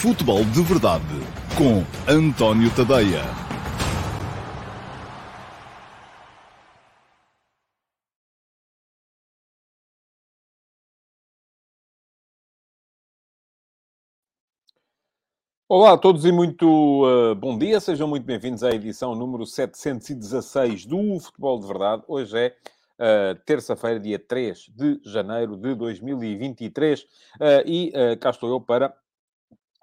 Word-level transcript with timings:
Futebol 0.00 0.42
de 0.46 0.62
Verdade 0.62 1.04
com 1.58 1.84
António 2.10 2.74
Tadeia. 2.74 3.20
Olá 15.68 15.92
a 15.92 15.98
todos 15.98 16.24
e 16.24 16.32
muito 16.32 16.64
uh, 17.04 17.34
bom 17.34 17.58
dia, 17.58 17.78
sejam 17.78 18.08
muito 18.08 18.24
bem-vindos 18.24 18.62
à 18.62 18.70
edição 18.70 19.14
número 19.14 19.44
716 19.44 20.86
do 20.86 21.20
Futebol 21.20 21.60
de 21.60 21.66
Verdade. 21.66 22.04
Hoje 22.08 22.38
é 22.38 22.56
uh, 22.98 23.38
terça-feira, 23.44 24.00
dia 24.00 24.18
3 24.18 24.64
de 24.74 24.98
janeiro 25.04 25.58
de 25.58 25.74
2023, 25.74 27.02
uh, 27.02 27.06
e 27.66 27.92
cá 28.18 28.30
estou 28.30 28.48
eu 28.48 28.62
para 28.62 28.98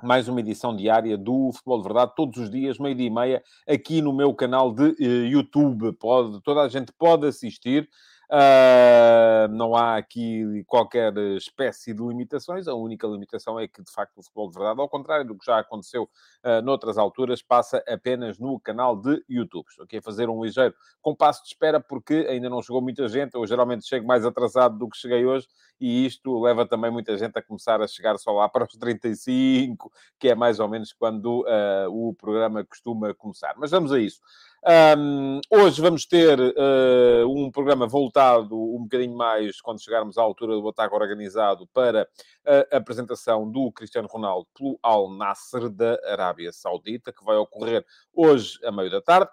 mais 0.04 0.28
uma 0.28 0.40
edição 0.40 0.76
diária 0.76 1.18
do 1.18 1.52
Futebol 1.52 1.80
de 1.80 1.84
Verdade, 1.86 2.12
todos 2.16 2.40
os 2.40 2.50
dias, 2.52 2.78
meio-dia 2.78 3.08
e 3.08 3.10
meia, 3.10 3.44
aqui 3.68 4.02
no 4.02 4.14
meu 4.14 4.34
canal 4.34 4.72
de 4.72 4.96
YouTube. 5.00 5.92
Pode, 5.94 6.40
toda 6.42 6.62
a 6.62 6.70
gente 6.70 6.92
pode 6.92 7.26
assistir. 7.26 7.90
Uh, 8.30 9.48
não 9.50 9.74
há 9.74 9.96
aqui 9.96 10.62
qualquer 10.68 11.16
espécie 11.38 11.94
de 11.94 12.02
limitações. 12.04 12.68
A 12.68 12.74
única 12.74 13.08
limitação 13.08 13.58
é 13.58 13.68
que, 13.68 13.82
de 13.82 13.90
facto, 13.90 14.18
o 14.18 14.24
futebol 14.24 14.50
de 14.50 14.58
verdade, 14.58 14.82
ao 14.82 14.90
contrário 14.90 15.26
do 15.26 15.38
que 15.38 15.46
já 15.46 15.60
aconteceu 15.60 16.04
uh, 16.04 16.62
noutras 16.62 16.98
alturas, 16.98 17.42
passa 17.42 17.82
apenas 17.88 18.38
no 18.38 18.60
canal 18.60 18.98
de 18.98 19.24
YouTube. 19.30 19.68
Estou 19.70 19.86
aqui 19.86 19.98
a 19.98 20.02
fazer 20.02 20.28
um 20.30 20.44
ligeiro 20.44 20.76
compasso 21.02 21.42
de 21.44 21.50
espera 21.50 21.80
porque 21.80 22.28
ainda 22.30 22.50
não 22.50 22.62
chegou 22.62 22.82
muita 22.82 23.08
gente. 23.08 23.34
Eu 23.34 23.48
geralmente 23.48 23.88
chego 23.88 24.06
mais 24.06 24.26
atrasado 24.26 24.78
do 24.78 24.90
que 24.90 24.98
cheguei 24.98 25.26
hoje 25.26 25.48
e 25.80 26.06
isto 26.06 26.42
leva 26.42 26.68
também 26.68 26.92
muita 26.92 27.18
gente 27.18 27.38
a 27.38 27.42
começar 27.42 27.82
a 27.82 27.88
chegar 27.88 28.18
só 28.18 28.32
lá 28.32 28.50
para 28.50 28.66
os 28.66 28.76
35, 28.78 29.90
que 30.20 30.28
é 30.28 30.36
mais 30.36 30.60
ou 30.60 30.68
menos 30.68 30.92
quando 30.92 31.42
uh, 31.44 31.90
o 31.90 32.14
programa 32.14 32.66
costuma 32.66 33.14
começar. 33.14 33.54
Mas 33.58 33.72
vamos 33.72 33.94
a 33.94 34.00
isso. 34.00 34.20
Um, 34.66 35.40
hoje 35.50 35.82
vamos 35.82 36.06
ter 36.06 36.40
uh, 36.40 37.28
um 37.30 37.52
programa 37.52 37.88
voltado 37.88 38.56
um 38.58 38.84
bocadinho 38.84 39.16
mais, 39.16 39.62
quando 39.62 39.82
chegarmos 39.82 40.18
à 40.18 40.22
altura 40.22 40.56
do 40.56 40.68
ataque 40.68 40.94
organizado, 40.94 41.68
para 41.68 42.08
a 42.72 42.78
apresentação 42.78 43.50
do 43.50 43.72
Cristiano 43.72 44.08
Ronaldo 44.08 44.48
pelo 44.58 44.80
Al 44.82 45.10
Nasser 45.12 45.70
da 45.70 46.00
Arábia 46.06 46.52
Saudita, 46.52 47.14
que 47.14 47.24
vai 47.24 47.36
ocorrer 47.36 47.86
hoje 48.14 48.58
a 48.64 48.72
meio 48.72 48.90
da 48.90 49.02
tarde. 49.02 49.30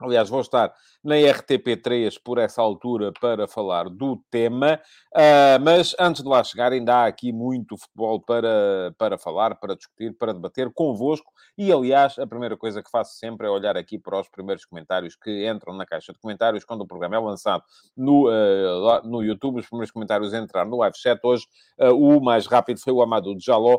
Aliás, 0.00 0.30
vou 0.30 0.40
estar 0.40 0.72
na 1.04 1.16
RTP3 1.16 2.18
por 2.24 2.38
essa 2.38 2.62
altura 2.62 3.12
para 3.20 3.46
falar 3.46 3.88
do 3.88 4.16
tema, 4.30 4.80
uh, 5.14 5.62
mas 5.62 5.94
antes 5.98 6.22
de 6.22 6.28
lá 6.28 6.42
chegar, 6.42 6.72
ainda 6.72 6.94
há 6.94 7.06
aqui 7.06 7.32
muito 7.32 7.76
futebol 7.76 8.20
para, 8.20 8.94
para 8.96 9.18
falar, 9.18 9.56
para 9.56 9.76
discutir, 9.76 10.16
para 10.16 10.32
debater 10.32 10.70
convosco. 10.72 11.30
E 11.56 11.70
aliás, 11.70 12.18
a 12.18 12.26
primeira 12.26 12.56
coisa 12.56 12.82
que 12.82 12.90
faço 12.90 13.16
sempre 13.16 13.46
é 13.46 13.50
olhar 13.50 13.76
aqui 13.76 13.98
para 13.98 14.18
os 14.18 14.28
primeiros 14.28 14.64
comentários 14.64 15.14
que 15.14 15.46
entram 15.46 15.74
na 15.76 15.84
caixa 15.84 16.12
de 16.12 16.18
comentários 16.18 16.64
quando 16.64 16.80
o 16.80 16.86
programa 16.86 17.16
é 17.16 17.18
lançado 17.18 17.62
no, 17.94 18.28
uh, 18.28 19.06
no 19.06 19.22
YouTube. 19.22 19.60
Os 19.60 19.68
primeiros 19.68 19.90
comentários 19.90 20.32
entraram 20.32 20.70
no 20.70 20.78
live 20.78 20.96
chat. 20.96 21.20
Hoje, 21.22 21.44
uh, 21.78 21.92
o 21.92 22.22
mais 22.22 22.46
rápido 22.46 22.80
foi 22.80 22.92
o 22.92 23.02
Amadou 23.02 23.34
de 23.34 23.44
Jaló, 23.44 23.78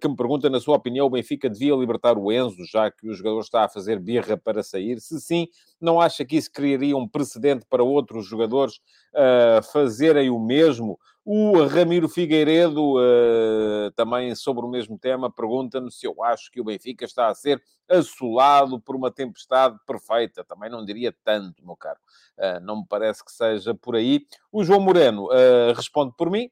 que 0.00 0.08
me 0.08 0.16
pergunta, 0.16 0.50
na 0.50 0.60
sua 0.60 0.76
opinião, 0.76 1.06
o 1.06 1.10
Benfica 1.10 1.48
devia 1.48 1.74
libertar 1.74 2.18
o 2.18 2.30
Enzo, 2.30 2.64
já 2.70 2.90
que 2.90 3.08
o 3.08 3.14
jogador 3.14 3.40
está 3.40 3.64
a 3.64 3.68
fazer 3.68 3.98
birra 3.98 4.36
para 4.36 4.62
sair? 4.62 5.00
Se 5.00 5.20
sim, 5.20 5.48
não 5.82 6.00
acha 6.00 6.24
que 6.24 6.36
isso 6.36 6.50
criaria 6.50 6.96
um 6.96 7.08
precedente 7.08 7.66
para 7.68 7.82
outros 7.82 8.26
jogadores 8.26 8.76
uh, 9.14 9.62
fazerem 9.72 10.30
o 10.30 10.38
mesmo? 10.38 10.98
O 11.24 11.64
Ramiro 11.64 12.08
Figueiredo, 12.08 12.96
uh, 12.96 13.90
também 13.96 14.34
sobre 14.34 14.64
o 14.64 14.68
mesmo 14.68 14.98
tema, 14.98 15.30
pergunta-me 15.30 15.90
se 15.90 16.06
eu 16.06 16.22
acho 16.22 16.50
que 16.50 16.60
o 16.60 16.64
Benfica 16.64 17.04
está 17.04 17.28
a 17.28 17.34
ser 17.34 17.62
assolado 17.88 18.80
por 18.80 18.94
uma 18.94 19.10
tempestade 19.10 19.76
perfeita. 19.86 20.44
Também 20.44 20.70
não 20.70 20.84
diria 20.84 21.14
tanto, 21.24 21.64
meu 21.64 21.76
caro. 21.76 21.98
Uh, 22.38 22.64
não 22.64 22.80
me 22.80 22.86
parece 22.88 23.24
que 23.24 23.32
seja 23.32 23.74
por 23.74 23.96
aí. 23.96 24.24
O 24.52 24.64
João 24.64 24.80
Moreno 24.80 25.28
responde 25.74 26.12
por 26.16 26.30
mim 26.30 26.50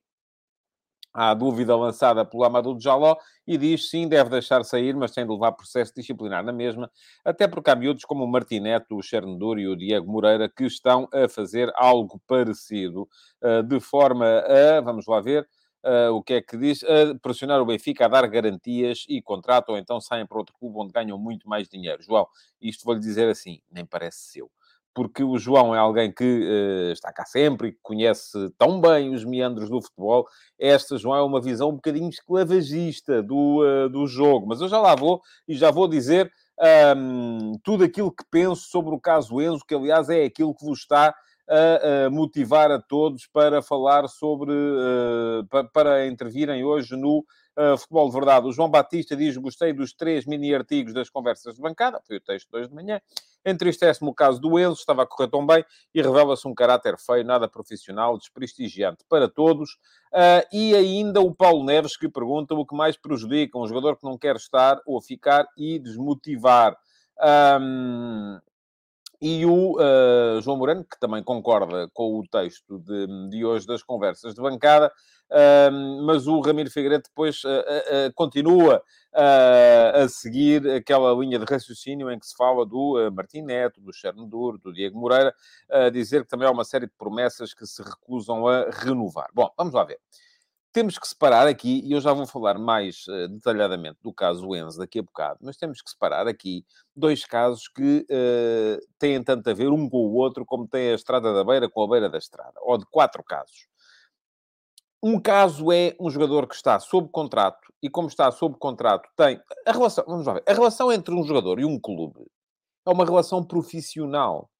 à 1.12 1.34
dúvida 1.34 1.76
lançada 1.76 2.24
pelo 2.24 2.44
Amadou 2.44 2.78
Jaló 2.80 3.16
e 3.46 3.58
diz 3.58 3.88
sim, 3.90 4.08
deve 4.08 4.30
deixar 4.30 4.64
sair, 4.64 4.94
mas 4.94 5.12
tem 5.12 5.26
de 5.26 5.32
levar 5.32 5.52
processo 5.52 5.92
disciplinar 5.94 6.44
na 6.44 6.52
mesma, 6.52 6.90
até 7.24 7.48
porque 7.48 7.70
há 7.70 7.76
miúdos 7.76 8.04
como 8.04 8.24
o 8.24 8.28
Martineto, 8.28 8.96
o 8.96 9.02
Chernodur 9.02 9.58
e 9.58 9.66
o 9.66 9.76
Diego 9.76 10.10
Moreira 10.10 10.48
que 10.48 10.64
estão 10.64 11.08
a 11.12 11.28
fazer 11.28 11.72
algo 11.74 12.20
parecido, 12.26 13.08
uh, 13.42 13.62
de 13.62 13.80
forma 13.80 14.26
a, 14.26 14.80
vamos 14.80 15.06
lá 15.06 15.20
ver, 15.20 15.48
Uh, 15.82 16.12
o 16.12 16.22
que 16.22 16.34
é 16.34 16.42
que 16.42 16.58
diz? 16.58 16.84
A 16.84 17.18
pressionar 17.22 17.58
o 17.58 17.64
Benfica 17.64 18.04
a 18.04 18.08
dar 18.08 18.26
garantias 18.26 19.06
e 19.08 19.22
contrato, 19.22 19.70
ou 19.70 19.78
então 19.78 19.98
saem 19.98 20.26
para 20.26 20.36
outro 20.36 20.54
clube 20.54 20.76
onde 20.78 20.92
ganham 20.92 21.18
muito 21.18 21.48
mais 21.48 21.70
dinheiro. 21.70 22.02
João, 22.02 22.26
isto 22.60 22.84
vou-lhe 22.84 23.00
dizer 23.00 23.30
assim, 23.30 23.62
nem 23.72 23.86
parece 23.86 24.30
seu 24.30 24.50
porque 24.94 25.22
o 25.22 25.38
João 25.38 25.74
é 25.74 25.78
alguém 25.78 26.12
que 26.12 26.24
uh, 26.24 26.92
está 26.92 27.12
cá 27.12 27.24
sempre 27.24 27.68
e 27.68 27.72
que 27.72 27.78
conhece 27.82 28.50
tão 28.58 28.80
bem 28.80 29.14
os 29.14 29.24
meandros 29.24 29.70
do 29.70 29.80
futebol. 29.80 30.26
Esta, 30.58 30.98
João, 30.98 31.16
é 31.16 31.22
uma 31.22 31.40
visão 31.40 31.70
um 31.70 31.76
bocadinho 31.76 32.08
esclavagista 32.08 33.22
do, 33.22 33.62
uh, 33.62 33.88
do 33.88 34.06
jogo. 34.06 34.46
Mas 34.46 34.60
eu 34.60 34.68
já 34.68 34.80
lá 34.80 34.94
vou 34.94 35.20
e 35.46 35.54
já 35.54 35.70
vou 35.70 35.86
dizer 35.88 36.30
um, 36.96 37.52
tudo 37.62 37.84
aquilo 37.84 38.10
que 38.10 38.24
penso 38.30 38.68
sobre 38.68 38.94
o 38.94 39.00
caso 39.00 39.40
Enzo, 39.40 39.64
que 39.66 39.74
aliás 39.74 40.08
é 40.08 40.24
aquilo 40.24 40.54
que 40.54 40.64
vos 40.64 40.80
está 40.80 41.14
a, 41.48 42.06
a 42.06 42.10
motivar 42.10 42.70
a 42.70 42.80
todos 42.80 43.26
para 43.26 43.60
falar 43.62 44.08
sobre, 44.08 44.52
uh, 44.52 45.46
para, 45.48 45.64
para 45.64 46.06
intervirem 46.06 46.64
hoje 46.64 46.96
no 46.96 47.24
Uh, 47.60 47.76
Futebol 47.76 48.08
de 48.08 48.14
Verdade. 48.14 48.46
O 48.46 48.52
João 48.52 48.70
Batista 48.70 49.14
diz: 49.14 49.36
Gostei 49.36 49.74
dos 49.74 49.92
três 49.92 50.24
mini 50.24 50.54
artigos 50.54 50.94
das 50.94 51.10
conversas 51.10 51.56
de 51.56 51.60
bancada, 51.60 52.00
foi 52.06 52.16
o 52.16 52.20
texto 52.20 52.48
de 52.48 52.56
hoje 52.56 52.68
de 52.68 52.74
manhã. 52.74 53.02
Entristece-me 53.44 54.08
o 54.08 54.14
caso 54.14 54.40
do 54.40 54.58
Enzo, 54.58 54.80
estava 54.80 55.02
a 55.02 55.06
correr 55.06 55.28
tão 55.28 55.46
bem 55.46 55.62
e 55.94 56.00
revela-se 56.00 56.48
um 56.48 56.54
caráter 56.54 56.96
feio, 56.98 57.22
nada 57.22 57.46
profissional, 57.46 58.16
desprestigiante 58.16 59.04
para 59.06 59.28
todos. 59.28 59.72
Uh, 60.10 60.40
e 60.50 60.74
ainda 60.74 61.20
o 61.20 61.34
Paulo 61.34 61.62
Neves 61.62 61.98
que 61.98 62.08
pergunta 62.08 62.54
o 62.54 62.64
que 62.64 62.74
mais 62.74 62.96
prejudica 62.96 63.58
um 63.58 63.66
jogador 63.66 63.98
que 63.98 64.04
não 64.04 64.16
quer 64.16 64.36
estar 64.36 64.80
ou 64.86 64.98
ficar 65.02 65.46
e 65.54 65.78
desmotivar. 65.78 66.74
Um, 67.60 68.40
e 69.20 69.44
o 69.44 69.76
uh, 69.76 70.40
João 70.40 70.56
Moreno, 70.56 70.84
que 70.84 70.98
também 70.98 71.22
concorda 71.22 71.88
com 71.92 72.18
o 72.18 72.26
texto 72.26 72.78
de, 72.78 73.28
de 73.28 73.44
hoje 73.44 73.66
das 73.66 73.82
conversas 73.82 74.34
de 74.34 74.40
bancada, 74.40 74.90
uh, 75.30 76.04
mas 76.06 76.26
o 76.26 76.40
Ramiro 76.40 76.70
Figueiredo 76.70 77.04
depois 77.04 77.42
uh, 77.44 78.12
continua 78.14 78.82
a 79.12 80.06
seguir 80.06 80.70
aquela 80.70 81.12
linha 81.12 81.36
de 81.36 81.44
raciocínio 81.44 82.08
em 82.12 82.18
que 82.18 82.26
se 82.26 82.36
fala 82.36 82.64
do 82.64 83.10
Martim 83.12 83.42
Neto, 83.42 83.80
do 83.80 83.92
Cherno 83.92 84.24
Duro, 84.24 84.56
do 84.56 84.72
Diego 84.72 84.96
Moreira, 84.96 85.34
a 85.68 85.90
dizer 85.90 86.22
que 86.22 86.28
também 86.28 86.46
há 86.46 86.50
uma 86.52 86.62
série 86.62 86.86
de 86.86 86.92
promessas 86.96 87.52
que 87.52 87.66
se 87.66 87.82
recusam 87.82 88.46
a 88.46 88.70
renovar. 88.70 89.28
Bom, 89.34 89.50
vamos 89.58 89.74
lá 89.74 89.82
ver 89.82 89.98
temos 90.72 90.98
que 90.98 91.06
separar 91.08 91.46
aqui, 91.46 91.80
e 91.84 91.92
eu 91.92 92.00
já 92.00 92.12
vou 92.12 92.26
falar 92.26 92.58
mais 92.58 93.06
uh, 93.08 93.28
detalhadamente 93.28 93.98
do 94.02 94.12
caso 94.12 94.54
Enzo 94.54 94.78
daqui 94.78 94.98
a 95.00 95.02
bocado, 95.02 95.38
mas 95.42 95.56
temos 95.56 95.82
que 95.82 95.90
separar 95.90 96.28
aqui 96.28 96.64
dois 96.94 97.24
casos 97.24 97.68
que 97.68 98.06
uh, 98.10 98.86
têm 98.98 99.22
tanto 99.22 99.50
a 99.50 99.54
ver 99.54 99.68
um 99.68 99.88
com 99.88 99.98
o 99.98 100.14
outro 100.14 100.44
como 100.46 100.68
tem 100.68 100.90
a 100.90 100.94
Estrada 100.94 101.32
da 101.32 101.44
Beira 101.44 101.68
com 101.68 101.82
a 101.82 101.88
Beira 101.88 102.08
da 102.08 102.18
Estrada, 102.18 102.54
ou 102.62 102.78
de 102.78 102.86
quatro 102.86 103.22
casos. 103.24 103.68
Um 105.02 105.18
caso 105.18 105.72
é 105.72 105.96
um 105.98 106.10
jogador 106.10 106.46
que 106.46 106.54
está 106.54 106.78
sob 106.78 107.08
contrato, 107.10 107.72
e 107.82 107.88
como 107.88 108.08
está 108.08 108.30
sob 108.30 108.56
contrato, 108.58 109.08
tem 109.16 109.40
a 109.66 109.72
relação, 109.72 110.04
vamos 110.06 110.26
lá 110.26 110.34
ver, 110.34 110.44
a 110.46 110.52
relação 110.52 110.92
entre 110.92 111.14
um 111.14 111.24
jogador 111.24 111.58
e 111.58 111.64
um 111.64 111.80
clube 111.80 112.26
é 112.86 112.90
uma 112.90 113.04
relação 113.04 113.44
profissional. 113.44 114.50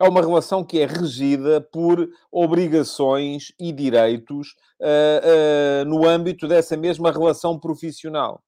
É 0.00 0.08
uma 0.08 0.20
relação 0.20 0.64
que 0.64 0.78
é 0.78 0.86
regida 0.86 1.60
por 1.60 2.08
obrigações 2.30 3.52
e 3.58 3.72
direitos 3.72 4.54
uh, 4.80 5.82
uh, 5.82 5.84
no 5.86 6.06
âmbito 6.06 6.46
dessa 6.46 6.76
mesma 6.76 7.10
relação 7.10 7.58
profissional. 7.58 8.40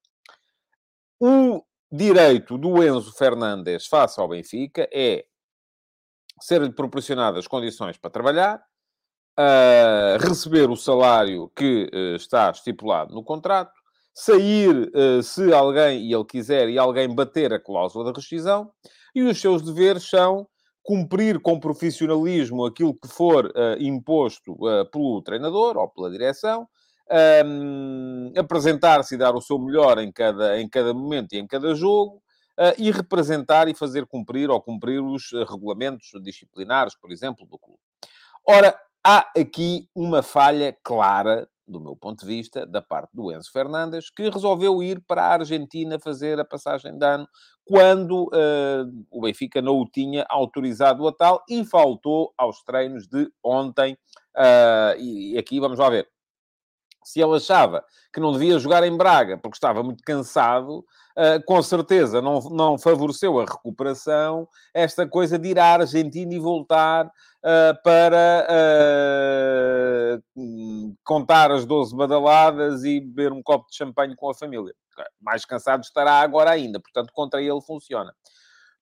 O 1.18 1.62
direito 1.90 2.56
do 2.56 2.82
Enzo 2.84 3.12
Fernandes 3.12 3.86
face 3.86 4.20
ao 4.20 4.28
Benfica 4.28 4.88
é 4.92 5.24
ser-lhe 6.40 6.72
proporcionadas 6.72 7.48
condições 7.48 7.98
para 7.98 8.10
trabalhar, 8.10 8.62
uh, 9.38 10.24
receber 10.24 10.70
o 10.70 10.76
salário 10.76 11.50
que 11.56 11.90
está 12.14 12.50
estipulado 12.50 13.12
no 13.12 13.24
contrato, 13.24 13.72
sair 14.14 14.90
se 15.22 15.52
alguém, 15.52 16.06
e 16.06 16.14
ele 16.14 16.24
quiser, 16.24 16.68
e 16.68 16.78
alguém 16.78 17.12
bater 17.12 17.52
a 17.52 17.60
cláusula 17.60 18.04
da 18.04 18.12
rescisão, 18.12 18.70
e 19.14 19.22
os 19.22 19.40
seus 19.40 19.62
deveres 19.62 20.08
são 20.08 20.48
cumprir 20.90 21.38
com 21.38 21.60
profissionalismo 21.60 22.66
aquilo 22.66 22.92
que 22.92 23.06
for 23.06 23.46
uh, 23.46 23.80
imposto 23.80 24.54
uh, 24.54 24.84
pelo 24.90 25.22
treinador 25.22 25.76
ou 25.76 25.88
pela 25.88 26.10
direção, 26.10 26.66
um, 27.46 28.32
apresentar-se 28.36 29.14
e 29.14 29.16
dar 29.16 29.36
o 29.36 29.40
seu 29.40 29.56
melhor 29.56 29.98
em 29.98 30.10
cada, 30.10 30.60
em 30.60 30.68
cada 30.68 30.92
momento 30.92 31.32
e 31.32 31.38
em 31.38 31.46
cada 31.46 31.76
jogo, 31.76 32.16
uh, 32.58 32.74
e 32.76 32.90
representar 32.90 33.68
e 33.68 33.74
fazer 33.74 34.04
cumprir 34.04 34.50
ou 34.50 34.60
cumprir 34.60 35.00
os 35.00 35.30
regulamentos 35.48 36.10
disciplinares, 36.24 36.96
por 37.00 37.12
exemplo, 37.12 37.46
do 37.46 37.56
clube. 37.56 37.78
Ora, 38.44 38.76
há 39.06 39.30
aqui 39.38 39.88
uma 39.94 40.24
falha 40.24 40.76
clara 40.82 41.48
do 41.70 41.80
meu 41.80 41.96
ponto 41.96 42.20
de 42.20 42.26
vista, 42.26 42.66
da 42.66 42.82
parte 42.82 43.10
do 43.14 43.32
Enzo 43.32 43.50
Fernandes, 43.52 44.10
que 44.10 44.28
resolveu 44.28 44.82
ir 44.82 45.00
para 45.06 45.22
a 45.22 45.32
Argentina 45.34 45.98
fazer 45.98 46.38
a 46.40 46.44
passagem 46.44 46.98
de 46.98 47.06
ano 47.06 47.28
quando 47.64 48.24
uh, 48.24 49.06
o 49.10 49.20
Benfica 49.20 49.62
não 49.62 49.78
o 49.78 49.88
tinha 49.88 50.26
autorizado 50.28 51.06
a 51.06 51.12
tal 51.12 51.42
e 51.48 51.64
faltou 51.64 52.34
aos 52.36 52.62
treinos 52.62 53.06
de 53.06 53.30
ontem. 53.44 53.96
Uh, 54.36 54.98
e 54.98 55.38
aqui 55.38 55.60
vamos 55.60 55.78
lá 55.78 55.88
ver. 55.88 56.08
Se 57.04 57.20
ele 57.20 57.36
achava 57.36 57.84
que 58.12 58.20
não 58.20 58.32
devia 58.32 58.58
jogar 58.58 58.82
em 58.84 58.96
Braga 58.96 59.38
porque 59.38 59.56
estava 59.56 59.82
muito 59.82 60.02
cansado, 60.04 60.84
com 61.46 61.62
certeza 61.62 62.22
não, 62.22 62.40
não 62.50 62.78
favoreceu 62.78 63.40
a 63.40 63.44
recuperação 63.44 64.48
esta 64.74 65.06
coisa 65.06 65.38
de 65.38 65.48
ir 65.48 65.58
à 65.58 65.74
Argentina 65.74 66.32
e 66.32 66.38
voltar 66.38 67.06
uh, 67.06 67.82
para 67.82 68.46
uh, 68.48 70.22
contar 71.04 71.50
as 71.50 71.64
12 71.64 71.96
badaladas 71.96 72.84
e 72.84 73.00
beber 73.00 73.32
um 73.32 73.42
copo 73.42 73.68
de 73.70 73.76
champanhe 73.76 74.14
com 74.14 74.30
a 74.30 74.34
família. 74.34 74.74
Mais 75.20 75.44
cansado 75.44 75.82
estará 75.82 76.20
agora 76.20 76.50
ainda, 76.50 76.80
portanto, 76.80 77.12
contra 77.12 77.42
ele 77.42 77.60
funciona. 77.60 78.14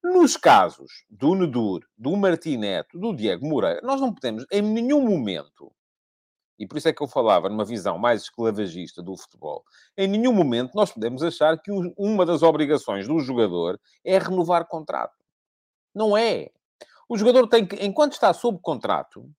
Nos 0.03 0.37
casos 0.37 1.05
do 1.11 1.35
Nedur, 1.35 1.81
do 1.97 2.17
Martineto, 2.17 2.99
do 2.99 3.15
Diego 3.15 3.47
Moreira, 3.47 3.81
nós 3.83 4.01
não 4.01 4.15
podemos, 4.15 4.45
em 4.51 4.63
nenhum 4.63 5.03
momento, 5.03 5.73
e 6.59 6.67
por 6.67 6.79
isso 6.79 6.89
é 6.89 6.93
que 6.93 7.03
eu 7.03 7.07
falava 7.07 7.49
numa 7.49 7.65
visão 7.65 7.99
mais 7.99 8.23
esclavagista 8.23 9.03
do 9.03 9.17
futebol, 9.17 9.65
em 9.97 10.09
nenhum 10.09 10.33
momento 10.33 10.75
nós 10.75 10.91
podemos 10.91 11.23
achar 11.23 11.57
que 11.61 11.71
uma 11.97 12.27
das 12.27 12.43
obrigações 12.43 13.07
do 13.07 13.19
jogador 13.21 13.79
é 14.05 14.19
renovar 14.19 14.67
contrato. 14.67 15.17
Não 15.95 16.17
é. 16.17 16.51
O 17.09 17.17
jogador 17.17 17.47
tem 17.47 17.67
que, 17.67 17.77
enquanto 17.85 18.13
está 18.13 18.33
sob 18.33 18.59
contrato, 18.61 19.31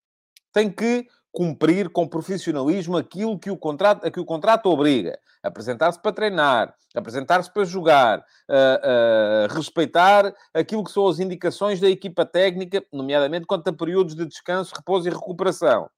tem 0.51 0.71
que 0.71 1.07
cumprir 1.31 1.89
com 1.89 2.07
profissionalismo 2.07 2.97
aquilo 2.97 3.37
que 3.37 3.51
o 3.51 3.57
contrato, 3.57 4.05
a 4.05 4.11
que 4.11 4.19
o 4.19 4.25
contrato 4.25 4.65
obriga. 4.67 5.17
Apresentar-se 5.43 6.01
para 6.01 6.11
treinar, 6.11 6.75
apresentar-se 6.95 7.53
para 7.53 7.63
jogar, 7.63 8.19
uh, 8.19 9.51
uh, 9.51 9.53
respeitar 9.53 10.33
aquilo 10.53 10.83
que 10.83 10.91
são 10.91 11.07
as 11.07 11.19
indicações 11.19 11.79
da 11.79 11.89
equipa 11.89 12.25
técnica, 12.25 12.83
nomeadamente 12.91 13.45
quanto 13.45 13.67
a 13.67 13.73
períodos 13.73 14.15
de 14.15 14.25
descanso, 14.25 14.73
repouso 14.75 15.07
e 15.07 15.11
recuperação. 15.11 15.89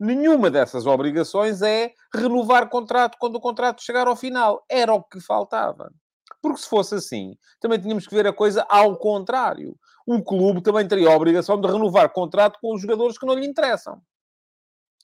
Nenhuma 0.00 0.50
dessas 0.50 0.86
obrigações 0.86 1.60
é 1.60 1.92
renovar 2.14 2.68
contrato 2.68 3.16
quando 3.18 3.36
o 3.36 3.40
contrato 3.40 3.82
chegar 3.82 4.06
ao 4.06 4.14
final. 4.14 4.64
Era 4.70 4.94
o 4.94 5.02
que 5.02 5.20
faltava. 5.20 5.90
Porque 6.40 6.60
se 6.60 6.68
fosse 6.68 6.94
assim, 6.94 7.36
também 7.60 7.80
tínhamos 7.80 8.06
que 8.06 8.14
ver 8.14 8.26
a 8.26 8.32
coisa 8.32 8.64
ao 8.68 8.96
contrário. 8.96 9.76
O 10.06 10.22
clube 10.22 10.62
também 10.62 10.86
teria 10.86 11.08
a 11.08 11.16
obrigação 11.16 11.60
de 11.60 11.66
renovar 11.66 12.10
contrato 12.12 12.58
com 12.60 12.74
os 12.74 12.80
jogadores 12.80 13.18
que 13.18 13.26
não 13.26 13.34
lhe 13.34 13.46
interessam. 13.46 14.00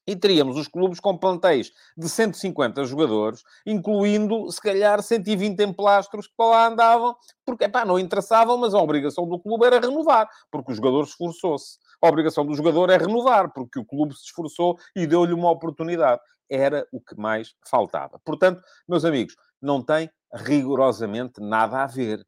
E 0.06 0.14
teríamos 0.14 0.56
os 0.58 0.68
clubes 0.68 1.00
com 1.00 1.16
plantéis 1.16 1.72
de 1.96 2.08
150 2.08 2.84
jogadores, 2.84 3.42
incluindo, 3.66 4.50
se 4.52 4.60
calhar, 4.60 5.02
120 5.02 5.58
emplastros 5.62 6.26
que 6.26 6.34
para 6.36 6.46
lá 6.46 6.66
andavam, 6.68 7.16
porque, 7.44 7.66
não 7.86 7.98
interessavam, 7.98 8.58
mas 8.58 8.74
a 8.74 8.78
obrigação 8.78 9.26
do 9.26 9.40
clube 9.40 9.64
era 9.64 9.80
renovar, 9.80 10.28
porque 10.50 10.72
o 10.72 10.74
jogador 10.74 11.04
esforçou-se. 11.04 11.78
A 12.02 12.08
obrigação 12.08 12.44
do 12.44 12.54
jogador 12.54 12.90
é 12.90 12.96
renovar, 12.96 13.52
porque 13.52 13.78
o 13.78 13.84
clube 13.84 14.14
se 14.14 14.24
esforçou 14.24 14.78
e 14.94 15.06
deu-lhe 15.06 15.32
uma 15.32 15.50
oportunidade. 15.50 16.20
Era 16.50 16.86
o 16.92 17.00
que 17.00 17.16
mais 17.16 17.54
faltava. 17.68 18.20
Portanto, 18.24 18.62
meus 18.88 19.04
amigos, 19.04 19.34
não 19.60 19.82
tem 19.82 20.10
rigorosamente 20.32 21.40
nada 21.40 21.82
a 21.82 21.86
ver. 21.86 22.24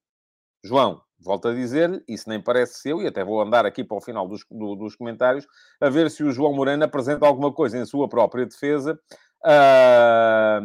João, 0.65 1.01
volto 1.19 1.49
a 1.49 1.55
dizer-lhe, 1.55 2.03
isso 2.09 2.29
nem 2.29 2.41
parece 2.41 2.81
seu, 2.81 3.03
e 3.03 3.07
até 3.07 3.25
vou 3.25 3.41
andar 3.41 3.67
aqui 3.67 3.85
para 3.85 3.97
o 3.97 4.01
final 4.01 4.27
dos, 4.27 4.45
do, 4.51 4.75
dos 4.75 4.97
comentários, 4.97 5.47
a 5.81 5.89
ver 5.89 6.11
se 6.11 6.23
o 6.25 6.33
João 6.33 6.55
Moreno 6.55 6.85
apresenta 6.85 7.27
alguma 7.27 7.53
coisa 7.53 7.79
em 7.79 7.85
sua 7.85 8.09
própria 8.09 8.47
defesa. 8.47 8.99
Uh, 9.45 10.61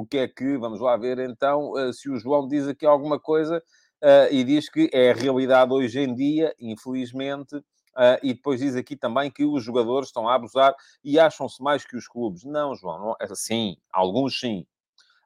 o 0.00 0.06
que 0.06 0.18
é 0.18 0.28
que, 0.28 0.56
vamos 0.56 0.80
lá 0.80 0.96
ver 0.96 1.18
então, 1.18 1.72
uh, 1.72 1.92
se 1.92 2.08
o 2.08 2.16
João 2.16 2.48
diz 2.48 2.66
aqui 2.66 2.86
alguma 2.86 3.20
coisa 3.20 3.62
uh, 4.02 4.32
e 4.32 4.42
diz 4.44 4.70
que 4.70 4.88
é 4.92 5.10
a 5.10 5.14
realidade 5.14 5.72
hoje 5.72 6.00
em 6.00 6.14
dia, 6.14 6.54
infelizmente, 6.58 7.62
Uh, 7.96 8.16
e 8.22 8.32
depois 8.32 8.60
diz 8.60 8.74
aqui 8.74 8.96
também 8.96 9.30
que 9.30 9.44
os 9.44 9.62
jogadores 9.62 10.08
estão 10.08 10.28
a 10.28 10.34
abusar 10.34 10.74
e 11.04 11.18
acham-se 11.18 11.62
mais 11.62 11.84
que 11.84 11.96
os 11.96 12.08
clubes. 12.08 12.44
Não, 12.44 12.74
João, 12.74 12.98
não, 12.98 13.16
é 13.20 13.26
sim, 13.34 13.76
alguns 13.92 14.38
sim. 14.40 14.66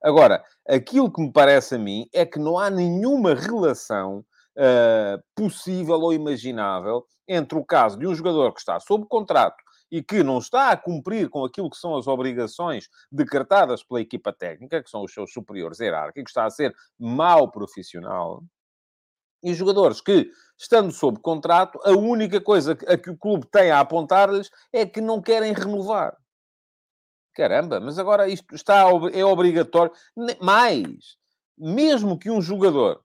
Agora, 0.02 0.44
aquilo 0.68 1.10
que 1.10 1.20
me 1.20 1.32
parece 1.32 1.76
a 1.76 1.78
mim 1.78 2.08
é 2.12 2.26
que 2.26 2.38
não 2.38 2.58
há 2.58 2.68
nenhuma 2.70 3.34
relação 3.34 4.24
uh, 4.56 5.22
possível 5.34 6.00
ou 6.00 6.12
imaginável 6.12 7.04
entre 7.28 7.58
o 7.58 7.64
caso 7.64 7.98
de 7.98 8.06
um 8.06 8.14
jogador 8.14 8.52
que 8.52 8.60
está 8.60 8.78
sob 8.78 9.06
contrato 9.06 9.56
e 9.90 10.02
que 10.02 10.22
não 10.22 10.38
está 10.38 10.70
a 10.70 10.76
cumprir 10.76 11.28
com 11.28 11.44
aquilo 11.44 11.70
que 11.70 11.76
são 11.76 11.96
as 11.96 12.06
obrigações 12.06 12.88
decretadas 13.10 13.84
pela 13.84 14.00
equipa 14.00 14.32
técnica, 14.32 14.82
que 14.82 14.90
são 14.90 15.02
os 15.02 15.12
seus 15.12 15.32
superiores 15.32 15.78
hierárquicos, 15.78 16.30
está 16.30 16.44
a 16.44 16.50
ser 16.50 16.74
mau 16.98 17.50
profissional, 17.50 18.42
e 19.46 19.54
jogadores 19.54 20.00
que, 20.00 20.28
estando 20.58 20.90
sob 20.90 21.20
contrato, 21.20 21.78
a 21.84 21.92
única 21.92 22.40
coisa 22.40 22.72
a 22.72 22.98
que 22.98 23.10
o 23.10 23.16
clube 23.16 23.46
tem 23.46 23.70
a 23.70 23.78
apontar-lhes 23.78 24.50
é 24.72 24.84
que 24.84 25.00
não 25.00 25.22
querem 25.22 25.52
renovar. 25.52 26.16
Caramba, 27.32 27.78
mas 27.78 27.96
agora 27.96 28.28
isto 28.28 28.56
está, 28.56 28.82
é 29.12 29.24
obrigatório. 29.24 29.92
Mais, 30.42 31.16
mesmo 31.56 32.18
que 32.18 32.28
um 32.28 32.42
jogador, 32.42 33.00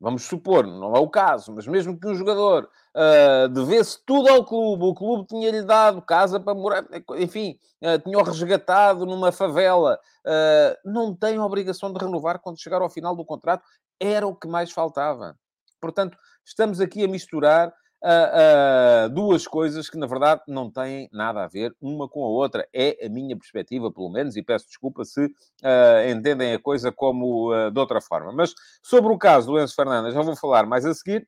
vamos 0.00 0.22
supor, 0.22 0.66
não 0.66 0.96
é 0.96 0.98
o 0.98 1.10
caso, 1.10 1.52
mas 1.54 1.66
mesmo 1.66 2.00
que 2.00 2.08
um 2.08 2.14
jogador 2.14 2.70
uh, 2.96 3.48
devesse 3.50 4.02
tudo 4.06 4.30
ao 4.30 4.46
clube, 4.46 4.84
o 4.84 4.94
clube 4.94 5.26
tinha-lhe 5.26 5.62
dado 5.62 6.00
casa 6.00 6.40
para 6.40 6.54
morar, 6.54 6.86
enfim, 7.18 7.58
uh, 7.82 7.98
tinha-o 7.98 8.22
resgatado 8.22 9.04
numa 9.04 9.30
favela, 9.30 9.98
uh, 10.26 10.90
não 10.90 11.14
tem 11.14 11.38
obrigação 11.38 11.92
de 11.92 12.02
renovar 12.02 12.38
quando 12.38 12.60
chegar 12.60 12.80
ao 12.80 12.88
final 12.88 13.14
do 13.14 13.26
contrato, 13.26 13.62
era 14.02 14.26
o 14.26 14.34
que 14.34 14.48
mais 14.48 14.72
faltava. 14.72 15.36
Portanto, 15.80 16.18
estamos 16.44 16.80
aqui 16.80 17.04
a 17.04 17.08
misturar 17.08 17.68
uh, 17.68 19.06
uh, 19.06 19.08
duas 19.10 19.46
coisas 19.46 19.88
que, 19.88 19.96
na 19.96 20.06
verdade, 20.06 20.42
não 20.48 20.70
têm 20.70 21.08
nada 21.12 21.44
a 21.44 21.48
ver 21.48 21.74
uma 21.80 22.08
com 22.08 22.24
a 22.24 22.28
outra. 22.28 22.68
É 22.74 23.06
a 23.06 23.08
minha 23.08 23.36
perspectiva, 23.36 23.92
pelo 23.92 24.10
menos, 24.10 24.36
e 24.36 24.42
peço 24.42 24.66
desculpa 24.66 25.04
se 25.04 25.24
uh, 25.24 26.10
entendem 26.10 26.52
a 26.52 26.58
coisa 26.58 26.90
como 26.90 27.52
de 27.70 27.78
outra 27.78 28.00
forma. 28.00 28.32
Mas 28.32 28.52
sobre 28.82 29.12
o 29.12 29.18
caso 29.18 29.52
do 29.52 29.60
Enzo 29.60 29.74
Fernandes, 29.74 30.14
já 30.14 30.22
vou 30.22 30.36
falar 30.36 30.66
mais 30.66 30.84
a 30.84 30.92
seguir. 30.92 31.26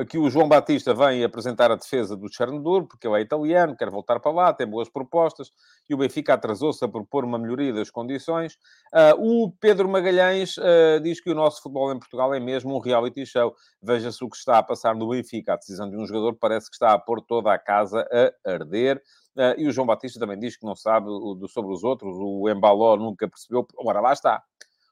Aqui 0.00 0.16
o 0.16 0.30
João 0.30 0.48
Batista 0.48 0.94
vem 0.94 1.22
apresentar 1.22 1.70
a 1.70 1.76
defesa 1.76 2.16
do 2.16 2.26
Chernobyl, 2.32 2.86
porque 2.86 3.06
ele 3.06 3.18
é 3.18 3.20
italiano, 3.20 3.76
quer 3.76 3.90
voltar 3.90 4.18
para 4.18 4.32
lá, 4.32 4.50
tem 4.50 4.66
boas 4.66 4.88
propostas, 4.88 5.52
e 5.90 5.94
o 5.94 5.98
Benfica 5.98 6.32
atrasou-se 6.32 6.82
a 6.82 6.88
propor 6.88 7.22
uma 7.22 7.38
melhoria 7.38 7.70
das 7.70 7.90
condições. 7.90 8.54
Uh, 8.94 9.44
o 9.44 9.52
Pedro 9.60 9.90
Magalhães 9.90 10.56
uh, 10.56 10.98
diz 11.02 11.20
que 11.20 11.30
o 11.30 11.34
nosso 11.34 11.60
futebol 11.60 11.92
em 11.92 11.98
Portugal 11.98 12.32
é 12.32 12.40
mesmo 12.40 12.74
um 12.74 12.78
reality 12.78 13.26
show. 13.26 13.54
Veja-se 13.82 14.24
o 14.24 14.30
que 14.30 14.38
está 14.38 14.56
a 14.56 14.62
passar 14.62 14.94
no 14.94 15.06
Benfica. 15.10 15.52
A 15.52 15.56
decisão 15.56 15.90
de 15.90 15.98
um 15.98 16.06
jogador 16.06 16.34
parece 16.34 16.70
que 16.70 16.76
está 16.76 16.94
a 16.94 16.98
pôr 16.98 17.20
toda 17.20 17.52
a 17.52 17.58
casa 17.58 18.08
a 18.10 18.50
arder. 18.50 19.02
Uh, 19.36 19.52
e 19.58 19.68
o 19.68 19.70
João 19.70 19.86
Batista 19.86 20.18
também 20.18 20.38
diz 20.38 20.56
que 20.56 20.64
não 20.64 20.74
sabe 20.74 21.08
sobre 21.50 21.74
os 21.74 21.84
outros. 21.84 22.16
O 22.16 22.48
Embaló 22.48 22.96
nunca 22.96 23.28
percebeu. 23.28 23.66
Ora, 23.76 24.00
lá 24.00 24.14
está. 24.14 24.42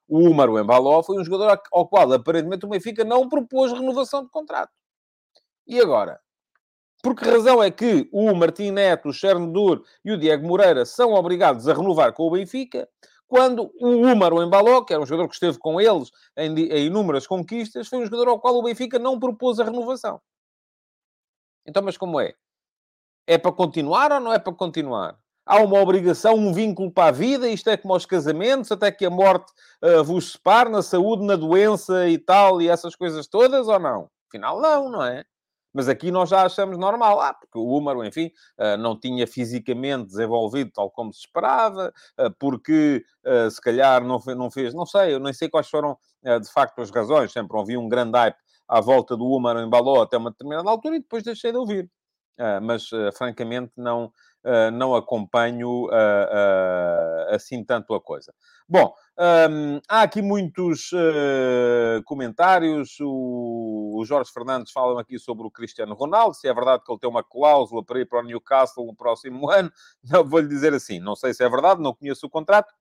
O 0.07 0.19
Umar, 0.21 0.51
o 0.51 0.59
Embaló, 0.59 1.03
foi 1.03 1.19
um 1.19 1.25
jogador 1.25 1.59
ao 1.73 1.89
qual, 1.89 2.13
aparentemente, 2.13 2.67
o 2.67 2.69
Benfica 2.69 3.05
não 3.05 3.27
propôs 3.27 3.73
renovação 3.73 4.23
de 4.23 4.31
contrato. 4.31 4.78
E 5.69 5.79
agora? 5.79 6.19
Por 7.03 7.15
que 7.15 7.25
razão 7.25 7.63
é 7.63 7.71
que 7.71 8.09
o 8.11 8.35
Martim 8.35 8.71
Neto, 8.73 9.11
o 9.11 9.13
Chernobyl 9.13 9.85
e 10.05 10.11
o 10.11 10.19
Diego 10.19 10.47
Moreira 10.47 10.85
são 10.85 11.13
obrigados 11.13 11.69
a 11.69 11.75
renovar 11.75 12.13
com 12.13 12.25
o 12.25 12.31
Benfica, 12.31 12.89
quando 13.29 13.71
o 13.79 13.89
Umar, 13.89 14.33
o 14.33 14.43
Embaló, 14.43 14.83
que 14.83 14.95
era 14.95 15.03
um 15.03 15.07
jogador 15.07 15.29
que 15.29 15.35
esteve 15.35 15.59
com 15.59 15.79
eles 15.79 16.11
em, 16.37 16.59
em 16.59 16.87
inúmeras 16.87 17.27
conquistas, 17.27 17.87
foi 17.87 17.99
um 17.99 18.05
jogador 18.05 18.29
ao 18.29 18.41
qual 18.41 18.57
o 18.57 18.63
Benfica 18.63 18.99
não 18.99 19.21
propôs 19.21 19.61
a 19.61 19.65
renovação. 19.65 20.21
Então, 21.67 21.83
mas 21.83 21.99
como 21.99 22.19
é? 22.19 22.35
É 23.27 23.37
para 23.37 23.53
continuar 23.53 24.11
ou 24.11 24.21
não 24.21 24.33
é 24.33 24.39
para 24.39 24.55
continuar? 24.55 25.19
Há 25.45 25.61
uma 25.61 25.79
obrigação, 25.81 26.35
um 26.35 26.53
vínculo 26.53 26.91
para 26.91 27.09
a 27.09 27.13
vida, 27.13 27.49
isto 27.49 27.69
é 27.69 27.77
como 27.77 27.93
aos 27.93 28.07
casamentos, 28.07 28.73
até 28.73 28.91
que 28.91 29.05
a 29.05 29.11
morte 29.11 29.53
uh, 29.83 30.03
vos 30.03 30.33
separe, 30.33 30.71
na 30.71 30.83
saúde, 30.83 31.25
na 31.25 31.37
doença 31.37 32.09
e 32.09 32.19
tal, 32.19 32.61
e 32.63 32.69
essas 32.69 32.97
coisas 32.97 33.27
todas, 33.27 33.69
ou 33.69 33.79
não? 33.79 34.11
Afinal, 34.29 34.61
não, 34.61 34.91
não 34.91 35.05
é? 35.05 35.25
Mas 35.73 35.89
aqui 35.89 36.11
nós 36.11 36.31
já 36.31 36.43
achamos 36.45 36.79
normal, 36.79 37.21
ah, 37.21 37.35
porque 37.35 37.59
o 37.59 37.67
Húmaro, 37.67 38.05
enfim, 38.05 38.31
ah, 38.59 38.77
não 38.77 38.99
tinha 38.99 39.27
fisicamente 39.27 40.07
desenvolvido 40.07 40.71
tal 40.73 40.91
como 40.91 41.13
se 41.13 41.21
esperava, 41.21 41.93
ah, 42.17 42.31
porque 42.39 43.05
ah, 43.25 43.51
se 43.51 43.61
calhar 43.61 44.03
não 44.05 44.51
fez, 44.51 44.75
não 44.75 44.87
sei, 44.87 45.15
eu 45.15 45.21
nem 45.21 45.33
sei 45.33 45.49
quais 45.49 45.69
foram 45.69 45.97
de 46.43 46.51
facto 46.53 46.81
as 46.81 46.91
razões, 46.91 47.33
sempre 47.33 47.57
ouvi 47.57 47.77
um 47.77 47.89
grande 47.89 48.19
hype 48.19 48.37
à 48.67 48.81
volta 48.81 49.17
do 49.17 49.25
Húmaro 49.25 49.61
em 49.61 49.71
Baló 49.71 50.03
até 50.03 50.17
uma 50.17 50.31
determinada 50.31 50.69
altura 50.69 50.97
e 50.97 51.01
depois 51.01 51.23
deixei 51.23 51.53
de 51.53 51.59
ouvir. 51.59 51.89
Mas, 52.61 52.89
francamente, 53.17 53.73
não, 53.77 54.13
não 54.73 54.97
acompanho 54.97 55.89
assim 57.31 57.65
tanto 57.65 57.95
a 57.95 58.01
coisa. 58.01 58.35
Bom, 58.69 58.93
Um, 59.21 59.81
há 59.89 60.03
aqui 60.03 60.23
muitos 60.23 60.93
uh, 60.93 62.01
comentários. 62.05 63.01
O, 63.01 63.97
o, 63.99 64.05
Jorge 64.05 64.31
Fernandes 64.33 64.71
fala 64.71 65.01
aqui 65.01 65.19
sobre 65.19 65.45
o 65.45 65.51
Cristiano 65.51 65.93
Ronaldo. 65.95 66.37
Se 66.37 66.47
é 66.47 66.55
verdade 66.55 66.85
que 66.85 66.93
ele 66.93 67.01
tem 67.01 67.11
uma 67.11 67.25
cláusula 67.25 67.85
para 67.85 67.99
ir 67.99 68.07
para 68.07 68.21
o 68.21 68.23
Newcastle 68.23 68.87
no 68.87 68.95
próximo 68.95 69.51
ano, 69.51 69.73
não 70.05 70.25
vou-lhe 70.25 70.47
dizer 70.47 70.73
assim. 70.73 71.01
Não 71.01 71.17
sei 71.17 71.35
se 71.35 71.43
é 71.43 71.49
verdade, 71.49 71.83
não 71.83 71.93
conheço 71.93 72.27
o 72.27 72.31
contrato. 72.31 72.73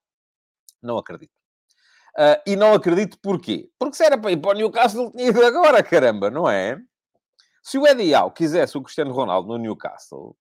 Não 0.80 1.00
acredito. 1.00 1.34
Uh, 2.16 2.38
e 2.46 2.56
não 2.56 2.74
acredito 2.74 3.18
porquê? 3.20 3.72
Porque 3.80 3.96
se 3.96 4.06
era 4.06 4.18
para 4.18 4.32
ir 4.32 4.38
para 4.38 4.52
o 4.52 4.54
Newcastle, 4.54 5.12
tinha 5.12 5.30
ido 5.30 5.44
agora, 5.44 5.82
caramba, 5.82 6.30
não 6.30 6.48
é? 6.48 6.80
Se 7.64 7.80
o 7.80 7.88
Eddie 7.88 8.14
Howe 8.14 8.32
quisesse 8.32 8.78
o 8.78 8.82
Cristiano 8.84 9.12
Ronaldo 9.12 9.48
no 9.50 9.58
Newcastle, 9.58 10.36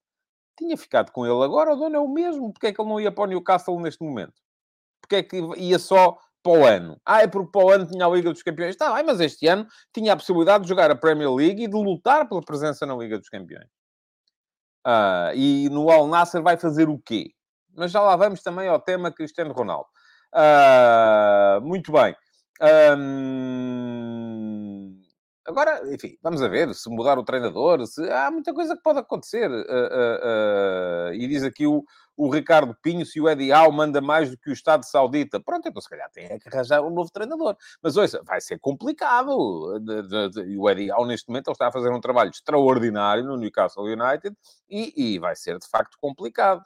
tinha 0.59 0.77
ficado 0.77 1.11
com 1.11 1.25
ele 1.25 1.43
agora, 1.43 1.73
o 1.73 1.77
dono 1.77 1.97
é 1.97 2.01
o 2.01 2.09
mesmo. 2.09 2.53
Porque 2.53 2.67
é 2.67 2.73
que 2.73 2.81
ele 2.81 2.89
não 2.89 3.01
ia 3.01 3.11
para 3.11 3.25
o 3.25 3.27
Newcastle 3.27 3.81
neste 3.81 4.05
momento? 4.05 4.46
Porque 5.07 5.17
é 5.17 5.23
que 5.23 5.41
ia 5.57 5.79
só 5.79 6.19
para 6.43 6.53
o 6.53 6.65
ano? 6.65 7.01
Ah, 7.07 7.23
é 7.23 7.27
porque 7.27 7.51
para 7.51 7.65
o 7.65 7.71
ano 7.71 7.87
tinha 7.87 8.05
a 8.05 8.09
Liga 8.09 8.33
dos 8.33 8.43
Campeões. 8.43 8.71
Está 8.71 8.93
bem, 8.93 9.05
mas 9.05 9.21
este 9.21 9.47
ano 9.47 9.67
tinha 9.93 10.13
a 10.13 10.17
possibilidade 10.17 10.65
de 10.65 10.69
jogar 10.69 10.91
a 10.91 10.97
Premier 10.97 11.33
League 11.33 11.63
e 11.63 11.69
de 11.69 11.77
lutar 11.77 12.29
pela 12.29 12.41
presença 12.41 12.85
na 12.85 12.95
Liga 12.95 13.19
dos 13.19 13.29
Campeões. 13.29 13.69
Ah, 14.85 15.33
e 15.35 15.69
no 15.71 15.91
Al 15.91 16.07
Nasser 16.07 16.43
vai 16.43 16.57
fazer 16.57 16.89
o 16.89 16.99
quê? 16.99 17.31
Mas 17.75 17.93
já 17.93 18.01
lá 18.01 18.17
vamos 18.17 18.43
também 18.43 18.69
ao 18.69 18.81
tema 18.81 19.13
Cristiano 19.13 19.53
Ronaldo. 19.53 19.87
Ah, 20.33 21.61
muito 21.63 21.93
bem. 21.93 22.15
Um... 22.99 24.06
Agora, 25.47 25.81
enfim, 25.95 26.19
vamos 26.21 26.43
a 26.43 26.49
ver 26.49 26.75
se 26.75 26.91
mudar 26.91 27.19
o 27.19 27.25
treinador, 27.25 27.87
se 27.87 28.03
há 28.11 28.31
muita 28.33 28.53
coisa 28.53 28.77
que 28.77 28.83
pode 28.83 28.99
acontecer. 28.99 29.49
Uh, 29.49 29.55
uh, 29.55 31.11
uh, 31.11 31.15
e 31.15 31.27
diz 31.29 31.45
aqui 31.45 31.67
o, 31.69 31.85
o 32.17 32.29
Ricardo 32.29 32.77
Pinho 32.83 33.07
se 33.07 33.21
o 33.21 33.29
Eddie 33.29 33.53
Howe 33.53 33.73
manda 33.73 34.01
mais 34.01 34.29
do 34.29 34.37
que 34.37 34.51
o 34.51 34.53
Estado 34.53 34.85
Saudita. 34.85 35.39
Pronto, 35.39 35.69
então 35.69 35.81
se 35.81 35.89
calhar 35.89 36.11
tem 36.11 36.37
que 36.39 36.49
arranjar 36.49 36.83
um 36.83 36.91
novo 36.91 37.13
treinador. 37.13 37.57
Mas 37.81 37.97
ouça, 37.97 38.21
vai 38.25 38.41
ser 38.41 38.59
complicado. 38.59 39.79
E 40.49 40.59
o 40.59 40.69
Eddie 40.69 40.91
Howe, 40.91 41.07
neste 41.07 41.29
momento, 41.29 41.53
está 41.53 41.69
a 41.69 41.73
fazer 41.73 41.93
um 41.93 42.01
trabalho 42.01 42.31
extraordinário 42.31 43.23
no 43.23 43.37
Newcastle 43.37 43.85
United 43.85 44.37
e, 44.69 45.15
e 45.15 45.19
vai 45.21 45.37
ser, 45.37 45.59
de 45.59 45.69
facto, 45.69 45.97
complicado. 46.01 46.61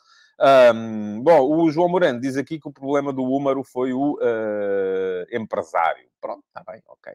Um, 0.74 1.22
bom, 1.22 1.54
o 1.54 1.70
João 1.70 1.90
Moreno 1.90 2.18
diz 2.18 2.38
aqui 2.38 2.58
que 2.58 2.66
o 2.66 2.72
problema 2.72 3.12
do 3.12 3.22
Húmaro 3.22 3.62
foi 3.62 3.92
o 3.92 4.14
uh, 4.14 5.36
empresário. 5.36 6.08
Pronto, 6.18 6.42
está 6.48 6.64
bem, 6.72 6.82
ok. 6.88 7.12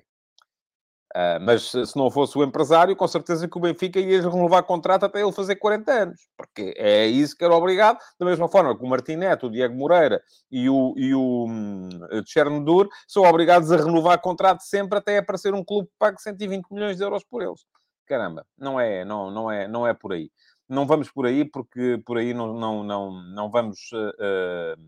Uh, 1.15 1.39
mas 1.39 1.71
se 1.71 1.95
não 1.95 2.11
fosse 2.11 2.37
o 2.37 2.43
empresário, 2.43 2.93
com 2.93 3.07
certeza 3.07 3.47
que 3.47 3.57
o 3.57 3.61
Benfica 3.61 4.01
ia 4.01 4.21
renovar 4.21 4.61
contrato 4.63 5.05
até 5.05 5.21
ele 5.21 5.31
fazer 5.31 5.55
40 5.55 5.89
anos, 5.89 6.27
porque 6.35 6.73
é 6.75 7.07
isso 7.07 7.37
que 7.37 7.45
era 7.45 7.55
obrigado, 7.55 7.97
da 8.19 8.25
mesma 8.25 8.49
forma 8.49 8.77
que 8.77 8.83
o 8.83 8.87
Martineto, 8.87 9.47
o 9.47 9.49
Diego 9.49 9.73
Moreira 9.73 10.21
e 10.51 10.69
o, 10.69 10.93
e 10.97 11.15
o 11.15 11.45
um, 11.47 11.89
Chernobyl 12.25 12.89
são 13.07 13.23
obrigados 13.23 13.71
a 13.71 13.77
renovar 13.77 14.19
contrato 14.19 14.63
sempre 14.63 14.97
até 14.97 15.17
aparecer 15.17 15.53
um 15.53 15.63
clube 15.63 15.87
que 15.87 15.95
pague 15.97 16.21
120 16.21 16.65
milhões 16.69 16.97
de 16.97 17.03
euros 17.03 17.23
por 17.23 17.41
eles. 17.41 17.61
Caramba, 18.05 18.45
não 18.57 18.77
é, 18.77 19.05
não, 19.05 19.31
não 19.31 19.49
é, 19.49 19.69
não 19.69 19.87
é 19.87 19.93
por 19.93 20.11
aí 20.11 20.29
não 20.67 20.85
vamos 20.85 21.11
por 21.11 21.25
aí, 21.25 21.45
porque 21.45 22.01
por 22.05 22.17
aí 22.17 22.33
não, 22.33 22.53
não, 22.53 22.83
não, 22.83 23.11
não 23.21 23.51
vamos 23.51 23.77
uh, 23.93 24.81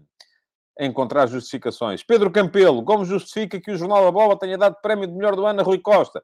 encontrar 0.80 1.28
justificações. 1.28 2.04
Pedro 2.04 2.32
Campelo, 2.32 2.84
como 2.84 3.06
justifica 3.06 3.60
que 3.60 3.72
o 3.72 3.78
Jornal 3.78 4.04
da 4.04 4.12
Bola 4.12 4.38
tenha 4.38 4.58
dado 4.58 4.78
prémio 4.82 5.08
de 5.08 5.14
melhor 5.14 5.36
do 5.36 5.46
ano 5.46 5.62
a 5.62 5.64
Rui 5.64 5.80
Costa? 5.80 6.24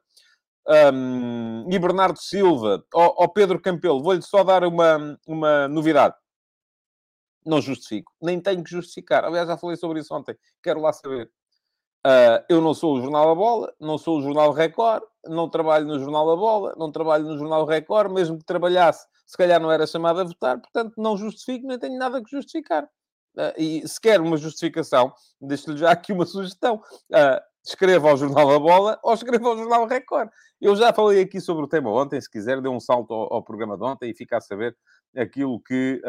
Um, 0.66 1.66
e 1.70 1.78
Bernardo 1.78 2.18
Silva, 2.18 2.82
ao, 2.92 3.28
Pedro 3.28 3.60
Campelo, 3.60 4.02
vou-lhe 4.02 4.22
só 4.22 4.42
dar 4.42 4.64
uma, 4.64 5.18
uma 5.26 5.68
novidade. 5.68 6.14
Não 7.44 7.60
justifico, 7.60 8.10
nem 8.22 8.40
tenho 8.40 8.64
que 8.64 8.70
justificar. 8.70 9.24
Aliás, 9.24 9.46
já 9.46 9.58
falei 9.58 9.76
sobre 9.76 10.00
isso 10.00 10.14
ontem, 10.14 10.34
quero 10.62 10.80
lá 10.80 10.92
saber. 10.92 11.30
Uh, 12.06 12.40
eu 12.48 12.60
não 12.60 12.72
sou 12.72 12.96
o 12.96 13.00
Jornal 13.00 13.28
da 13.28 13.34
Bola, 13.34 13.74
não 13.80 13.98
sou 13.98 14.18
o 14.18 14.22
Jornal 14.22 14.52
Record, 14.52 15.02
não 15.26 15.48
trabalho 15.48 15.86
no 15.86 15.98
Jornal 15.98 16.26
da 16.26 16.36
Bola, 16.36 16.74
não 16.78 16.90
trabalho 16.90 17.24
no 17.24 17.38
Jornal 17.38 17.64
Record, 17.66 18.12
mesmo 18.12 18.38
que 18.38 18.44
trabalhasse, 18.44 19.06
se 19.26 19.36
calhar 19.36 19.60
não 19.60 19.72
era 19.72 19.86
chamado 19.86 20.20
a 20.20 20.24
votar, 20.24 20.60
portanto 20.60 20.94
não 20.98 21.16
justifico, 21.16 21.66
nem 21.66 21.78
tenho 21.78 21.98
nada 21.98 22.22
que 22.22 22.30
justificar. 22.30 22.88
Uh, 23.36 23.52
e 23.56 23.88
se 23.88 24.00
quer 24.00 24.20
uma 24.20 24.36
justificação, 24.36 25.12
deixo-lhe 25.40 25.76
já 25.76 25.90
aqui 25.90 26.12
uma 26.12 26.26
sugestão. 26.26 26.76
Uh, 27.10 27.40
escreva 27.64 28.10
ao 28.10 28.16
Jornal 28.16 28.48
da 28.48 28.58
Bola 28.58 28.98
ou 29.02 29.14
escreva 29.14 29.48
ao 29.48 29.56
Jornal 29.56 29.86
Record. 29.86 30.28
Eu 30.60 30.76
já 30.76 30.92
falei 30.92 31.22
aqui 31.22 31.40
sobre 31.40 31.64
o 31.64 31.68
tema 31.68 31.90
ontem, 31.90 32.20
se 32.20 32.30
quiser, 32.30 32.60
dê 32.60 32.68
um 32.68 32.80
salto 32.80 33.12
ao, 33.12 33.34
ao 33.34 33.42
programa 33.42 33.76
de 33.76 33.84
ontem 33.84 34.10
e 34.10 34.14
fica 34.14 34.36
a 34.36 34.40
saber 34.40 34.76
aquilo 35.16 35.60
que, 35.60 36.00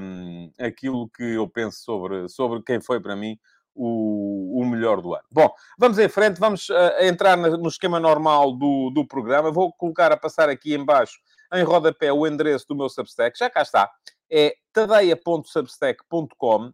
um, 0.00 0.50
aquilo 0.58 1.08
que 1.10 1.34
eu 1.34 1.48
penso 1.48 1.78
sobre, 1.80 2.28
sobre 2.28 2.62
quem 2.62 2.80
foi 2.80 3.00
para 3.00 3.14
mim 3.14 3.38
o, 3.74 4.60
o 4.60 4.64
melhor 4.64 5.00
do 5.00 5.14
ano. 5.14 5.24
Bom, 5.30 5.50
vamos 5.78 5.98
em 5.98 6.08
frente, 6.08 6.38
vamos 6.38 6.68
uh, 6.68 6.74
entrar 7.00 7.36
no 7.36 7.68
esquema 7.68 7.98
normal 7.98 8.52
do, 8.52 8.90
do 8.90 9.06
programa. 9.06 9.50
Vou 9.50 9.72
colocar 9.72 10.12
a 10.12 10.16
passar 10.16 10.48
aqui 10.48 10.74
embaixo, 10.74 11.18
em 11.52 11.62
rodapé, 11.62 12.12
o 12.12 12.26
endereço 12.26 12.66
do 12.68 12.76
meu 12.76 12.88
Substack. 12.88 13.38
Já 13.38 13.50
cá 13.50 13.62
está. 13.62 13.90
É 14.30 14.54
tadeia.substack.com. 14.72 16.72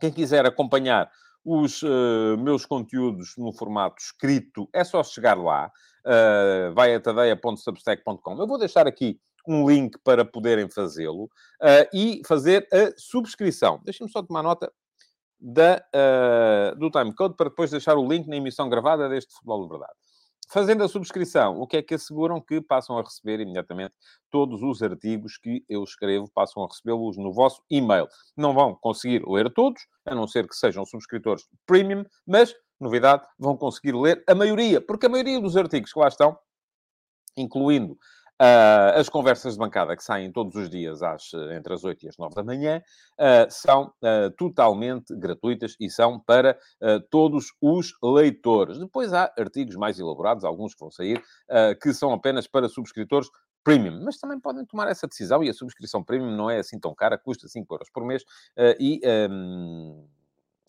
Quem 0.00 0.12
quiser 0.12 0.46
acompanhar 0.46 1.10
os 1.44 1.82
uh, 1.82 2.38
meus 2.38 2.64
conteúdos 2.64 3.34
no 3.36 3.52
formato 3.52 4.00
escrito, 4.00 4.68
é 4.72 4.82
só 4.82 5.04
chegar 5.04 5.36
lá. 5.36 5.70
Uh, 6.04 6.72
vai 6.74 6.94
a 6.94 7.00
tadeia.substack.com. 7.00 8.38
Eu 8.38 8.46
vou 8.46 8.58
deixar 8.58 8.86
aqui 8.86 9.20
um 9.46 9.68
link 9.68 9.98
para 10.02 10.24
poderem 10.24 10.68
fazê-lo 10.70 11.24
uh, 11.24 11.88
e 11.92 12.22
fazer 12.26 12.66
a 12.72 12.92
subscrição. 12.96 13.80
Deixem-me 13.84 14.10
só 14.10 14.22
tomar 14.22 14.42
nota 14.42 14.72
da, 15.38 15.84
uh, 15.94 16.78
do 16.78 16.90
timecode 16.90 17.36
para 17.36 17.50
depois 17.50 17.70
deixar 17.70 17.96
o 17.96 18.08
link 18.08 18.26
na 18.26 18.36
emissão 18.36 18.68
gravada 18.68 19.08
deste 19.08 19.34
Futebol 19.34 19.64
de 19.64 19.68
Verdade. 19.68 20.03
Fazendo 20.50 20.84
a 20.84 20.88
subscrição, 20.88 21.60
o 21.60 21.66
que 21.66 21.76
é 21.78 21.82
que 21.82 21.94
asseguram? 21.94 22.40
Que 22.40 22.60
passam 22.60 22.98
a 22.98 23.02
receber 23.02 23.40
imediatamente 23.40 23.94
todos 24.30 24.62
os 24.62 24.82
artigos 24.82 25.38
que 25.38 25.64
eu 25.68 25.82
escrevo, 25.82 26.30
passam 26.32 26.62
a 26.62 26.66
recebê-los 26.66 27.16
no 27.16 27.32
vosso 27.32 27.62
e-mail. 27.70 28.06
Não 28.36 28.54
vão 28.54 28.74
conseguir 28.74 29.22
ler 29.26 29.52
todos, 29.52 29.82
a 30.04 30.14
não 30.14 30.26
ser 30.26 30.46
que 30.46 30.54
sejam 30.54 30.84
subscritores 30.84 31.44
premium, 31.66 32.04
mas, 32.26 32.54
novidade, 32.80 33.26
vão 33.38 33.56
conseguir 33.56 33.94
ler 33.96 34.22
a 34.28 34.34
maioria, 34.34 34.80
porque 34.80 35.06
a 35.06 35.08
maioria 35.08 35.40
dos 35.40 35.56
artigos 35.56 35.92
que 35.92 35.98
lá 35.98 36.08
estão, 36.08 36.38
incluindo 37.36 37.98
Uh, 38.40 38.98
as 38.98 39.08
conversas 39.08 39.52
de 39.52 39.58
bancada 39.60 39.96
que 39.96 40.02
saem 40.02 40.32
todos 40.32 40.56
os 40.56 40.68
dias 40.68 41.04
às, 41.04 41.32
entre 41.56 41.72
as 41.72 41.84
8 41.84 42.04
e 42.04 42.08
as 42.08 42.16
9 42.18 42.34
da 42.34 42.42
manhã 42.42 42.82
uh, 43.12 43.48
são 43.48 43.94
uh, 44.02 44.28
totalmente 44.36 45.14
gratuitas 45.14 45.76
e 45.78 45.88
são 45.88 46.18
para 46.18 46.58
todos 47.10 47.52
os 47.60 47.92
leitores. 48.02 48.78
Depois 48.78 49.12
há 49.12 49.32
artigos 49.38 49.76
mais 49.76 49.98
elaborados, 49.98 50.44
alguns 50.44 50.74
que 50.74 50.80
vão 50.80 50.90
sair, 50.90 51.22
que 51.80 51.94
são 51.94 52.12
apenas 52.12 52.46
para 52.46 52.68
subscritores 52.68 53.28
premium, 53.62 54.02
mas 54.04 54.18
também 54.18 54.38
podem 54.38 54.64
tomar 54.66 54.88
essa 54.88 55.06
decisão 55.06 55.42
e 55.42 55.48
a 55.48 55.54
subscrição 55.54 56.02
premium 56.02 56.36
não 56.36 56.50
é 56.50 56.58
assim 56.58 56.78
tão 56.78 56.94
cara, 56.94 57.16
custa 57.16 57.48
5 57.48 57.72
euros 57.72 57.90
por 57.90 58.04
mês 58.04 58.22
e, 58.78 59.00
um, 59.30 60.06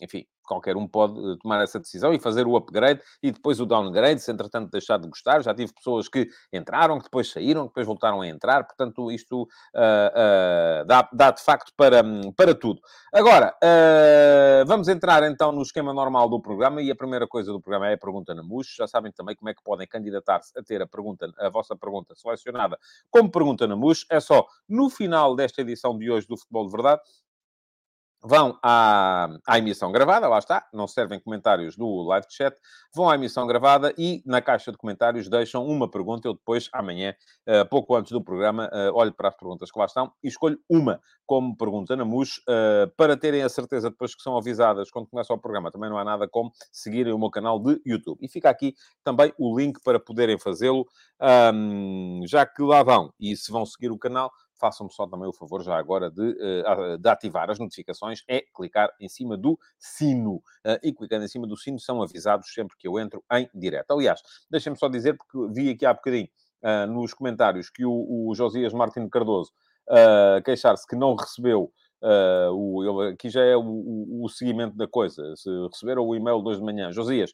enfim, 0.02 0.26
qualquer 0.46 0.78
um 0.78 0.88
pode 0.88 1.20
eh, 1.20 1.36
tomar 1.42 1.62
essa 1.64 1.80
decisão 1.80 2.14
e 2.14 2.20
fazer 2.20 2.48
o 2.48 2.56
upgrade 2.56 3.02
e 3.22 3.32
depois 3.32 3.60
o 3.60 3.66
downgrade, 3.66 4.22
se 4.22 4.32
entretanto 4.32 4.70
deixar 4.72 4.98
de 4.98 5.08
gostar. 5.08 5.42
Já 5.42 5.54
tive 5.54 5.74
pessoas 5.74 6.08
que 6.08 6.28
entraram, 6.52 6.98
que 6.98 7.06
depois 7.06 7.32
saíram, 7.32 7.64
que 7.64 7.70
depois 7.70 7.88
voltaram 7.88 8.22
a 8.22 8.28
entrar, 8.28 8.64
portanto, 8.64 9.12
isto 9.12 9.44
uh, 9.44 9.46
uh, 9.46 10.86
dá, 10.86 11.10
dá, 11.12 11.32
de 11.32 11.44
facto 11.44 11.72
para, 11.76 12.04
para 12.36 12.56
tudo. 12.56 12.80
Agora, 13.14 13.56
uh, 13.64 14.66
vamos 14.66 14.88
entrar 14.88 15.24
então 15.24 15.52
no 15.52 15.62
esquema 15.62 15.94
normal 15.94 16.30
do 16.30 16.42
programa 16.42 16.82
e 16.82 16.92
a 16.92 16.96
primeira 16.96 17.28
coisa 17.28 17.52
do 17.52 17.62
programa 17.62 17.90
é 17.90 17.94
a 17.94 17.98
pergunta 17.98 18.34
na 18.34 18.44
MUS. 18.44 18.76
Já 18.78 18.88
sabem 18.88 19.12
também 19.12 19.36
como 19.36 19.50
é 19.50 19.54
que 19.54 19.64
podem 19.64 19.88
candidatar-se 19.88 20.58
a 20.58 20.64
ter 20.64 20.82
a 20.82 20.88
pergunta, 20.88 21.32
a 21.40 21.50
vossa 21.50 21.76
pergunta 21.76 22.14
selecionada 22.16 22.78
como 23.10 23.32
pergunta 23.32 23.68
na 23.68 23.76
MUS. 23.76 24.06
É 24.10 24.20
só 24.20 24.46
no 24.68 24.90
final 24.90 25.36
desta 25.36 25.62
edição 25.62 25.98
de 25.98 26.10
hoje 26.10 26.28
do 26.28 26.38
Futebol 26.38 26.66
de 26.66 26.72
Verdade 26.72 27.02
vão 28.26 28.58
à, 28.62 29.30
à 29.48 29.58
emissão 29.60 29.92
gravada, 29.92 30.28
lá 30.28 30.40
está, 30.40 30.68
não 30.74 30.88
servem 30.88 31.20
comentários 31.20 31.78
do 31.78 32.04
live 32.04 32.26
chat, 32.30 32.58
vão 32.94 33.08
à 33.08 33.16
emissão 33.16 33.46
gravada 33.46 33.94
e 33.98 34.24
na 34.26 34.42
caixa 34.42 34.72
de 34.72 34.78
comentários 34.78 35.30
deixam 35.30 35.66
uma 35.66 35.90
pergunta. 35.90 36.28
Eu 36.28 36.34
depois, 36.34 36.68
amanhã, 36.74 37.14
uh, 37.48 37.70
pouco 37.70 37.96
antes 37.96 38.12
do 38.12 38.24
programa, 38.24 38.68
uh, 38.74 38.96
olho 38.96 39.14
para 39.14 39.30
as 39.30 39.36
perguntas 39.36 39.72
que 39.72 39.78
lá 39.78 39.86
estão 39.86 40.12
e 40.24 40.28
escolho 40.28 40.60
uma 40.68 41.00
como 41.26 41.56
pergunta 41.56 41.96
na 41.96 42.06
MUS, 42.06 42.38
uh, 42.38 42.88
para 42.96 43.18
terem 43.18 43.42
a 43.42 43.50
certeza 43.50 43.90
depois 43.90 44.16
que 44.16 44.22
são 44.22 44.38
avisadas 44.38 44.92
quando 44.92 45.08
começa 45.08 45.34
o 45.34 45.38
programa. 45.38 45.72
Também 45.72 45.90
não 45.90 45.98
há 45.98 46.04
nada 46.04 46.28
como 46.28 46.52
seguirem 46.72 47.14
o 47.14 47.20
meu 47.20 47.30
canal 47.30 47.60
de 47.60 47.82
YouTube. 47.86 48.20
E 48.22 48.28
fica 48.28 48.50
aqui 48.50 48.76
também 49.04 49.34
o 49.38 49.58
link 49.58 49.80
para 49.84 50.00
poderem 50.00 50.38
fazê-lo, 50.38 50.86
um, 51.54 52.22
já 52.28 52.46
que 52.46 52.62
lá 52.62 52.84
vão 52.84 53.12
e 53.20 53.36
se 53.36 53.52
vão 53.52 53.66
seguir 53.66 53.92
o 53.92 53.98
canal, 53.98 54.32
façam-me 54.66 54.92
só 54.92 55.06
também 55.06 55.28
o 55.30 55.34
favor 55.34 55.62
já 55.64 55.78
agora 55.78 56.10
de, 56.10 56.36
eh, 56.42 56.98
de, 56.98 57.10
ativar 57.10 57.52
as 57.52 57.60
notificações, 57.60 58.24
é 58.28 58.44
clicar 58.56 58.90
em 59.00 59.08
cima 59.08 59.38
do 59.38 59.60
sino. 59.78 60.42
Eh, 60.64 60.80
e 60.86 60.94
clicando 60.94 61.24
em 61.24 61.28
cima 61.28 61.46
do 61.46 61.56
sino 61.56 61.80
são 61.80 62.02
avisados 62.02 62.52
sempre 62.52 62.76
que 62.78 62.88
eu 62.88 63.00
entro 63.00 63.24
em 63.32 63.48
direto. 63.54 63.92
Aliás, 63.92 64.22
deixem-me 64.50 64.78
só 64.78 64.90
dizer, 64.90 65.16
porque 65.16 65.54
vi 65.54 65.70
aqui 65.70 65.86
há 65.86 65.94
bocadinho 65.94 66.28
uh, 66.64 66.92
nos 66.92 67.14
comentários 67.14 67.70
que 67.70 67.86
o, 67.86 67.92
o 67.92 68.34
Josias 68.36 68.74
Martins 68.74 69.10
Cardoso 69.10 69.52
queixar-se 70.44 70.88
que 70.88 70.96
não 70.96 71.16
recebeu 71.16 71.72
Uh, 72.02 72.52
o, 72.54 73.02
aqui 73.02 73.32
já 73.32 73.44
é 73.44 73.56
o, 73.56 73.64
o, 73.64 74.26
o, 74.26 74.30
seguimento 74.30 74.78
da 74.78 74.88
coisa. 74.88 75.36
Se 75.36 75.50
receberam 75.72 76.06
o 76.06 76.16
e-mail 76.16 76.40
de 76.44 76.50
hoje 76.50 76.60
de 76.60 76.66
manhã, 76.66 76.92
Josias, 76.92 77.34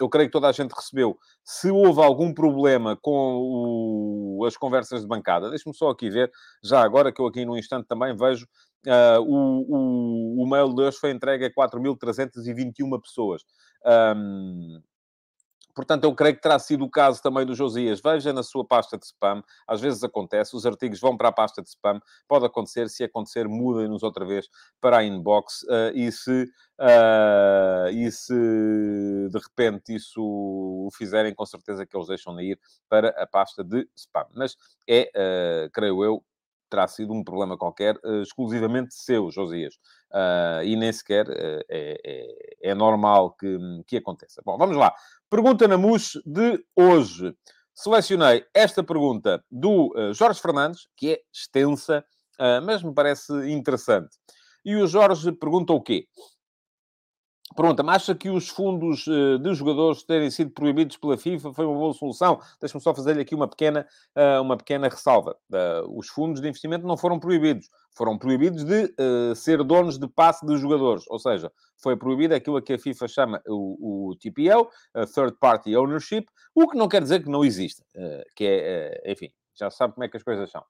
eu 0.00 0.08
creio 0.08 0.28
que 0.28 0.32
toda 0.32 0.48
a 0.48 0.52
gente 0.52 0.72
recebeu. 0.72 1.16
Se 1.44 1.70
houve 1.70 2.02
algum 2.02 2.34
problema 2.34 2.96
com 3.00 4.40
as 4.46 4.56
conversas 4.56 5.02
de 5.02 5.06
bancada, 5.06 5.50
deixe-me 5.50 5.74
só 5.74 5.90
aqui 5.90 6.10
ver, 6.10 6.30
já 6.62 6.82
agora 6.82 7.12
que 7.12 7.20
eu 7.20 7.26
aqui 7.26 7.44
no 7.44 7.56
instante 7.56 7.86
também 7.86 8.16
vejo, 8.16 8.46
uh, 8.86 9.20
o, 9.20 10.42
o, 10.42 10.48
mail 10.48 10.74
de 10.74 10.82
hoje 10.82 10.98
foi 10.98 11.10
entregue 11.10 11.44
a 11.44 11.52
4.321 11.52 13.00
pessoas. 13.00 13.42
Um, 14.16 14.80
Portanto, 15.76 16.04
eu 16.04 16.14
creio 16.14 16.34
que 16.34 16.40
terá 16.40 16.58
sido 16.58 16.86
o 16.86 16.90
caso 16.90 17.22
também 17.22 17.44
do 17.44 17.54
Josias. 17.54 18.00
Veja 18.00 18.32
na 18.32 18.42
sua 18.42 18.64
pasta 18.64 18.96
de 18.96 19.04
spam. 19.04 19.42
Às 19.68 19.78
vezes 19.78 20.02
acontece, 20.02 20.56
os 20.56 20.64
artigos 20.64 20.98
vão 20.98 21.18
para 21.18 21.28
a 21.28 21.32
pasta 21.32 21.60
de 21.60 21.68
spam. 21.68 22.00
Pode 22.26 22.46
acontecer, 22.46 22.88
se 22.88 23.04
acontecer, 23.04 23.46
mudem-nos 23.46 24.02
outra 24.02 24.24
vez 24.24 24.48
para 24.80 24.96
a 24.96 25.04
inbox. 25.04 25.64
Uh, 25.64 25.92
e, 25.94 26.10
se, 26.10 26.44
uh, 26.80 27.90
e 27.92 28.10
se 28.10 28.32
de 28.32 29.38
repente 29.38 29.94
isso 29.94 30.22
o 30.22 30.88
fizerem, 30.96 31.34
com 31.34 31.44
certeza 31.44 31.84
que 31.84 31.94
eles 31.94 32.08
deixam 32.08 32.34
de 32.34 32.52
ir 32.52 32.60
para 32.88 33.10
a 33.10 33.26
pasta 33.26 33.62
de 33.62 33.86
spam. 33.94 34.26
Mas 34.34 34.56
é, 34.88 35.10
uh, 35.14 35.70
creio 35.72 36.02
eu, 36.02 36.24
terá 36.68 36.86
sido 36.88 37.12
um 37.12 37.22
problema 37.22 37.56
qualquer, 37.56 37.96
uh, 38.04 38.22
exclusivamente 38.22 38.94
seu, 38.94 39.30
Josias. 39.30 39.74
Uh, 40.10 40.62
e 40.64 40.76
nem 40.76 40.92
sequer 40.92 41.28
uh, 41.28 41.64
é, 41.68 42.00
é, 42.04 42.70
é, 42.70 42.74
normal 42.74 43.32
que, 43.32 43.58
que 43.86 43.96
aconteça. 43.96 44.40
Bom, 44.44 44.56
vamos 44.56 44.76
lá. 44.76 44.94
Pergunta 45.28 45.66
na 45.66 45.76
MUS 45.76 46.20
de 46.24 46.64
hoje. 46.76 47.34
Selecionei 47.74 48.44
esta 48.54 48.82
pergunta 48.82 49.44
do 49.50 49.92
Jorge 50.14 50.40
Fernandes, 50.40 50.88
que 50.96 51.14
é 51.14 51.20
extensa, 51.34 52.04
mas 52.64 52.82
me 52.82 52.94
parece 52.94 53.32
interessante. 53.50 54.16
E 54.64 54.76
o 54.76 54.86
Jorge 54.86 55.32
pergunta 55.32 55.72
o 55.72 55.82
quê? 55.82 56.06
Pergunta-me, 57.54 57.90
acha 57.90 58.12
que 58.14 58.28
os 58.28 58.48
fundos 58.48 59.06
uh, 59.06 59.38
de 59.38 59.54
jogadores 59.54 60.02
terem 60.02 60.30
sido 60.30 60.50
proibidos 60.50 60.96
pela 60.96 61.16
FIFA 61.16 61.52
foi 61.52 61.64
uma 61.64 61.78
boa 61.78 61.94
solução? 61.94 62.40
Deixa-me 62.60 62.82
só 62.82 62.92
fazer-lhe 62.92 63.20
aqui 63.20 63.36
uma 63.36 63.46
pequena, 63.46 63.86
uh, 64.16 64.42
uma 64.42 64.56
pequena 64.56 64.88
ressalva. 64.88 65.36
Uh, 65.52 65.96
os 65.96 66.08
fundos 66.08 66.40
de 66.40 66.48
investimento 66.48 66.84
não 66.84 66.96
foram 66.96 67.20
proibidos. 67.20 67.70
Foram 67.96 68.18
proibidos 68.18 68.64
de 68.64 68.92
ser 69.34 69.64
donos 69.64 69.98
de 69.98 70.06
passe 70.06 70.44
de 70.44 70.54
jogadores. 70.58 71.04
Ou 71.08 71.18
seja, 71.18 71.50
foi 71.78 71.96
proibido 71.96 72.34
aquilo 72.34 72.60
que 72.60 72.74
a 72.74 72.78
FIFA 72.78 73.08
chama 73.08 73.42
o, 73.46 74.10
o 74.10 74.16
TPO, 74.16 74.68
Third 75.14 75.38
Party 75.40 75.74
Ownership, 75.74 76.26
o 76.54 76.68
que 76.68 76.76
não 76.76 76.88
quer 76.88 77.00
dizer 77.00 77.22
que 77.22 77.30
não 77.30 77.42
exista. 77.42 77.82
que 78.36 78.44
é, 78.44 79.02
enfim, 79.10 79.30
já 79.54 79.70
sabe 79.70 79.94
como 79.94 80.04
é 80.04 80.08
que 80.10 80.16
as 80.18 80.22
coisas 80.22 80.50
são. 80.50 80.62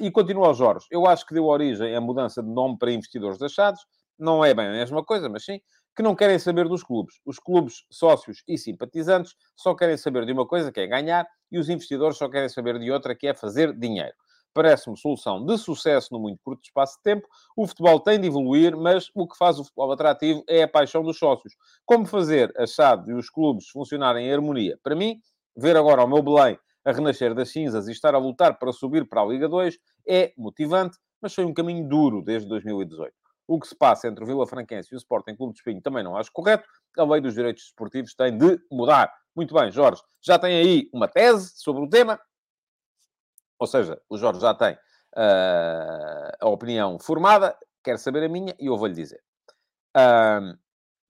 e 0.00 0.10
continua 0.10 0.46
aos 0.46 0.56
Jorge. 0.56 0.86
Eu 0.90 1.06
acho 1.06 1.26
que 1.26 1.34
deu 1.34 1.44
origem 1.44 1.94
à 1.94 2.00
mudança 2.00 2.42
de 2.42 2.48
nome 2.48 2.78
para 2.78 2.90
investidores 2.90 3.42
achados. 3.42 3.84
Não 4.18 4.42
é 4.42 4.54
bem 4.54 4.68
a 4.68 4.72
mesma 4.72 5.04
coisa, 5.04 5.28
mas 5.28 5.44
sim 5.44 5.60
que 5.94 6.02
não 6.02 6.14
querem 6.14 6.38
saber 6.38 6.68
dos 6.68 6.82
clubes. 6.82 7.20
Os 7.24 7.38
clubes, 7.38 7.84
sócios 7.90 8.42
e 8.48 8.56
simpatizantes 8.56 9.34
só 9.56 9.74
querem 9.74 9.96
saber 9.96 10.24
de 10.24 10.32
uma 10.32 10.46
coisa, 10.46 10.72
que 10.72 10.80
é 10.80 10.86
ganhar, 10.86 11.26
e 11.50 11.58
os 11.58 11.68
investidores 11.68 12.16
só 12.16 12.28
querem 12.28 12.48
saber 12.48 12.78
de 12.78 12.90
outra, 12.90 13.14
que 13.14 13.26
é 13.26 13.34
fazer 13.34 13.72
dinheiro. 13.76 14.14
Parece-me 14.54 14.98
solução 14.98 15.44
de 15.44 15.56
sucesso 15.56 16.08
no 16.12 16.20
muito 16.20 16.38
curto 16.42 16.62
espaço 16.62 16.96
de 16.98 17.02
tempo. 17.02 17.26
O 17.56 17.66
futebol 17.66 17.98
tem 18.00 18.20
de 18.20 18.26
evoluir, 18.26 18.76
mas 18.76 19.10
o 19.14 19.26
que 19.26 19.36
faz 19.36 19.58
o 19.58 19.64
futebol 19.64 19.92
atrativo 19.92 20.44
é 20.46 20.62
a 20.62 20.68
paixão 20.68 21.02
dos 21.02 21.18
sócios. 21.18 21.54
Como 21.86 22.04
fazer 22.04 22.52
a 22.58 22.66
chave 22.66 23.12
e 23.12 23.14
os 23.14 23.30
clubes 23.30 23.68
funcionarem 23.68 24.26
em 24.26 24.32
harmonia? 24.32 24.78
Para 24.82 24.94
mim, 24.94 25.20
ver 25.56 25.76
agora 25.76 26.04
o 26.04 26.08
meu 26.08 26.22
Belém 26.22 26.58
a 26.84 26.92
renascer 26.92 27.34
das 27.34 27.50
cinzas 27.50 27.88
e 27.88 27.92
estar 27.92 28.14
a 28.14 28.18
lutar 28.18 28.58
para 28.58 28.72
subir 28.72 29.08
para 29.08 29.22
a 29.22 29.24
Liga 29.24 29.48
2 29.48 29.78
é 30.06 30.32
motivante, 30.36 30.98
mas 31.20 31.34
foi 31.34 31.44
um 31.44 31.54
caminho 31.54 31.88
duro 31.88 32.22
desde 32.22 32.48
2018. 32.48 33.21
O 33.52 33.60
que 33.60 33.68
se 33.68 33.76
passa 33.76 34.08
entre 34.08 34.24
o 34.24 34.26
Vila 34.26 34.46
Franquense 34.46 34.88
e 34.90 34.94
o 34.94 34.96
Sporting 34.96 35.36
Clube 35.36 35.52
de 35.52 35.58
Espinho 35.58 35.82
também 35.82 36.02
não 36.02 36.16
acho 36.16 36.32
correto. 36.32 36.66
A 36.96 37.04
lei 37.04 37.20
dos 37.20 37.34
direitos 37.34 37.64
esportivos 37.64 38.14
tem 38.14 38.34
de 38.34 38.58
mudar. 38.70 39.12
Muito 39.36 39.52
bem, 39.52 39.70
Jorge, 39.70 40.00
já 40.22 40.38
tem 40.38 40.56
aí 40.56 40.88
uma 40.90 41.06
tese 41.06 41.52
sobre 41.56 41.82
o 41.82 41.88
tema. 41.88 42.18
Ou 43.58 43.66
seja, 43.66 44.00
o 44.08 44.16
Jorge 44.16 44.40
já 44.40 44.54
tem 44.54 44.72
uh, 44.72 46.32
a 46.40 46.48
opinião 46.48 46.98
formada, 46.98 47.54
quer 47.84 47.98
saber 47.98 48.24
a 48.24 48.28
minha 48.28 48.56
e 48.58 48.68
eu 48.68 48.78
vou-lhe 48.78 48.94
dizer. 48.94 49.22
Uh, 49.94 50.58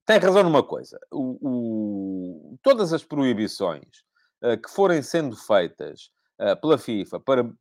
tem 0.05 0.19
razão 0.19 0.43
numa 0.43 0.65
coisa. 0.65 0.99
O, 1.13 1.39
o, 1.41 2.59
todas 2.61 2.93
as 2.93 3.05
proibições 3.05 4.03
uh, 4.43 4.61
que 4.61 4.69
forem 4.69 5.01
sendo 5.01 5.37
feitas 5.37 6.11
pela 6.61 6.77
FIFA 6.77 7.21
para 7.21 7.53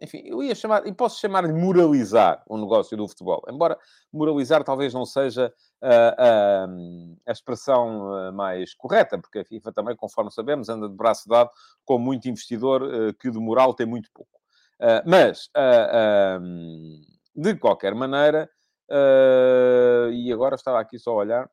enfim, 0.00 0.22
eu 0.24 0.42
ia 0.42 0.54
chamar, 0.54 0.86
e 0.86 0.92
posso 0.92 1.20
chamar-lhe 1.20 1.52
moralizar 1.52 2.42
o 2.46 2.56
negócio 2.56 2.96
do 2.96 3.08
futebol, 3.08 3.42
embora 3.48 3.76
moralizar 4.12 4.62
talvez 4.62 4.94
não 4.94 5.04
seja 5.04 5.52
uh, 5.82 6.68
uh, 6.68 7.16
a 7.26 7.32
expressão 7.32 8.28
uh, 8.28 8.32
mais 8.32 8.74
correta, 8.74 9.18
porque 9.18 9.40
a 9.40 9.44
FIFA 9.44 9.72
também, 9.72 9.96
conforme 9.96 10.30
sabemos, 10.30 10.68
anda 10.68 10.88
de 10.88 10.94
braço 10.94 11.28
dado 11.28 11.50
com 11.84 11.98
muito 11.98 12.28
investidor 12.28 13.14
que 13.14 13.30
de 13.30 13.38
moral 13.38 13.74
tem 13.74 13.86
muito 13.86 14.08
pouco. 14.12 14.38
mas, 15.04 15.50
de 17.34 17.56
qualquer 17.56 17.94
maneira, 17.94 18.48
e 20.12 20.32
agora 20.32 20.54
estava 20.54 20.80
aqui 20.80 20.98
só 20.98 21.10
a 21.10 21.14
olhar, 21.14 21.50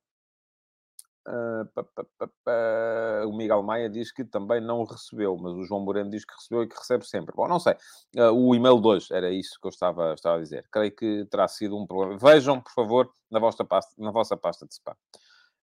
Pa, 1.25 1.83
pa, 1.83 2.27
pa, 2.43 3.25
o 3.25 3.35
Miguel 3.35 3.63
Maia 3.63 3.89
diz 3.89 4.11
que 4.11 4.23
também 4.23 4.61
não 4.61 4.83
recebeu, 4.83 5.35
mas 5.35 5.53
o 5.53 5.63
João 5.63 5.81
Moreno 5.81 6.11
diz 6.11 6.23
que 6.23 6.35
recebeu 6.35 6.63
e 6.63 6.67
que 6.67 6.77
recebe 6.77 7.03
sempre. 7.03 7.33
Bom, 7.35 7.47
não 7.47 7.59
sei. 7.59 7.73
Uh, 8.15 8.31
o 8.31 8.53
e-mail 8.53 8.79
de 8.79 8.87
hoje 8.87 9.07
era 9.11 9.31
isso 9.31 9.59
que 9.59 9.65
eu 9.65 9.69
estava, 9.69 10.13
estava 10.13 10.37
a 10.37 10.41
dizer. 10.41 10.67
Creio 10.71 10.95
que 10.95 11.25
terá 11.25 11.47
sido 11.47 11.75
um 11.75 11.87
problema. 11.87 12.19
Vejam, 12.19 12.61
por 12.61 12.71
favor, 12.71 13.11
na 13.31 13.39
vossa 13.39 13.65
pasta, 13.65 13.91
na 13.97 14.11
vossa 14.11 14.37
pasta 14.37 14.67
de 14.67 14.73
spam. 14.75 14.93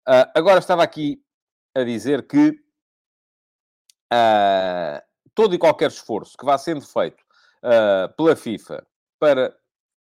Uh, 0.08 0.26
agora 0.34 0.58
estava 0.58 0.82
aqui 0.82 1.22
a 1.76 1.84
dizer 1.84 2.26
que 2.26 2.58
todo 5.34 5.54
e 5.54 5.58
qualquer 5.58 5.88
esforço 5.88 6.36
que 6.36 6.44
vá 6.44 6.58
sendo 6.58 6.82
feito 6.82 7.24
pela 8.14 8.36
FIFA 8.36 8.86
para 9.18 9.56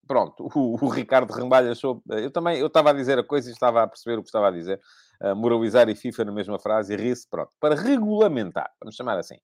pronto, 0.08 0.48
o, 0.54 0.84
o 0.84 0.88
Ricardo 0.88 1.32
Rembalha 1.32 1.70
achou. 1.70 2.02
Eu 2.08 2.30
também 2.30 2.58
eu 2.58 2.66
estava 2.66 2.90
a 2.90 2.94
dizer 2.94 3.18
a 3.18 3.22
coisa 3.22 3.50
e 3.50 3.52
estava 3.52 3.82
a 3.82 3.86
perceber 3.86 4.18
o 4.18 4.22
que 4.22 4.28
estava 4.28 4.48
a 4.48 4.50
dizer 4.50 4.80
uh, 5.22 5.36
moralizar 5.36 5.88
e 5.88 5.94
FIFA 5.94 6.24
na 6.24 6.32
mesma 6.32 6.58
frase 6.58 6.94
e 6.94 6.96
ri-se, 6.96 7.28
pronto, 7.28 7.52
para 7.60 7.74
regulamentar, 7.74 8.72
vamos 8.80 8.96
chamar 8.96 9.18
assim, 9.18 9.36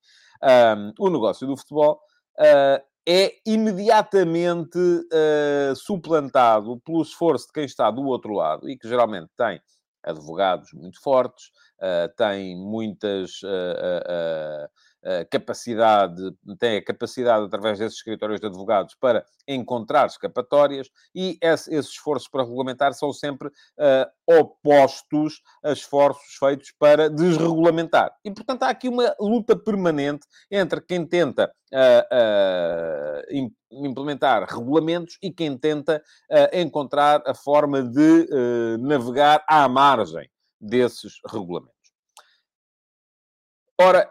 um, 0.42 0.92
o 0.98 1.10
negócio 1.10 1.46
do 1.46 1.56
futebol, 1.56 2.00
uh, 2.38 2.82
é 3.06 3.34
imediatamente 3.46 4.78
uh, 4.78 5.76
suplantado 5.76 6.80
pelo 6.80 7.02
esforço 7.02 7.46
de 7.48 7.52
quem 7.52 7.64
está 7.64 7.90
do 7.90 8.02
outro 8.06 8.32
lado 8.32 8.68
e 8.68 8.78
que 8.78 8.88
geralmente 8.88 9.30
tem 9.36 9.60
advogados 10.02 10.70
muito 10.74 11.00
fortes, 11.00 11.50
tem 12.18 12.54
muitas 12.58 13.40
capacidade, 15.30 16.22
tem 16.58 16.78
a 16.78 16.84
capacidade, 16.84 17.44
através 17.44 17.78
desses 17.78 17.98
escritórios 17.98 18.40
de 18.40 18.46
advogados, 18.46 18.94
para 18.94 19.24
encontrar 19.46 20.06
escapatórias 20.06 20.88
e 21.14 21.38
esse, 21.40 21.74
esses 21.74 21.92
esforços 21.92 22.28
para 22.28 22.42
regulamentar 22.42 22.94
são 22.94 23.12
sempre 23.12 23.48
uh, 23.48 24.38
opostos 24.38 25.42
a 25.62 25.72
esforços 25.72 26.34
feitos 26.38 26.72
para 26.78 27.10
desregulamentar. 27.10 28.14
E, 28.24 28.30
portanto, 28.30 28.62
há 28.62 28.70
aqui 28.70 28.88
uma 28.88 29.14
luta 29.20 29.54
permanente 29.56 30.26
entre 30.50 30.80
quem 30.80 31.06
tenta 31.06 31.52
uh, 31.72 33.42
uh, 33.42 33.52
implementar 33.70 34.44
regulamentos 34.48 35.18
e 35.22 35.30
quem 35.30 35.58
tenta 35.58 36.02
encontrar 36.52 37.22
a 37.26 37.34
forma 37.34 37.82
de 37.82 38.28
navegar 38.78 39.44
à 39.48 39.68
margem 39.68 40.30
desses 40.60 41.14
regulamentos. 41.26 41.74
Ora, 43.80 44.08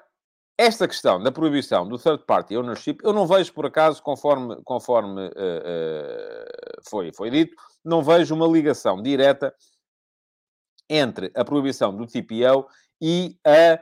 esta 0.58 0.88
questão 0.88 1.22
da 1.22 1.32
proibição 1.32 1.88
do 1.88 1.98
third 1.98 2.24
party 2.26 2.56
ownership, 2.56 2.98
eu 3.04 3.12
não 3.12 3.26
vejo, 3.26 3.52
por 3.54 3.66
acaso, 3.66 4.02
conforme, 4.02 4.56
conforme 4.64 5.28
uh, 5.28 5.30
uh, 5.30 6.82
foi, 6.88 7.12
foi 7.12 7.30
dito, 7.32 7.56
não 7.84 8.04
vejo 8.04 8.36
uma 8.36 8.48
ligação 8.48 9.02
direta 9.02 9.54
entre 10.90 11.32
a 11.36 11.44
proibição 11.44 11.96
do 11.96 12.06
TPO 12.06 12.68
e 13.02 13.38
a, 13.46 13.80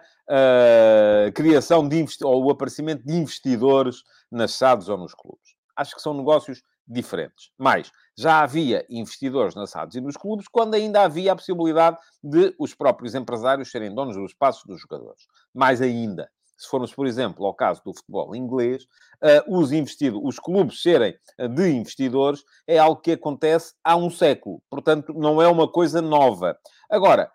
a 1.27 1.31
criação 1.31 1.87
de 1.87 2.05
ou 2.23 2.45
o 2.45 2.51
aparecimento 2.51 3.05
de 3.05 3.13
investidores 3.13 4.03
nas 4.31 4.53
SADs 4.53 4.87
ou 4.87 4.97
nos 4.97 5.13
clubes. 5.13 5.55
Acho 5.75 5.95
que 5.95 6.01
são 6.01 6.13
negócios 6.13 6.63
diferentes. 6.87 7.51
Mas 7.57 7.91
já 8.17 8.41
havia 8.41 8.85
investidores 8.89 9.55
nas 9.55 9.71
SADs 9.71 9.95
e 9.95 10.01
nos 10.01 10.17
clubes 10.17 10.47
quando 10.47 10.75
ainda 10.75 11.01
havia 11.01 11.33
a 11.33 11.35
possibilidade 11.35 11.97
de 12.23 12.53
os 12.59 12.73
próprios 12.73 13.15
empresários 13.15 13.71
serem 13.71 13.93
donos 13.93 14.15
dos 14.15 14.31
espaços 14.31 14.63
dos 14.65 14.81
jogadores. 14.81 15.23
Mais 15.53 15.81
ainda, 15.81 16.29
se 16.61 16.69
formos, 16.69 16.93
por 16.93 17.07
exemplo, 17.07 17.45
ao 17.45 17.53
caso 17.53 17.81
do 17.83 17.93
futebol 17.93 18.35
inglês, 18.35 18.83
uh, 18.83 19.59
os 19.59 19.71
investidos, 19.71 20.19
os 20.23 20.39
clubes 20.39 20.81
serem 20.81 21.15
eh, 21.37 21.47
de 21.47 21.69
investidores 21.69 22.43
é 22.67 22.77
algo 22.77 23.01
que 23.01 23.11
acontece 23.11 23.73
há 23.83 23.95
um 23.95 24.09
século. 24.09 24.61
Portanto, 24.69 25.13
não 25.13 25.41
é 25.41 25.47
uma 25.47 25.71
coisa 25.71 26.01
nova. 26.01 26.57
Agora, 26.89 27.31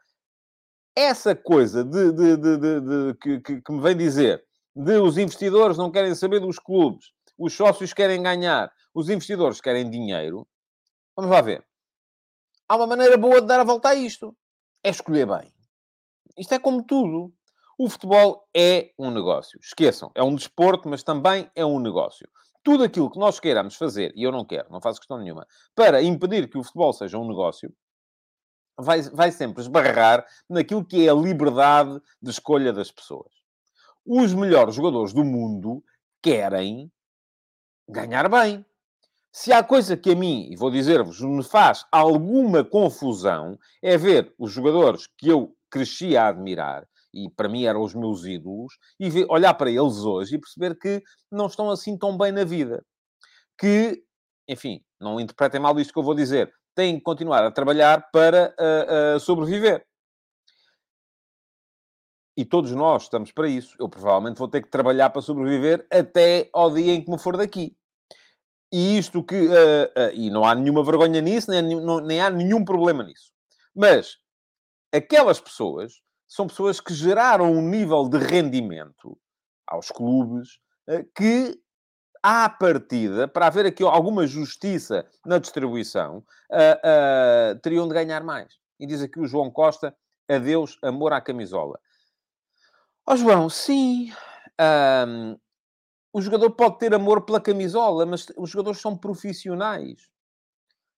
essa 0.94 1.34
coisa 1.34 1.84
de, 1.84 2.12
de, 2.12 2.36
de, 2.36 3.14
que, 3.20 3.60
que 3.60 3.72
me 3.72 3.80
vem 3.80 3.96
dizer 3.96 4.44
de 4.74 4.96
os 4.98 5.18
investidores 5.18 5.76
não 5.76 5.90
querem 5.90 6.14
saber 6.14 6.40
dos 6.40 6.58
clubes, 6.58 7.06
os 7.38 7.52
sócios 7.52 7.92
querem 7.92 8.22
ganhar, 8.22 8.70
os 8.94 9.08
investidores 9.08 9.60
querem 9.60 9.90
dinheiro, 9.90 10.46
Vamos 11.16 11.30
lá 11.30 11.40
ver. 11.40 11.64
Há 12.68 12.76
uma 12.76 12.86
maneira 12.86 13.16
boa 13.16 13.40
de 13.40 13.46
dar 13.46 13.60
a 13.60 13.64
volta 13.64 13.88
a 13.88 13.94
isto. 13.94 14.36
É 14.84 14.90
escolher 14.90 15.26
bem. 15.26 15.50
Isto 16.36 16.54
é 16.54 16.58
como 16.58 16.84
tudo. 16.84 17.32
O 17.78 17.90
futebol 17.90 18.48
é 18.56 18.90
um 18.98 19.10
negócio. 19.10 19.60
Esqueçam, 19.62 20.10
é 20.14 20.22
um 20.22 20.34
desporto, 20.34 20.88
mas 20.88 21.02
também 21.02 21.50
é 21.54 21.64
um 21.64 21.78
negócio. 21.78 22.26
Tudo 22.62 22.84
aquilo 22.84 23.10
que 23.10 23.18
nós 23.18 23.38
queiramos 23.38 23.76
fazer, 23.76 24.12
e 24.16 24.22
eu 24.22 24.32
não 24.32 24.44
quero, 24.44 24.70
não 24.70 24.80
faço 24.80 24.98
questão 24.98 25.18
nenhuma, 25.18 25.46
para 25.74 26.02
impedir 26.02 26.48
que 26.48 26.58
o 26.58 26.64
futebol 26.64 26.92
seja 26.92 27.18
um 27.18 27.28
negócio, 27.28 27.72
vai, 28.78 29.02
vai 29.02 29.30
sempre 29.30 29.62
esbarrar 29.62 30.26
naquilo 30.48 30.84
que 30.84 31.06
é 31.06 31.10
a 31.10 31.14
liberdade 31.14 32.00
de 32.20 32.30
escolha 32.30 32.72
das 32.72 32.90
pessoas. 32.90 33.30
Os 34.04 34.32
melhores 34.32 34.74
jogadores 34.74 35.12
do 35.12 35.24
mundo 35.24 35.84
querem 36.22 36.90
ganhar 37.88 38.28
bem. 38.28 38.64
Se 39.30 39.52
há 39.52 39.62
coisa 39.62 39.96
que 39.96 40.12
a 40.12 40.16
mim, 40.16 40.48
e 40.50 40.56
vou 40.56 40.70
dizer-vos, 40.70 41.20
me 41.20 41.44
faz 41.44 41.84
alguma 41.92 42.64
confusão, 42.64 43.58
é 43.82 43.98
ver 43.98 44.34
os 44.38 44.50
jogadores 44.50 45.06
que 45.18 45.28
eu 45.28 45.54
cresci 45.70 46.16
a 46.16 46.28
admirar, 46.28 46.88
e 47.16 47.30
para 47.30 47.48
mim 47.48 47.64
eram 47.64 47.82
os 47.82 47.94
meus 47.94 48.24
ídolos, 48.24 48.74
e 49.00 49.08
ver, 49.08 49.26
olhar 49.30 49.54
para 49.54 49.70
eles 49.70 49.98
hoje 49.98 50.36
e 50.36 50.38
perceber 50.38 50.76
que 50.78 51.02
não 51.32 51.46
estão 51.46 51.70
assim 51.70 51.96
tão 51.96 52.16
bem 52.16 52.30
na 52.30 52.44
vida. 52.44 52.84
Que, 53.58 54.02
enfim, 54.46 54.84
não 55.00 55.18
interpretem 55.18 55.58
mal 55.58 55.78
isto 55.80 55.92
que 55.92 55.98
eu 55.98 56.02
vou 56.02 56.14
dizer, 56.14 56.52
têm 56.74 56.96
que 56.96 57.02
continuar 57.02 57.42
a 57.42 57.50
trabalhar 57.50 58.10
para 58.12 58.54
uh, 58.60 59.16
uh, 59.16 59.20
sobreviver. 59.20 59.84
E 62.36 62.44
todos 62.44 62.70
nós 62.72 63.04
estamos 63.04 63.32
para 63.32 63.48
isso. 63.48 63.74
Eu 63.80 63.88
provavelmente 63.88 64.36
vou 64.36 64.46
ter 64.46 64.60
que 64.60 64.68
trabalhar 64.68 65.08
para 65.08 65.22
sobreviver 65.22 65.86
até 65.90 66.50
ao 66.52 66.70
dia 66.70 66.92
em 66.92 67.02
que 67.02 67.10
me 67.10 67.18
for 67.18 67.34
daqui. 67.34 67.74
E 68.70 68.98
isto 68.98 69.24
que. 69.24 69.46
Uh, 69.46 70.12
e 70.12 70.28
não 70.28 70.44
há 70.44 70.54
nenhuma 70.54 70.84
vergonha 70.84 71.22
nisso, 71.22 71.50
nem, 71.50 71.62
nem 72.02 72.20
há 72.20 72.28
nenhum 72.28 72.62
problema 72.62 73.02
nisso. 73.02 73.32
Mas 73.74 74.18
aquelas 74.92 75.40
pessoas 75.40 76.02
são 76.28 76.46
pessoas 76.46 76.80
que 76.80 76.92
geraram 76.94 77.52
um 77.52 77.62
nível 77.62 78.08
de 78.08 78.18
rendimento 78.18 79.18
aos 79.66 79.90
clubes 79.90 80.58
que 81.14 81.60
à 82.22 82.48
partida, 82.48 83.28
para 83.28 83.46
haver 83.46 83.66
aqui 83.66 83.84
alguma 83.84 84.26
justiça 84.26 85.06
na 85.24 85.38
distribuição, 85.38 86.24
uh, 86.50 87.54
uh, 87.54 87.58
teriam 87.60 87.86
de 87.86 87.94
ganhar 87.94 88.24
mais. 88.24 88.54
E 88.80 88.86
diz 88.86 89.00
aqui 89.00 89.20
o 89.20 89.26
João 89.28 89.48
Costa, 89.48 89.96
adeus, 90.28 90.76
amor 90.82 91.12
à 91.12 91.20
camisola. 91.20 91.78
Ó 93.06 93.12
oh, 93.12 93.16
João, 93.16 93.48
sim, 93.48 94.12
um, 95.06 95.38
o 96.12 96.20
jogador 96.20 96.50
pode 96.50 96.78
ter 96.78 96.92
amor 96.92 97.24
pela 97.24 97.40
camisola, 97.40 98.04
mas 98.04 98.26
os 98.36 98.50
jogadores 98.50 98.80
são 98.80 98.98
profissionais. 98.98 100.08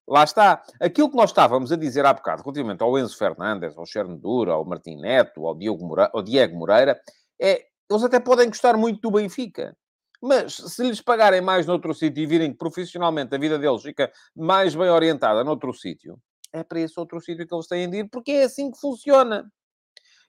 Lá 0.09 0.25
está. 0.25 0.63
Aquilo 0.81 1.11
que 1.11 1.17
nós 1.17 1.31
estávamos 1.31 1.71
a 1.71 1.77
dizer 1.77 2.07
há 2.07 2.15
bocado, 2.15 2.43
relativamente 2.43 2.83
ao 2.83 2.99
Enzo 2.99 3.17
Fernandes, 3.17 3.77
ao 3.77 3.85
Chernedura, 3.85 4.53
ao 4.53 4.65
Martim 4.65 4.97
Neto, 4.97 5.47
ao 5.47 5.55
Diego 5.55 5.87
Moreira, 5.87 6.11
ao 6.15 6.23
Diego 6.23 6.57
Moreira 6.57 6.99
é, 7.41 7.67
eles 7.91 8.03
até 8.03 8.19
podem 8.19 8.49
gostar 8.49 8.77
muito 8.77 9.01
do 9.01 9.11
Benfica. 9.11 9.77
Mas 10.21 10.55
se 10.55 10.83
lhes 10.83 11.01
pagarem 11.01 11.41
mais 11.41 11.67
noutro 11.67 11.95
sítio 11.95 12.23
e 12.23 12.27
virem 12.27 12.51
que 12.51 12.59
profissionalmente 12.59 13.35
a 13.35 13.39
vida 13.39 13.59
deles 13.59 13.83
fica 13.83 14.11
mais 14.35 14.75
bem 14.75 14.89
orientada 14.89 15.45
noutro 15.45 15.73
sítio, 15.73 16.19
é 16.53 16.65
para 16.65 16.81
esse 16.81 16.99
outro 16.99 17.21
sítio 17.21 17.47
que 17.47 17.55
eles 17.55 17.69
têm 17.69 17.89
de 17.89 17.99
ir, 17.99 18.11
porque 18.11 18.33
é 18.33 18.45
assim 18.45 18.71
que 18.71 18.81
funciona. 18.81 19.47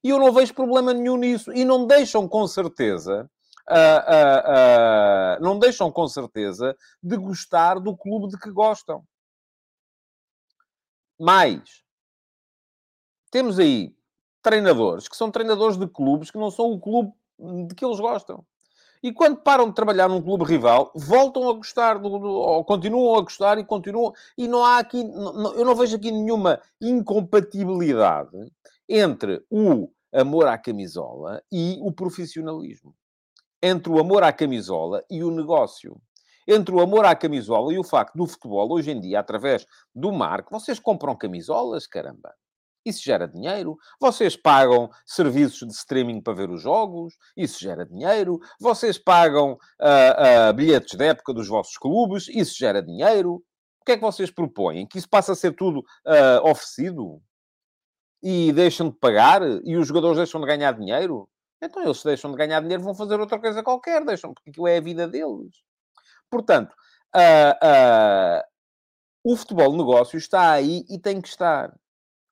E 0.03 0.09
eu 0.09 0.19
não 0.19 0.31
vejo 0.31 0.53
problema 0.53 0.93
nenhum 0.93 1.17
nisso. 1.17 1.51
E 1.53 1.65
não 1.65 1.87
deixam 1.87 2.27
com 2.27 2.45
certeza, 2.47 3.29
uh, 3.69 3.73
uh, 3.73 5.39
uh, 5.39 5.43
não 5.43 5.57
deixam 5.57 5.91
com 5.91 6.07
certeza 6.07 6.75
de 7.01 7.17
gostar 7.17 7.79
do 7.79 7.97
clube 7.97 8.27
de 8.27 8.37
que 8.37 8.51
gostam. 8.51 9.03
Mais, 11.19 11.83
temos 13.29 13.59
aí 13.59 13.93
treinadores 14.41 15.07
que 15.07 15.17
são 15.17 15.29
treinadores 15.29 15.77
de 15.77 15.87
clubes 15.87 16.31
que 16.31 16.37
não 16.37 16.49
são 16.49 16.71
o 16.71 16.79
clube 16.79 17.11
de 17.67 17.75
que 17.75 17.85
eles 17.85 17.99
gostam. 17.99 18.45
E 19.01 19.13
quando 19.13 19.37
param 19.37 19.69
de 19.69 19.75
trabalhar 19.75 20.09
num 20.09 20.21
clube 20.21 20.43
rival, 20.43 20.91
voltam 20.93 21.49
a 21.49 21.53
gostar, 21.53 21.97
do, 21.97 22.19
do, 22.19 22.27
ou 22.27 22.65
continuam 22.65 23.17
a 23.17 23.21
gostar 23.21 23.57
e 23.57 23.63
continuam. 23.63 24.13
E 24.37 24.47
não 24.47 24.63
há 24.63 24.79
aqui, 24.79 25.03
não, 25.03 25.53
eu 25.53 25.63
não 25.63 25.75
vejo 25.75 25.95
aqui 25.95 26.11
nenhuma 26.11 26.61
incompatibilidade 26.81 28.51
entre 28.87 29.41
o 29.49 29.89
amor 30.11 30.47
à 30.47 30.57
camisola 30.57 31.41
e 31.51 31.77
o 31.81 31.91
profissionalismo. 31.93 32.93
Entre 33.63 33.91
o 33.91 33.99
amor 33.99 34.23
à 34.23 34.33
camisola 34.33 35.03
e 35.09 35.23
o 35.23 35.31
negócio. 35.31 36.01
Entre 36.51 36.73
o 36.73 36.79
amor 36.79 37.05
à 37.05 37.15
camisola 37.15 37.71
e 37.71 37.77
o 37.77 37.83
facto 37.83 38.15
do 38.15 38.25
futebol, 38.25 38.71
hoje 38.73 38.89
em 38.89 38.99
dia, 38.99 39.19
através 39.19 39.67
do 39.93 40.11
marco, 40.11 40.49
vocês 40.51 40.79
compram 40.79 41.15
camisolas, 41.15 41.85
caramba. 41.85 42.33
Isso 42.83 43.03
gera 43.03 43.27
dinheiro. 43.27 43.77
Vocês 44.01 44.35
pagam 44.35 44.89
serviços 45.05 45.67
de 45.67 45.75
streaming 45.75 46.21
para 46.21 46.33
ver 46.33 46.49
os 46.49 46.59
jogos. 46.59 47.13
Isso 47.37 47.59
gera 47.59 47.85
dinheiro. 47.85 48.39
Vocês 48.59 48.97
pagam 48.97 49.51
uh, 49.51 50.49
uh, 50.49 50.53
bilhetes 50.55 50.97
de 50.97 51.05
época 51.05 51.35
dos 51.35 51.47
vossos 51.47 51.77
clubes. 51.77 52.27
Isso 52.29 52.57
gera 52.57 52.81
dinheiro. 52.81 53.35
O 53.81 53.85
que 53.85 53.91
é 53.91 53.95
que 53.95 54.01
vocês 54.01 54.31
propõem? 54.31 54.87
Que 54.87 54.97
isso 54.97 55.07
passa 55.07 55.33
a 55.33 55.35
ser 55.35 55.53
tudo 55.53 55.81
uh, 55.81 56.49
oferecido? 56.49 57.21
E 58.23 58.51
deixam 58.53 58.89
de 58.89 58.95
pagar? 58.95 59.43
E 59.63 59.77
os 59.77 59.87
jogadores 59.87 60.17
deixam 60.17 60.41
de 60.41 60.47
ganhar 60.47 60.71
dinheiro? 60.71 61.29
Então, 61.61 61.83
eles 61.83 62.01
deixam 62.01 62.31
de 62.31 62.37
ganhar 62.37 62.59
dinheiro, 62.59 62.81
vão 62.81 62.95
fazer 62.95 63.19
outra 63.19 63.37
coisa 63.37 63.61
qualquer. 63.61 64.03
Deixam, 64.03 64.33
porque 64.33 64.49
aquilo 64.49 64.67
é 64.67 64.77
a 64.77 64.81
vida 64.81 65.07
deles. 65.07 65.68
Portanto, 66.29 66.75
o 69.23 69.35
futebol 69.35 69.75
negócio 69.75 70.17
está 70.17 70.51
aí 70.51 70.85
e 70.89 70.99
tem 70.99 71.21
que 71.21 71.27
estar 71.27 71.73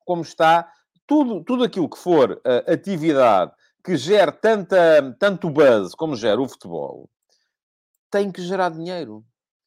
como 0.06 0.22
está, 0.22 0.72
tudo, 1.06 1.44
tudo 1.44 1.64
aquilo 1.66 1.90
que 1.90 1.98
for 1.98 2.32
uh, 2.32 2.72
atividade 2.72 3.52
que 3.84 3.96
gere 3.96 4.32
tanta, 4.32 5.16
tanto 5.20 5.50
buzz 5.50 5.94
como 5.96 6.16
gera 6.16 6.42
o 6.42 6.48
futebol, 6.48 7.10
tem 8.12 8.32
que 8.32 8.42
gerar 8.42 8.70
dinheiro. 8.70 9.24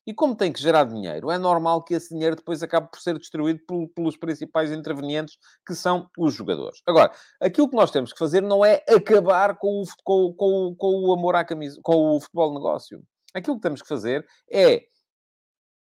E 0.06 0.14
como 0.14 0.34
tem 0.34 0.52
que 0.52 0.60
gerar 0.60 0.84
dinheiro, 0.84 1.30
é 1.30 1.38
normal 1.38 1.82
que 1.84 1.94
esse 1.94 2.12
dinheiro 2.12 2.34
depois 2.34 2.62
acabe 2.62 2.90
por 2.90 3.00
ser 3.00 3.18
distribuído 3.18 3.60
por, 3.66 3.88
pelos 3.94 4.16
principais 4.16 4.72
intervenientes, 4.72 5.36
que 5.66 5.74
são 5.74 6.08
os 6.18 6.34
jogadores. 6.34 6.80
Agora, 6.86 7.12
aquilo 7.40 7.68
que 7.68 7.76
nós 7.76 7.90
temos 7.90 8.12
que 8.12 8.18
fazer 8.18 8.42
não 8.42 8.64
é 8.64 8.82
acabar 8.88 9.56
com 9.56 9.82
o, 9.82 9.84
com, 10.02 10.34
com, 10.34 10.74
com 10.76 11.08
o 11.08 11.12
amor 11.12 11.36
à 11.36 11.44
camisa, 11.44 11.78
com 11.82 12.16
o 12.16 12.20
futebol 12.20 12.52
negócio. 12.52 13.02
Aquilo 13.34 13.56
que 13.56 13.62
temos 13.62 13.82
que 13.82 13.88
fazer 13.88 14.26
é 14.50 14.84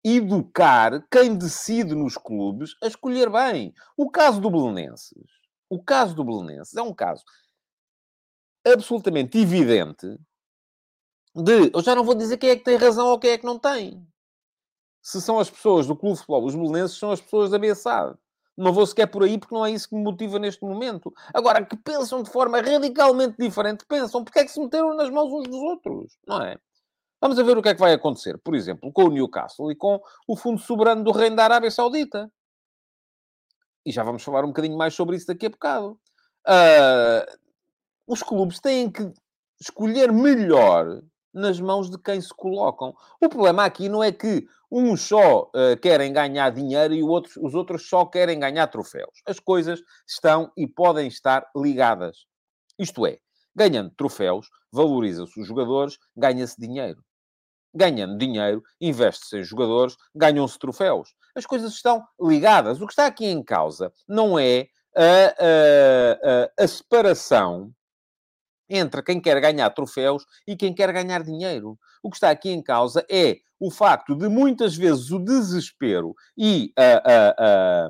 educar 0.04 1.06
quem 1.12 1.38
decide 1.38 1.94
nos 1.96 2.18
clubes 2.18 2.76
a 2.82 2.88
escolher 2.88 3.30
bem. 3.30 3.74
O 3.96 4.10
caso 4.10 4.40
do 4.40 4.50
Belenenses, 4.50 5.28
o 5.70 5.84
caso 5.84 6.16
do 6.16 6.24
Belenenses 6.24 6.76
é 6.76 6.82
um 6.82 6.94
caso 6.94 7.24
absolutamente 8.66 9.38
evidente 9.38 10.18
de, 11.36 11.72
eu 11.74 11.82
já 11.82 11.96
não 11.96 12.04
vou 12.04 12.16
dizer 12.16 12.38
quem 12.38 12.50
é 12.50 12.56
que 12.56 12.64
tem 12.64 12.78
razão 12.78 13.08
ou 13.08 13.20
quem 13.20 13.32
é 13.32 13.38
que 13.38 13.46
não 13.46 13.60
tem. 13.60 14.06
Se 15.02 15.22
são 15.22 15.40
as 15.40 15.50
pessoas 15.50 15.88
do 15.88 15.96
clube 15.96 16.16
de 16.16 16.20
futebol, 16.20 16.46
os 16.46 16.56
belenenses 16.56 16.98
são 16.98 17.12
as 17.12 17.22
pessoas 17.22 17.52
da 17.52 17.60
BSA. 17.60 18.18
Não 18.58 18.74
vou 18.74 18.86
sequer 18.88 19.06
por 19.06 19.24
aí 19.24 19.38
porque 19.38 19.54
não 19.54 19.66
é 19.66 19.72
isso 19.72 19.88
que 19.88 19.96
me 19.96 20.04
motiva 20.04 20.40
neste 20.40 20.64
momento. 20.64 21.14
Agora, 21.34 21.64
que 21.64 21.78
pensam 21.78 22.24
de 22.24 22.32
forma 22.32 22.60
radicalmente 22.60 23.36
diferente, 23.38 23.86
pensam 23.86 24.24
porque 24.24 24.40
é 24.40 24.46
que 24.46 24.52
se 24.52 24.60
meteram 24.60 24.96
nas 24.96 25.12
mãos 25.12 25.32
uns 25.32 25.48
dos 25.48 25.62
outros, 25.62 26.18
não 26.28 26.42
é? 26.42 26.58
Vamos 27.20 27.40
a 27.40 27.44
ver 27.44 27.58
o 27.58 27.64
que 27.64 27.70
é 27.70 27.74
que 27.74 27.80
vai 27.80 27.94
acontecer, 27.94 28.38
por 28.38 28.54
exemplo, 28.54 28.92
com 28.94 29.06
o 29.06 29.10
Newcastle 29.10 29.72
e 29.72 29.76
com 29.76 30.00
o 30.28 30.38
Fundo 30.38 30.62
Soberano 30.62 31.04
do 31.04 31.12
Reino 31.12 31.36
da 31.36 31.46
Arábia 31.46 31.72
Saudita. 31.72 32.32
E 33.84 33.92
já 33.92 34.04
vamos 34.04 34.22
falar 34.22 34.44
um 34.44 34.50
bocadinho 34.50 34.78
mais 34.78 34.94
sobre 34.94 35.16
isso 35.16 35.26
daqui 35.26 35.48
a 35.48 35.50
bocado. 35.50 36.00
Uh, 36.48 37.38
os 38.06 38.22
clubes 38.22 38.60
têm 38.60 38.92
que 38.92 39.12
escolher 39.60 40.12
melhor 40.12 41.02
nas 41.34 41.60
mãos 41.60 41.90
de 41.90 41.98
quem 41.98 42.22
se 42.22 42.30
colocam. 42.30 42.94
O 43.20 43.28
problema 43.28 43.66
aqui 43.66 43.90
não 43.90 44.04
é 44.04 44.12
que 44.12 44.48
uns 44.72 45.02
só 45.02 45.44
uh, 45.44 45.80
querem 45.82 46.14
ganhar 46.14 46.52
dinheiro 46.52 46.94
e 46.94 47.02
outros, 47.02 47.36
os 47.38 47.56
outros 47.56 47.90
só 47.90 48.06
querem 48.06 48.40
ganhar 48.40 48.68
troféus. 48.68 49.24
As 49.26 49.40
coisas 49.40 49.82
estão 50.08 50.52
e 50.56 50.68
podem 50.68 51.08
estar 51.08 51.50
ligadas. 51.56 52.28
Isto 52.78 53.08
é, 53.08 53.18
ganhando 53.56 53.90
troféus, 53.98 54.50
valoriza-se 54.72 55.40
os 55.40 55.48
jogadores, 55.48 55.98
ganha-se 56.16 56.60
dinheiro 56.60 57.07
ganhando 57.78 58.18
dinheiro, 58.18 58.64
investe-se 58.82 59.38
em 59.38 59.44
jogadores, 59.44 59.96
ganham-se 60.16 60.58
troféus. 60.60 61.16
As 61.36 61.46
coisas 61.46 61.74
estão 61.74 62.04
ligadas. 62.20 62.82
O 62.82 62.88
que 62.88 62.94
está 62.94 63.06
aqui 63.06 63.26
em 63.26 63.44
causa 63.44 63.94
não 64.08 64.38
é 64.38 64.68
a, 64.96 65.02
a, 65.02 66.62
a, 66.62 66.64
a 66.64 66.68
separação 66.68 67.72
entre 68.70 69.02
quem 69.02 69.22
quer 69.22 69.40
ganhar 69.40 69.70
troféus 69.70 70.26
e 70.46 70.56
quem 70.56 70.74
quer 70.74 70.92
ganhar 70.92 71.24
dinheiro. 71.24 71.78
O 72.04 72.10
que 72.10 72.18
está 72.18 72.30
aqui 72.30 72.50
em 72.50 72.62
causa 72.62 73.06
é 73.10 73.38
o 73.60 73.72
facto 73.72 74.16
de 74.16 74.28
muitas 74.28 74.76
vezes 74.76 75.10
o 75.12 75.20
desespero 75.20 76.14
e 76.38 76.72
a, 76.78 76.82
a, 76.84 77.36
a, 77.38 77.90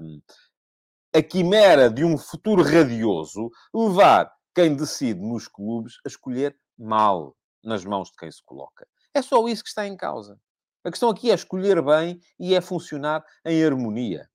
a 1.15 1.23
quimera 1.23 1.89
de 1.89 2.03
um 2.03 2.17
futuro 2.17 2.63
radioso 2.63 3.49
levar 3.73 4.31
quem 4.53 4.75
decide 4.75 5.19
nos 5.19 5.47
clubes 5.47 5.95
a 6.05 6.09
escolher 6.09 6.55
mal 6.77 7.35
nas 7.63 7.83
mãos 7.83 8.09
de 8.09 8.17
quem 8.17 8.31
se 8.31 8.43
coloca. 8.43 8.87
É 9.17 9.21
só 9.23 9.47
isso 9.47 9.63
que 9.63 9.69
está 9.69 9.87
em 9.87 9.97
causa. 9.97 10.39
A 10.83 10.91
questão 10.91 11.09
aqui 11.09 11.31
é 11.31 11.33
escolher 11.33 11.81
bem 11.81 12.21
e 12.39 12.53
é 12.53 12.61
funcionar 12.61 13.25
em 13.43 13.65
harmonia. 13.65 14.29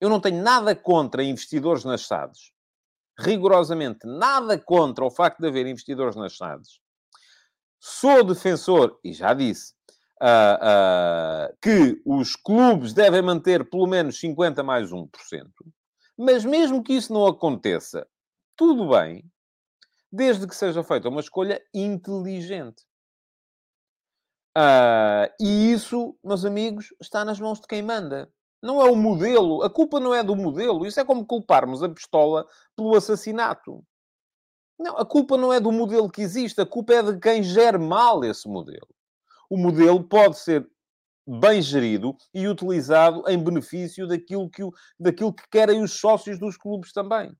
Eu 0.00 0.08
não 0.08 0.18
tenho 0.18 0.42
nada 0.42 0.74
contra 0.74 1.22
investidores 1.22 1.84
nas 1.84 2.06
SADs. 2.06 2.50
Rigorosamente 3.18 4.06
nada 4.06 4.58
contra 4.58 5.04
o 5.04 5.10
facto 5.10 5.40
de 5.40 5.48
haver 5.48 5.66
investidores 5.66 6.16
nas 6.16 6.34
SADs. 6.34 6.80
Sou 7.78 8.24
defensor, 8.24 8.98
e 9.04 9.12
já 9.12 9.34
disse, 9.34 9.74
uh, 10.22 11.50
uh, 11.52 11.56
que 11.60 12.00
os 12.06 12.36
clubes 12.36 12.94
devem 12.94 13.20
manter 13.20 13.68
pelo 13.68 13.86
menos 13.86 14.18
50 14.18 14.62
mais 14.62 14.90
1%. 14.90 15.10
Mas 16.16 16.42
mesmo 16.42 16.82
que 16.82 16.94
isso 16.94 17.12
não 17.12 17.26
aconteça, 17.26 18.08
tudo 18.56 18.88
bem, 18.88 19.30
desde 20.10 20.46
que 20.46 20.56
seja 20.56 20.82
feita 20.82 21.10
uma 21.10 21.20
escolha 21.20 21.62
inteligente. 21.74 22.82
Uh, 24.56 25.28
e 25.38 25.70
isso, 25.70 26.16
meus 26.24 26.46
amigos, 26.46 26.94
está 26.98 27.26
nas 27.26 27.38
mãos 27.38 27.60
de 27.60 27.66
quem 27.66 27.82
manda. 27.82 28.32
Não 28.62 28.80
é 28.80 28.90
o 28.90 28.96
modelo. 28.96 29.62
A 29.62 29.68
culpa 29.68 30.00
não 30.00 30.14
é 30.14 30.22
do 30.22 30.34
modelo. 30.34 30.86
Isso 30.86 30.98
é 30.98 31.04
como 31.04 31.26
culparmos 31.26 31.82
a 31.82 31.88
pistola 31.90 32.46
pelo 32.74 32.96
assassinato. 32.96 33.84
Não, 34.78 34.96
a 34.96 35.04
culpa 35.04 35.36
não 35.36 35.52
é 35.52 35.60
do 35.60 35.70
modelo 35.70 36.10
que 36.10 36.22
existe. 36.22 36.58
A 36.60 36.66
culpa 36.66 36.94
é 36.94 37.02
de 37.02 37.18
quem 37.18 37.42
gere 37.42 37.76
mal 37.76 38.24
esse 38.24 38.48
modelo. 38.48 38.88
O 39.50 39.58
modelo 39.58 40.02
pode 40.02 40.38
ser 40.38 40.66
bem 41.26 41.60
gerido 41.60 42.16
e 42.32 42.48
utilizado 42.48 43.24
em 43.28 43.42
benefício 43.42 44.06
daquilo 44.06 44.48
que, 44.48 44.62
daquilo 44.98 45.34
que 45.34 45.46
querem 45.50 45.82
os 45.82 45.92
sócios 45.92 46.38
dos 46.38 46.56
clubes 46.56 46.92
também. 46.92 47.36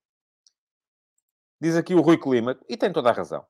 Diz 1.61 1.76
aqui 1.76 1.94
o 1.94 2.02
Rui 2.02 2.18
Clima, 2.18 2.59
e 2.68 2.76
tem 2.76 2.92
toda 2.92 3.09
a 3.09 3.12
razão, 3.12 3.44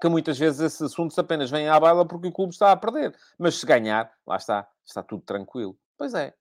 que 0.00 0.08
muitas 0.08 0.38
vezes 0.38 0.60
esses 0.60 0.82
assuntos 0.82 1.18
apenas 1.18 1.50
vêm 1.50 1.68
à 1.68 1.78
baila 1.78 2.06
porque 2.06 2.28
o 2.28 2.32
clube 2.32 2.52
está 2.52 2.72
a 2.72 2.76
perder. 2.76 3.14
Mas 3.38 3.56
se 3.56 3.66
ganhar, 3.66 4.10
lá 4.26 4.36
está, 4.36 4.66
está 4.84 5.02
tudo 5.02 5.22
tranquilo. 5.22 5.76
Pois 5.98 6.14
é. 6.14 6.34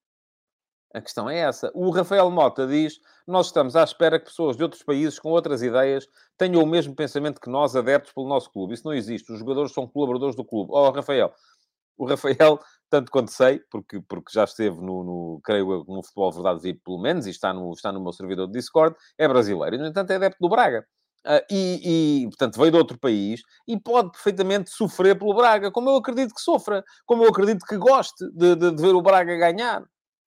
A 0.93 1.01
questão 1.01 1.29
é 1.29 1.37
essa. 1.37 1.69
O 1.75 1.91
Rafael 1.91 2.31
Mota 2.31 2.65
diz: 2.65 2.99
Nós 3.27 3.47
estamos 3.47 3.75
à 3.75 3.83
espera 3.83 4.19
que 4.19 4.25
pessoas 4.25 4.57
de 4.57 4.63
outros 4.63 4.81
países 4.81 5.19
com 5.19 5.29
outras 5.29 5.61
ideias 5.61 6.07
tenham 6.35 6.63
o 6.63 6.65
mesmo 6.65 6.95
pensamento 6.95 7.39
que 7.39 7.49
nós, 7.49 7.75
adeptos 7.75 8.11
pelo 8.11 8.27
nosso 8.27 8.49
clube. 8.51 8.73
Isso 8.73 8.85
não 8.85 8.93
existe. 8.93 9.31
Os 9.31 9.37
jogadores 9.37 9.71
são 9.71 9.87
colaboradores 9.87 10.35
do 10.35 10.43
clube. 10.43 10.71
Oh, 10.73 10.89
Rafael, 10.89 11.31
o 11.95 12.05
Rafael, 12.07 12.59
tanto 12.89 13.11
quanto 13.11 13.29
sei, 13.29 13.59
porque, 13.69 14.01
porque 14.01 14.31
já 14.33 14.45
esteve 14.45 14.81
no, 14.81 15.03
no 15.03 15.41
creio 15.43 15.71
eu, 15.71 15.85
no 15.87 16.01
Futebol 16.01 16.31
Verdade 16.31 16.61
VIP, 16.61 16.81
pelo 16.83 16.99
menos, 16.99 17.27
e 17.27 17.29
está 17.29 17.53
no, 17.53 17.71
está 17.71 17.91
no 17.91 18.01
meu 18.01 18.13
servidor 18.13 18.47
de 18.47 18.53
Discord, 18.53 18.95
é 19.15 19.27
brasileiro. 19.27 19.75
E, 19.75 19.79
no 19.79 19.85
entanto, 19.85 20.09
é 20.09 20.15
adepto 20.15 20.39
do 20.39 20.49
Braga. 20.49 20.87
Uh, 21.25 21.43
e, 21.51 22.21
e, 22.23 22.27
portanto, 22.27 22.57
veio 22.57 22.71
de 22.71 22.77
outro 22.77 22.97
país 22.97 23.41
e 23.67 23.77
pode 23.77 24.11
perfeitamente 24.11 24.69
sofrer 24.69 25.17
pelo 25.17 25.33
Braga, 25.33 25.69
como 25.69 25.89
eu 25.89 25.97
acredito 25.97 26.33
que 26.33 26.41
sofra, 26.41 26.83
como 27.05 27.23
eu 27.23 27.29
acredito 27.29 27.65
que 27.65 27.77
goste 27.77 28.25
de, 28.31 28.55
de, 28.55 28.71
de 28.71 28.81
ver 28.81 28.95
o 28.95 29.01
Braga 29.01 29.35
ganhar. 29.35 29.83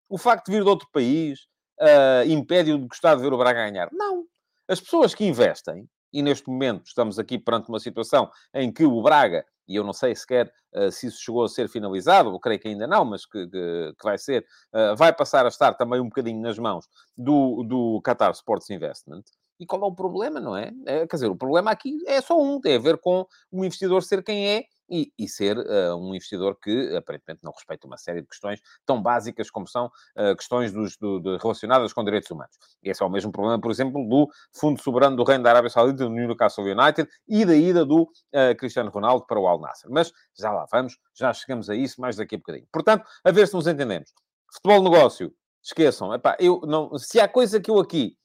O 0.09 0.19
facto 0.19 0.47
de 0.47 0.53
vir 0.53 0.63
de 0.63 0.69
outro 0.69 0.87
país 0.93 1.41
uh, 1.81 2.29
impede-o 2.29 2.79
de 2.79 2.87
gostar 2.87 3.15
de 3.15 3.23
ver 3.23 3.33
o 3.33 3.39
Braga 3.39 3.65
ganhar? 3.71 3.89
Não. 3.91 4.25
As 4.69 4.81
pessoas 4.81 5.15
que 5.15 5.25
investem, 5.25 5.89
e 6.13 6.23
neste 6.23 6.49
momento 6.49 6.87
estamos 6.87 7.19
aqui 7.19 7.39
perante 7.39 7.71
uma 7.71 7.81
situação 7.81 8.31
em 8.53 8.71
que 8.71 8.85
o 8.85 9.03
Braga 9.03 9.47
e 9.67 9.77
eu 9.77 9.85
não 9.85 9.95
sei 9.95 10.15
sequer 10.15 10.53
uh, 10.75 10.93
se 10.93 11.07
isso 11.07 11.23
chegou 11.23 11.45
a 11.45 11.49
ser 11.49 11.69
finalizado, 11.69 12.29
eu 12.29 12.39
creio 12.39 12.61
que 12.61 12.69
ainda 12.69 12.87
não, 12.87 13.05
mas 13.07 13.25
que, 13.25 13.47
que, 13.47 13.95
que 13.99 14.05
vai 14.05 14.19
ser, 14.19 14.45
vai 14.99 15.13
passar 15.13 15.47
a 15.47 15.49
estar 15.49 15.73
também 15.75 16.01
um 16.01 16.09
bocadinho 16.09 16.43
nas 16.43 16.59
mãos 16.59 16.87
do, 17.17 17.63
do 17.63 18.03
Qatar 18.03 18.33
Sports 18.33 18.69
Investment. 18.69 19.23
E 19.59 19.67
qual 19.67 19.83
é 19.83 19.87
o 19.87 19.95
problema, 19.95 20.41
não 20.41 20.57
é? 20.57 20.73
é? 20.87 21.07
Quer 21.07 21.17
dizer, 21.17 21.29
o 21.29 21.37
problema 21.37 21.71
aqui 21.71 21.99
é 22.07 22.21
só 22.21 22.41
um, 22.41 22.61
tem 22.61 22.77
a 22.77 22.81
ver 22.81 22.99
com 22.99 23.27
o 23.51 23.65
investidor 23.65 24.03
ser 24.03 24.23
quem 24.23 24.49
é 24.49 24.65
e, 24.93 25.11
e 25.19 25.27
ser 25.27 25.57
uh, 25.57 25.97
um 25.97 26.15
investidor 26.15 26.59
que 26.61 26.95
aparentemente 26.95 27.41
não 27.43 27.51
respeita 27.53 27.87
uma 27.87 27.97
série 27.97 28.21
de 28.21 28.29
questões 28.29 28.61
tão 28.85 29.03
básicas 29.03 29.51
como 29.51 29.67
são 29.67 29.87
uh, 29.87 30.37
questões 30.37 30.71
dos, 30.71 30.99
do, 30.99 31.19
de, 31.19 31.39
relacionadas 31.39 31.93
com 31.95 32.05
direitos 32.05 32.31
humanos. 32.31 32.55
Esse 32.83 33.03
é 33.03 33.07
o 33.07 33.11
mesmo 33.11 33.33
problema, 33.33 33.59
por 33.59 33.71
exemplo, 33.71 34.07
do 34.07 34.29
Fundo 34.53 34.83
Soberano 34.83 35.17
do 35.17 35.25
Reino 35.25 35.43
da 35.43 35.51
Arábia 35.51 35.71
Saudita, 35.71 36.05
do 36.05 36.11
Newcastle 36.11 36.65
United 36.65 37.09
e 37.27 37.45
da 37.45 37.55
ida 37.57 37.87
do 37.87 38.03
uh, 38.03 38.57
Cristiano 38.59 38.91
Ronaldo 38.91 39.27
para 39.27 39.41
o 39.41 39.47
Al 39.47 39.61
Nasser. 39.61 39.91
Mas 39.91 40.13
já 40.39 40.53
lá 40.53 40.67
vamos, 40.71 40.99
já 41.15 41.33
chegamos 41.33 41.71
a 41.71 41.75
isso 41.75 42.01
mais 42.01 42.17
daqui 42.17 42.35
a 42.35 42.39
bocadinho. 42.39 42.67
Portanto, 42.71 43.09
a 43.25 43.31
ver 43.31 43.49
se 43.49 43.55
nos 43.55 43.67
entendemos. 43.67 44.13
Futebol 44.53 44.83
negócio, 44.83 45.33
esqueçam. 45.63 46.13
Epá, 46.13 46.37
eu 46.39 46.61
não, 46.65 46.99
se 46.99 47.19
há 47.19 47.27
coisa 47.27 47.59
que 47.59 47.71
eu 47.71 47.79
aqui 47.79 48.19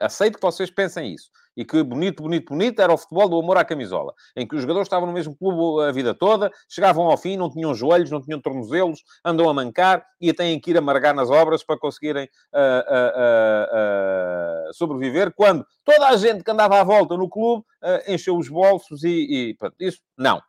aceito 0.00 0.36
que 0.36 0.42
vocês 0.42 0.70
pensem 0.70 1.12
isso 1.12 1.30
e 1.56 1.64
que 1.64 1.82
bonito, 1.82 2.22
bonito, 2.22 2.52
bonito 2.52 2.80
era 2.80 2.92
o 2.92 2.98
futebol 2.98 3.28
do 3.28 3.38
amor 3.38 3.56
à 3.56 3.64
camisola, 3.64 4.12
em 4.36 4.46
que 4.46 4.54
os 4.54 4.62
jogadores 4.62 4.86
estavam 4.86 5.06
no 5.06 5.12
mesmo 5.12 5.36
clube 5.36 5.84
a 5.84 5.92
vida 5.92 6.14
toda, 6.14 6.50
chegavam 6.68 7.04
ao 7.04 7.16
fim, 7.16 7.36
não 7.36 7.50
tinham 7.50 7.74
joelhos, 7.74 8.10
não 8.10 8.20
tinham 8.20 8.40
tornozelos, 8.40 9.02
andam 9.24 9.48
a 9.48 9.54
mancar 9.54 10.04
e 10.20 10.32
têm 10.32 10.60
que 10.60 10.72
ir 10.72 10.78
amargar 10.78 11.14
nas 11.14 11.30
obras 11.30 11.62
para 11.62 11.78
conseguirem 11.78 12.24
uh, 12.24 12.58
uh, 12.58 14.68
uh, 14.68 14.74
sobreviver, 14.74 15.32
quando 15.34 15.64
toda 15.84 16.08
a 16.08 16.16
gente 16.16 16.42
que 16.42 16.50
andava 16.50 16.80
à 16.80 16.84
volta 16.84 17.16
no 17.16 17.28
clube 17.28 17.64
encheu 18.08 18.36
os 18.36 18.48
bolsos 18.48 19.04
e, 19.04 19.50
e 19.50 19.54
pronto, 19.54 19.76
isso 19.78 20.00
não. 20.16 20.40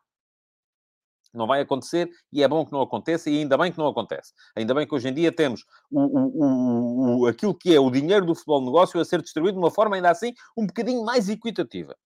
Não 1.34 1.46
vai 1.46 1.60
acontecer 1.60 2.08
e 2.32 2.42
é 2.42 2.48
bom 2.48 2.64
que 2.64 2.72
não 2.72 2.80
aconteça 2.80 3.30
e 3.30 3.38
ainda 3.38 3.56
bem 3.56 3.72
que 3.72 3.78
não 3.78 3.88
acontece. 3.88 4.32
Ainda 4.56 4.74
bem 4.74 4.86
que 4.86 4.94
hoje 4.94 5.08
em 5.08 5.14
dia 5.14 5.32
temos 5.32 5.64
o, 5.90 6.00
o, 6.00 7.20
o, 7.20 7.26
aquilo 7.26 7.54
que 7.54 7.74
é 7.74 7.80
o 7.80 7.90
dinheiro 7.90 8.26
do 8.26 8.34
futebol 8.34 8.64
negócio 8.64 9.00
a 9.00 9.04
ser 9.04 9.22
distribuído 9.22 9.58
de 9.58 9.64
uma 9.64 9.70
forma 9.70 9.96
ainda 9.96 10.10
assim 10.10 10.32
um 10.56 10.66
bocadinho 10.66 11.04
mais 11.04 11.28
equitativa. 11.28 11.96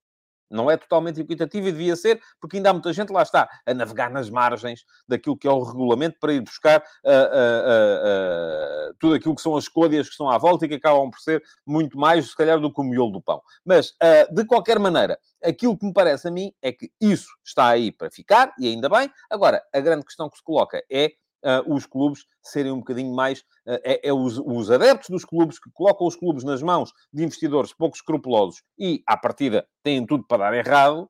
Não 0.50 0.70
é 0.70 0.76
totalmente 0.76 1.20
equitativo 1.20 1.68
e 1.68 1.72
devia 1.72 1.96
ser, 1.96 2.20
porque 2.40 2.56
ainda 2.56 2.70
há 2.70 2.72
muita 2.72 2.92
gente, 2.92 3.12
lá 3.12 3.22
está, 3.22 3.48
a 3.64 3.74
navegar 3.74 4.10
nas 4.10 4.28
margens 4.28 4.84
daquilo 5.06 5.36
que 5.36 5.46
é 5.46 5.50
o 5.50 5.62
regulamento 5.62 6.18
para 6.18 6.32
ir 6.32 6.40
buscar 6.40 6.80
uh, 6.80 7.10
uh, 7.10 8.90
uh, 8.90 8.94
tudo 8.98 9.14
aquilo 9.14 9.34
que 9.34 9.42
são 9.42 9.56
as 9.56 9.64
escolhas 9.64 10.06
que 10.06 10.12
estão 10.12 10.28
à 10.28 10.38
volta 10.38 10.64
e 10.64 10.68
que 10.68 10.74
acabam 10.74 11.10
por 11.10 11.20
ser 11.20 11.42
muito 11.66 11.98
mais, 11.98 12.30
se 12.30 12.36
calhar, 12.36 12.58
do 12.58 12.72
que 12.72 12.80
o 12.80 12.84
miolo 12.84 13.12
do 13.12 13.22
pão. 13.22 13.40
Mas, 13.64 13.94
ah, 14.00 14.26
de 14.30 14.44
qualquer 14.44 14.78
maneira, 14.78 15.18
aquilo 15.42 15.76
que 15.76 15.86
me 15.86 15.92
parece 15.92 16.28
a 16.28 16.30
mim 16.30 16.52
é 16.60 16.72
que 16.72 16.90
isso 17.00 17.28
está 17.44 17.68
aí 17.68 17.92
para 17.92 18.10
ficar, 18.10 18.52
e 18.58 18.68
ainda 18.68 18.88
bem. 18.88 19.10
Agora, 19.30 19.62
a 19.72 19.80
grande 19.80 20.04
questão 20.04 20.28
que 20.28 20.36
se 20.36 20.42
coloca 20.42 20.82
é 20.90 21.12
uh, 21.44 21.74
os 21.74 21.86
clubes 21.86 22.24
serem 22.42 22.72
um 22.72 22.78
bocadinho 22.78 23.14
mais. 23.14 23.40
Uh, 23.66 23.80
é, 23.84 24.08
é 24.08 24.12
os, 24.12 24.38
os, 24.38 24.70
adeptos 24.70 25.10
dos 25.10 25.24
clubes 25.24 25.58
que 25.58 25.70
colocam 25.72 26.06
os 26.06 26.16
clubes 26.16 26.44
nas 26.44 26.62
mãos 26.62 26.92
de 27.12 27.24
investidores 27.24 27.72
pouco 27.72 27.96
escrupulosos 27.96 28.62
e, 28.78 29.02
à 29.06 29.16
partida, 29.16 29.66
têm 29.82 30.06
tudo 30.06 30.24
para 30.26 30.50
dar 30.50 30.56
errado, 30.56 31.08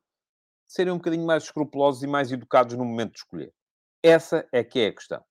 serem 0.69 0.93
um 0.93 0.97
bocadinho 0.97 1.27
mais 1.27 1.45
escrupulosos 1.45 2.03
e 2.03 2.07
mais 2.07 2.31
educados 2.33 2.77
no 2.77 2.85
momento 2.85 3.13
de 3.13 3.19
escolher. 3.19 3.53
Essa 4.03 4.47
é 4.53 4.65
que 4.65 4.81
é 4.81 4.87
a 4.87 4.95
questão. 4.95 5.30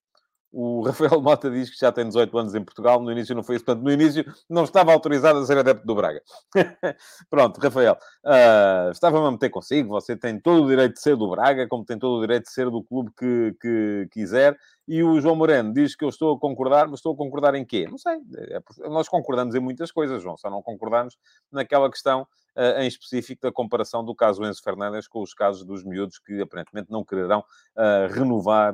O 0.52 0.82
Rafael 0.82 1.22
Mota 1.22 1.50
diz 1.50 1.70
que 1.70 1.80
já 1.80 1.92
tem 1.92 2.08
18 2.08 2.38
anos 2.38 2.56
em 2.56 2.64
Portugal, 2.64 3.00
no 3.00 3.12
início 3.12 3.36
não 3.36 3.44
foi 3.44 3.56
isso, 3.56 3.66
portanto, 3.66 3.84
no 3.84 3.92
início 3.92 4.26
não 4.50 4.64
estava 4.64 4.92
autorizado 4.92 5.40
a 5.40 5.46
ser 5.46 5.58
adepto 5.58 5.86
do 5.86 5.96
Braga. 5.96 6.22
Pronto, 7.30 7.60
Rafael, 7.60 7.98
uh, 8.26 8.92
estava-me 8.92 9.28
a 9.28 9.32
meter 9.32 9.50
consigo, 9.50 9.90
você 9.90 10.16
tem 10.16 10.40
todo 10.40 10.64
o 10.64 10.68
direito 10.68 10.94
de 10.94 11.02
ser 11.02 11.16
do 11.16 11.30
Braga, 11.30 11.68
como 11.68 11.86
tem 11.86 12.00
todo 12.00 12.18
o 12.18 12.22
direito 12.22 12.46
de 12.46 12.52
ser 12.52 12.70
do 12.70 12.84
clube 12.84 13.12
que, 13.18 13.56
que 13.62 14.10
quiser, 14.12 14.58
e 14.88 15.04
o 15.04 15.22
João 15.22 15.36
Moreno 15.36 15.72
diz 15.72 15.96
que 15.96 16.04
eu 16.04 16.10
estou 16.10 16.36
a 16.36 16.40
concordar, 16.40 16.88
mas 16.88 17.00
estou 17.00 17.14
a 17.14 17.18
concordar 17.18 17.54
em 17.54 17.64
quê? 17.64 17.88
Não 17.88 18.00
sei, 18.00 18.20
é, 18.38 18.90
nós 18.90 19.08
concordamos 19.08 19.54
em 19.54 19.60
muitas 19.60 19.92
coisas, 19.92 20.22
João, 20.24 20.36
só 20.36 20.50
não 20.50 20.64
concordamos 20.64 21.16
naquela 21.52 21.92
questão 21.92 22.24
uh, 22.56 22.82
em 22.82 22.88
específico 22.88 23.44
da 23.44 23.52
comparação 23.52 24.04
do 24.04 24.16
caso 24.16 24.44
Enzo 24.44 24.64
Fernandes 24.64 25.08
com 25.08 25.22
os 25.22 25.36
casos 25.36 25.64
dos 25.64 25.84
miúdos 25.84 26.18
que 26.18 26.42
aparentemente 26.42 26.90
não 26.90 27.06
quererão 27.06 27.42
uh, 27.76 28.12
renovar 28.12 28.74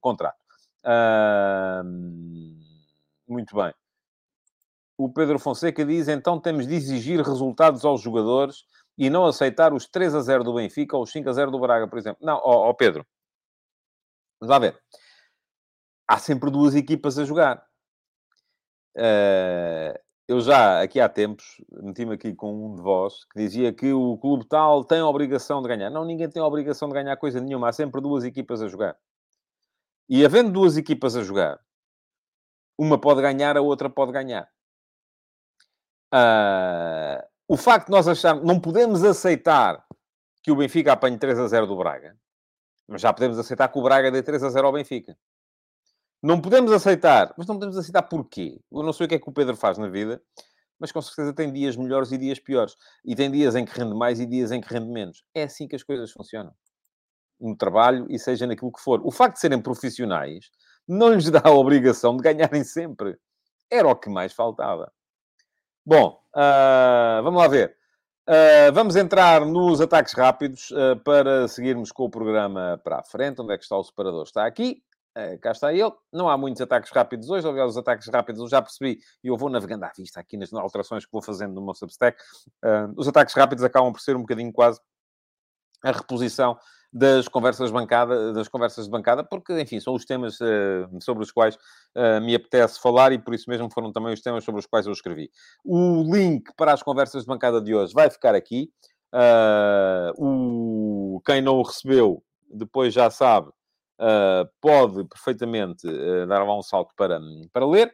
contrato 0.00 0.39
muito 3.28 3.54
bem. 3.54 3.72
O 4.96 5.10
Pedro 5.10 5.38
Fonseca 5.38 5.84
diz, 5.84 6.08
então 6.08 6.38
temos 6.38 6.66
de 6.66 6.74
exigir 6.74 7.20
resultados 7.20 7.84
aos 7.84 8.02
jogadores 8.02 8.64
e 8.98 9.08
não 9.08 9.24
aceitar 9.24 9.72
os 9.72 9.86
3 9.86 10.14
a 10.14 10.20
0 10.20 10.44
do 10.44 10.54
Benfica 10.54 10.96
ou 10.96 11.04
os 11.04 11.10
5 11.10 11.30
a 11.30 11.32
0 11.32 11.50
do 11.50 11.58
Braga, 11.58 11.88
por 11.88 11.98
exemplo. 11.98 12.18
Não, 12.24 12.36
ó, 12.36 12.68
ó 12.68 12.74
Pedro. 12.74 13.06
Vamos 14.38 14.50
lá 14.50 14.58
ver. 14.58 14.78
Há 16.06 16.18
sempre 16.18 16.50
duas 16.50 16.74
equipas 16.74 17.18
a 17.18 17.24
jogar. 17.24 17.64
Uh, 18.96 19.98
eu 20.28 20.40
já, 20.40 20.82
aqui 20.82 21.00
há 21.00 21.08
tempos, 21.08 21.44
meti-me 21.82 22.14
aqui 22.14 22.34
com 22.34 22.66
um 22.66 22.76
de 22.76 22.82
vós 22.82 23.24
que 23.32 23.38
dizia 23.40 23.72
que 23.72 23.92
o 23.92 24.18
clube 24.18 24.46
tal 24.46 24.84
tem 24.84 25.00
a 25.00 25.06
obrigação 25.06 25.62
de 25.62 25.68
ganhar. 25.68 25.90
Não, 25.90 26.04
ninguém 26.04 26.28
tem 26.28 26.42
a 26.42 26.46
obrigação 26.46 26.88
de 26.88 26.94
ganhar 26.94 27.16
coisa 27.16 27.40
nenhuma. 27.40 27.68
Há 27.68 27.72
sempre 27.72 28.00
duas 28.00 28.22
equipas 28.22 28.62
a 28.62 28.68
jogar. 28.68 28.96
E 30.10 30.24
havendo 30.24 30.50
duas 30.50 30.76
equipas 30.76 31.14
a 31.14 31.22
jogar, 31.22 31.60
uma 32.76 33.00
pode 33.00 33.22
ganhar, 33.22 33.56
a 33.56 33.60
outra 33.60 33.88
pode 33.88 34.10
ganhar. 34.10 34.50
Uh, 36.12 37.22
o 37.46 37.56
facto 37.56 37.86
de 37.86 37.92
nós 37.92 38.08
acharmos... 38.08 38.44
Não 38.44 38.60
podemos 38.60 39.04
aceitar 39.04 39.86
que 40.42 40.50
o 40.50 40.56
Benfica 40.56 40.92
apanhe 40.92 41.16
3 41.16 41.38
a 41.38 41.46
0 41.46 41.68
do 41.68 41.76
Braga. 41.76 42.18
Mas 42.88 43.02
já 43.02 43.12
podemos 43.12 43.38
aceitar 43.38 43.68
que 43.68 43.78
o 43.78 43.82
Braga 43.82 44.10
dê 44.10 44.20
3 44.20 44.42
a 44.42 44.50
0 44.50 44.66
ao 44.66 44.72
Benfica. 44.72 45.16
Não 46.20 46.40
podemos 46.40 46.72
aceitar. 46.72 47.32
Mas 47.38 47.46
não 47.46 47.54
podemos 47.54 47.78
aceitar 47.78 48.02
porquê? 48.02 48.60
Eu 48.72 48.82
não 48.82 48.92
sei 48.92 49.06
o 49.06 49.08
que 49.08 49.14
é 49.14 49.18
que 49.20 49.28
o 49.28 49.32
Pedro 49.32 49.56
faz 49.56 49.78
na 49.78 49.88
vida, 49.88 50.20
mas 50.76 50.90
com 50.90 51.00
certeza 51.00 51.32
tem 51.32 51.52
dias 51.52 51.76
melhores 51.76 52.10
e 52.10 52.18
dias 52.18 52.40
piores. 52.40 52.74
E 53.04 53.14
tem 53.14 53.30
dias 53.30 53.54
em 53.54 53.64
que 53.64 53.78
rende 53.78 53.94
mais 53.94 54.18
e 54.18 54.26
dias 54.26 54.50
em 54.50 54.60
que 54.60 54.74
rende 54.74 54.90
menos. 54.90 55.22
É 55.32 55.44
assim 55.44 55.68
que 55.68 55.76
as 55.76 55.84
coisas 55.84 56.10
funcionam. 56.10 56.52
No 57.40 57.56
trabalho 57.56 58.06
e 58.08 58.18
seja 58.18 58.46
naquilo 58.46 58.72
que 58.72 58.80
for. 58.80 59.00
O 59.04 59.10
facto 59.10 59.34
de 59.34 59.40
serem 59.40 59.60
profissionais 59.60 60.50
não 60.86 61.14
lhes 61.14 61.30
dá 61.30 61.42
a 61.44 61.52
obrigação 61.52 62.16
de 62.16 62.22
ganharem 62.22 62.64
sempre. 62.64 63.16
Era 63.70 63.88
o 63.88 63.96
que 63.96 64.10
mais 64.10 64.32
faltava. 64.32 64.92
Bom, 65.86 66.20
uh, 66.34 67.22
vamos 67.22 67.40
lá 67.40 67.48
ver. 67.48 67.76
Uh, 68.28 68.72
vamos 68.72 68.94
entrar 68.96 69.44
nos 69.44 69.80
ataques 69.80 70.12
rápidos 70.12 70.70
uh, 70.70 70.96
para 71.04 71.48
seguirmos 71.48 71.90
com 71.90 72.04
o 72.04 72.10
programa 72.10 72.80
para 72.84 72.98
a 72.98 73.02
frente. 73.02 73.40
Onde 73.40 73.54
é 73.54 73.58
que 73.58 73.64
está 73.64 73.76
o 73.76 73.82
separador? 73.82 74.24
Está 74.24 74.46
aqui. 74.46 74.82
Uh, 75.16 75.38
cá 75.40 75.52
está 75.52 75.72
ele. 75.72 75.90
Não 76.12 76.28
há 76.28 76.36
muitos 76.36 76.60
ataques 76.60 76.90
rápidos 76.92 77.30
hoje. 77.30 77.48
Aliás, 77.48 77.70
os 77.70 77.76
ataques 77.76 78.08
rápidos 78.08 78.40
eu 78.40 78.48
já 78.48 78.60
percebi 78.62 79.00
e 79.24 79.28
eu 79.28 79.36
vou 79.36 79.50
navegando 79.50 79.84
à 79.84 79.92
vista 79.96 80.20
aqui 80.20 80.36
nas 80.36 80.52
alterações 80.52 81.04
que 81.04 81.12
vou 81.12 81.22
fazendo 81.22 81.54
no 81.54 81.64
meu 81.64 81.74
Substack. 81.74 82.22
os 82.96 83.08
ataques 83.08 83.34
rápidos 83.34 83.64
acabam 83.64 83.92
por 83.92 84.00
ser 84.00 84.14
um 84.14 84.20
bocadinho 84.20 84.52
quase 84.52 84.80
a 85.82 85.92
reposição 85.92 86.56
das 86.92 87.28
conversas 87.28 87.70
bancada, 87.70 88.32
das 88.32 88.48
conversas 88.48 88.86
de 88.86 88.90
bancada, 88.90 89.22
porque, 89.22 89.60
enfim, 89.60 89.78
são 89.78 89.94
os 89.94 90.04
temas 90.04 90.40
uh, 90.40 91.00
sobre 91.00 91.22
os 91.22 91.30
quais 91.30 91.54
uh, 91.54 92.20
me 92.20 92.34
apetece 92.34 92.80
falar 92.80 93.12
e 93.12 93.18
por 93.18 93.32
isso 93.32 93.48
mesmo 93.48 93.70
foram 93.72 93.92
também 93.92 94.12
os 94.12 94.20
temas 94.20 94.42
sobre 94.44 94.58
os 94.58 94.66
quais 94.66 94.86
eu 94.86 94.92
escrevi. 94.92 95.30
O 95.64 96.02
link 96.02 96.50
para 96.56 96.72
as 96.72 96.82
conversas 96.82 97.22
de 97.22 97.28
bancada 97.28 97.60
de 97.60 97.74
hoje 97.74 97.92
vai 97.94 98.10
ficar 98.10 98.34
aqui. 98.34 98.70
Uh, 99.12 100.12
o, 100.18 101.22
quem 101.24 101.40
não 101.40 101.58
o 101.58 101.62
recebeu, 101.62 102.22
depois 102.52 102.92
já 102.92 103.10
sabe, 103.10 103.50
pode 104.60 105.04
perfeitamente 105.04 105.86
dar 106.26 106.42
lá 106.42 106.58
um 106.58 106.62
salto 106.62 106.94
para, 106.96 107.20
para 107.52 107.66
ler. 107.66 107.92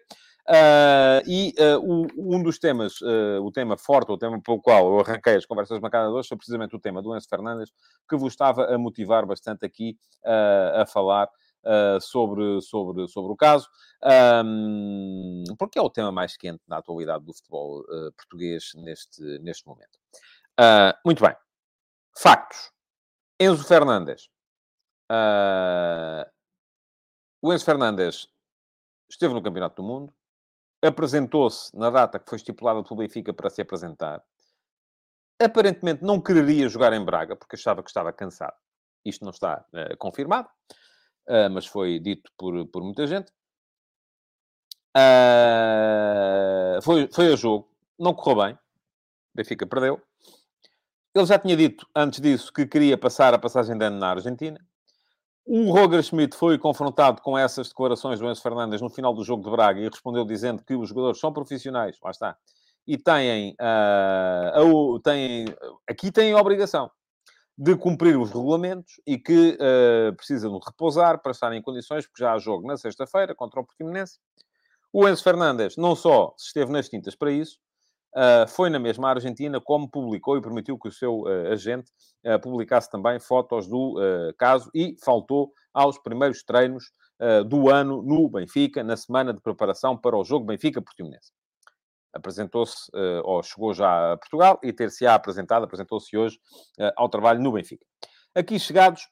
Uh, 0.48 1.26
e 1.26 1.52
uh, 1.59 1.80
o, 1.80 2.37
um 2.37 2.40
dos 2.40 2.56
temas, 2.56 3.00
uh, 3.00 3.42
o 3.42 3.50
tema 3.50 3.76
forte, 3.76 4.12
o 4.12 4.16
tema 4.16 4.40
pelo 4.40 4.61
qual 4.61 4.87
eu 4.87 5.00
arranquei 5.00 5.35
as 5.35 5.44
conversas 5.44 5.80
marcadas 5.80 6.12
hoje, 6.12 6.28
foi 6.28 6.37
precisamente 6.37 6.76
o 6.76 6.78
tema 6.78 7.02
do 7.02 7.16
Enzo 7.16 7.28
Fernandes, 7.28 7.72
que 8.09 8.16
vos 8.16 8.32
estava 8.32 8.72
a 8.72 8.78
motivar 8.78 9.26
bastante 9.26 9.66
aqui 9.66 9.98
a 10.24 10.87
falar 10.87 11.28
sobre, 12.00 12.61
sobre, 12.61 13.09
sobre 13.09 13.32
o 13.32 13.37
caso, 13.37 13.68
um, 14.44 15.42
porque 15.59 15.80
é 15.80 15.82
o 15.82 15.90
tema 15.90 16.12
mais 16.12 16.37
quente 16.37 16.62
na 16.68 16.78
atualidade 16.78 17.24
do 17.24 17.35
futebol 17.35 17.85
português 18.16 18.70
neste, 18.76 19.20
neste 19.40 19.66
momento. 19.66 19.98
muito 21.04 21.24
bem. 21.24 21.35
Factos. 22.16 22.70
Enzo 23.40 23.64
Fernandes. 23.64 24.30
o 27.42 27.52
Enzo 27.52 27.64
Fernandes 27.64 28.28
esteve 29.11 29.35
no 29.35 29.42
Campeonato 29.42 29.82
do 29.82 29.87
Mundo, 29.87 30.12
apresentou-se 30.82 31.76
na 31.76 31.90
data 31.90 32.18
que 32.18 32.28
foi 32.28 32.36
estipulada 32.36 32.82
pelo 32.82 32.96
Benfica 32.96 33.32
para 33.32 33.50
se 33.50 33.60
apresentar. 33.60 34.22
Aparentemente 35.40 36.02
não 36.02 36.20
quereria 36.20 36.68
jogar 36.68 36.92
em 36.92 37.04
Braga, 37.04 37.36
porque 37.36 37.56
achava 37.56 37.82
que 37.82 37.90
estava 37.90 38.12
cansado. 38.12 38.56
Isto 39.04 39.24
não 39.24 39.30
está 39.30 39.64
uh, 39.72 39.96
confirmado, 39.98 40.48
uh, 41.28 41.50
mas 41.50 41.66
foi 41.66 41.98
dito 41.98 42.30
por, 42.36 42.66
por 42.68 42.82
muita 42.82 43.06
gente. 43.06 43.30
Uh, 44.96 46.80
foi, 46.82 47.08
foi 47.12 47.32
a 47.32 47.36
jogo, 47.36 47.70
não 47.98 48.14
correu 48.14 48.44
bem. 48.44 48.58
Benfica 49.34 49.66
perdeu. 49.66 50.00
Ele 51.14 51.26
já 51.26 51.38
tinha 51.38 51.56
dito 51.56 51.86
antes 51.94 52.20
disso 52.20 52.52
que 52.52 52.66
queria 52.66 52.96
passar 52.96 53.34
a 53.34 53.38
passagem 53.38 53.76
de 53.76 53.84
ano 53.84 53.98
na 53.98 54.10
Argentina. 54.10 54.58
O 55.48 55.70
Roger 55.70 56.02
Schmidt 56.02 56.37
foi 56.37 56.59
confrontado 56.59 57.22
com 57.22 57.38
essas 57.38 57.68
declarações 57.68 58.18
do 58.18 58.28
Enzo 58.28 58.42
Fernandes 58.42 58.80
no 58.80 58.90
final 58.90 59.14
do 59.14 59.22
jogo 59.22 59.44
de 59.44 59.50
Braga 59.50 59.80
e 59.80 59.88
respondeu 59.88 60.24
dizendo 60.24 60.64
que 60.64 60.74
os 60.74 60.88
jogadores 60.88 61.20
são 61.20 61.32
profissionais, 61.32 61.96
lá 62.02 62.11
está, 62.11 62.37
e 62.85 62.98
têm, 62.98 63.54
uh, 63.61 64.98
têm 64.98 65.44
aqui 65.88 66.11
têm 66.11 66.32
a 66.32 66.40
obrigação 66.40 66.90
de 67.56 67.76
cumprir 67.76 68.18
os 68.18 68.30
regulamentos 68.30 69.00
e 69.06 69.16
que 69.18 69.56
uh, 69.56 70.16
precisam 70.16 70.59
repousar 70.59 71.22
para 71.22 71.30
estarem 71.30 71.61
em 71.61 71.62
condições, 71.62 72.04
porque 72.06 72.24
já 72.24 72.32
há 72.32 72.38
jogo 72.38 72.66
na 72.66 72.76
sexta-feira 72.76 73.32
contra 73.32 73.61
o 73.61 73.64
Portimonense. 73.64 74.18
O 74.92 75.09
Enzo 75.09 75.22
Fernandes 75.22 75.76
não 75.76 75.94
só 75.94 76.35
esteve 76.37 76.72
nas 76.72 76.88
tintas 76.88 77.14
para 77.14 77.30
isso, 77.30 77.56
Uh, 78.16 78.48
foi 78.48 78.70
na 78.70 78.79
mesma 78.79 79.11
Argentina, 79.11 79.61
como 79.61 79.90
publicou 79.90 80.38
e 80.38 80.40
permitiu 80.40 80.79
que 80.79 80.88
o 80.88 80.90
seu 80.92 81.24
uh, 81.24 81.52
agente 81.52 81.92
uh, 82.24 82.40
publicasse 82.40 82.90
também 82.90 83.20
fotos 83.20 83.68
do 83.68 83.96
caso 84.38 84.70
e 84.74 84.96
faltou 85.05 85.52
aos 85.74 85.98
primeiros 85.98 86.42
treinos 86.42 86.90
do 87.46 87.70
ano 87.70 88.02
no 88.02 88.29
Benfica, 88.29 88.83
na 88.83 88.96
semana 88.96 89.33
de 89.33 89.40
preparação 89.40 89.96
para 89.96 90.16
o 90.16 90.24
jogo 90.24 90.46
Benfica-Portimonense. 90.46 91.33
Apresentou-se, 92.12 92.90
ou 93.24 93.42
chegou 93.42 93.72
já 93.72 94.12
a 94.12 94.16
Portugal, 94.18 94.59
e 94.62 94.72
ter-se-á 94.72 95.14
apresentado, 95.14 95.64
apresentou-se 95.64 96.14
hoje 96.16 96.38
ao 96.94 97.09
trabalho 97.09 97.40
no 97.40 97.52
Benfica. 97.52 97.87
Aqui 98.35 98.59
chegados, 98.59 99.09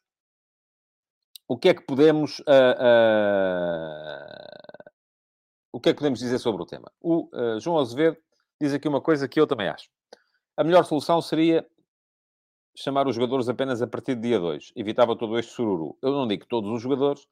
o 1.49 1.57
que 1.57 1.71
é 1.71 1.75
que 1.75 1.83
podemos... 1.87 2.43
o 5.73 5.81
que 5.81 5.89
é 5.89 5.93
que 5.93 5.99
podemos 5.99 6.19
dizer 6.19 6.39
sobre 6.39 6.63
o 6.63 6.67
tema? 6.67 6.93
O 7.01 7.31
João 7.59 7.79
Azevedo 7.79 8.19
diz 8.61 8.73
aqui 8.73 8.89
uma 8.89 9.01
coisa 9.01 9.29
que 9.29 9.41
eu 9.41 9.47
também 9.47 9.69
acho. 9.69 9.89
A 10.57 10.65
melhor 10.65 10.85
solução 10.85 11.21
seria 11.21 11.67
chamar 12.77 13.07
os 13.07 13.15
jogadores 13.15 13.49
apenas 13.49 13.81
a 13.81 13.87
partir 13.87 14.15
de 14.15 14.23
dia 14.23 14.39
2. 14.39 14.73
Evitava 14.77 15.17
todo 15.17 15.39
este 15.39 15.53
sururu. 15.53 15.97
Eu 16.03 16.13
não 16.13 16.27
digo 16.27 16.45
todos 16.47 16.71
os 16.71 16.83
jogadores, 16.83 17.27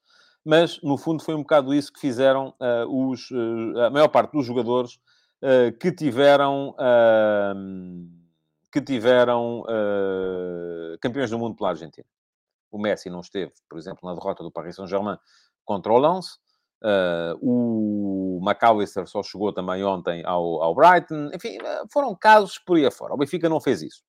mas 0.44 0.80
no 0.82 0.96
fundo 0.96 1.22
foi 1.22 1.34
um 1.34 1.42
bocado 1.42 1.74
isso 1.74 1.92
que 1.92 2.00
fizeram 2.00 2.54
uh, 2.60 3.10
os, 3.10 3.30
uh, 3.30 3.80
a 3.86 3.90
maior 3.90 4.08
parte 4.08 4.32
dos 4.32 4.46
jogadores 4.46 4.98
uh, 5.42 5.76
que 5.78 5.92
tiveram, 5.92 6.74
que 8.72 8.80
tiveram 8.80 9.64
campeões 11.00 11.30
do 11.30 11.38
mundo 11.38 11.56
pela 11.56 11.70
Argentina. 11.70 12.06
O 12.70 12.78
Messi 12.78 13.10
não 13.10 13.20
esteve, 13.20 13.52
por 13.68 13.78
exemplo, 13.78 14.08
na 14.08 14.14
derrota 14.14 14.42
do 14.42 14.50
Paris 14.50 14.76
Saint-Germain 14.76 15.18
contra 15.64 15.92
o 15.92 15.98
Lens. 15.98 16.38
Uh, 16.82 17.38
o 17.40 18.40
McAllister 18.42 19.06
só 19.06 19.22
chegou 19.22 19.52
também 19.52 19.84
ontem 19.84 20.24
ao, 20.26 20.60
ao 20.62 20.74
Brighton. 20.74 21.30
Enfim, 21.32 21.56
eh, 21.62 21.82
foram 21.92 22.12
casos 22.14 22.58
por 22.58 22.76
aí 22.76 22.84
afora. 22.84 23.14
O 23.14 23.16
Benfica 23.16 23.48
não 23.48 23.60
fez 23.60 23.82
isso. 23.82 24.02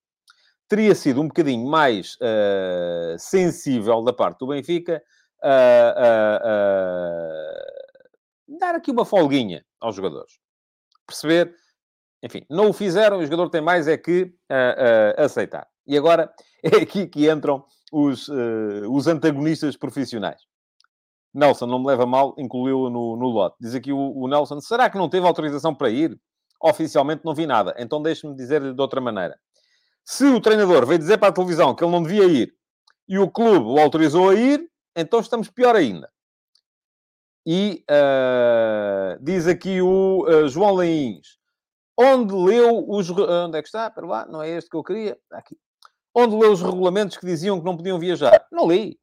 Teria 0.67 0.95
sido 0.95 1.21
um 1.21 1.27
bocadinho 1.27 1.69
mais 1.69 2.15
uh, 2.15 3.15
sensível 3.19 4.01
da 4.01 4.11
parte 4.11 4.39
do 4.39 4.47
Benfica 4.47 5.03
uh, 5.43 6.17
dar 8.59 8.73
aqui 8.73 8.89
uma 8.89 9.05
folguinha 9.05 9.63
aos 9.79 9.95
jogadores. 9.95 10.39
Perceber, 11.05 11.53
enfim, 12.23 12.43
não 12.49 12.69
o 12.69 12.73
fizeram, 12.73 13.19
o 13.19 13.23
jogador 13.23 13.49
tem 13.49 13.61
mais 13.61 13.87
é 13.87 13.97
que 13.97 14.33
aceitar. 15.17 15.67
E 15.85 15.95
agora 15.95 16.33
é 16.63 16.77
aqui 16.77 17.05
que 17.05 17.29
entram 17.29 17.63
os, 17.91 18.29
os 18.89 19.05
antagonistas 19.05 19.77
profissionais. 19.77 20.41
Nelson, 21.33 21.65
não 21.65 21.79
me 21.79 21.87
leva 21.87 22.05
mal, 22.05 22.35
incluiu-o 22.37 22.89
no, 22.89 23.15
no 23.15 23.27
lote. 23.27 23.55
Diz 23.59 23.73
aqui 23.73 23.91
o, 23.91 23.97
o, 23.97 24.27
Nelson, 24.27 24.61
será 24.61 24.89
que 24.89 24.97
não 24.97 25.09
teve 25.09 25.25
autorização 25.25 25.73
para 25.73 25.89
ir? 25.89 26.17
Oficialmente 26.61 27.25
não 27.25 27.33
vi 27.33 27.47
nada. 27.47 27.73
Então 27.77 28.01
deixe-me 28.01 28.35
dizer-lhe 28.35 28.73
de 28.73 28.81
outra 28.81 29.01
maneira. 29.01 29.37
Se 30.05 30.25
o 30.25 30.39
treinador 30.39 30.85
veio 30.85 30.99
dizer 30.99 31.17
para 31.17 31.29
a 31.29 31.31
televisão 31.31 31.73
que 31.73 31.83
ele 31.83 31.91
não 31.91 32.03
devia 32.03 32.25
ir 32.25 32.53
e 33.07 33.17
o 33.17 33.29
clube 33.29 33.65
o 33.65 33.79
autorizou 33.79 34.29
a 34.29 34.35
ir, 34.35 34.69
então 34.95 35.19
estamos 35.19 35.49
pior 35.49 35.75
ainda. 35.75 36.11
E 37.45 37.83
uh, 37.89 39.21
diz 39.21 39.47
aqui 39.47 39.81
o 39.81 40.25
uh, 40.27 40.47
João 40.47 40.75
Leins, 40.75 41.37
onde 41.99 42.33
leu 42.33 42.85
os... 42.87 43.09
Onde 43.09 43.57
é 43.57 43.61
que 43.61 43.67
está? 43.67 43.89
Para 43.89 44.07
lá, 44.07 44.25
não 44.27 44.41
é 44.41 44.49
este 44.49 44.69
que 44.69 44.77
eu 44.77 44.83
queria. 44.83 45.17
Aqui. 45.31 45.57
Onde 46.15 46.35
leu 46.35 46.51
os 46.51 46.61
regulamentos 46.61 47.17
que 47.17 47.25
diziam 47.25 47.59
que 47.59 47.65
não 47.65 47.75
podiam 47.75 47.99
viajar? 47.99 48.45
Não 48.51 48.67
li. 48.67 48.97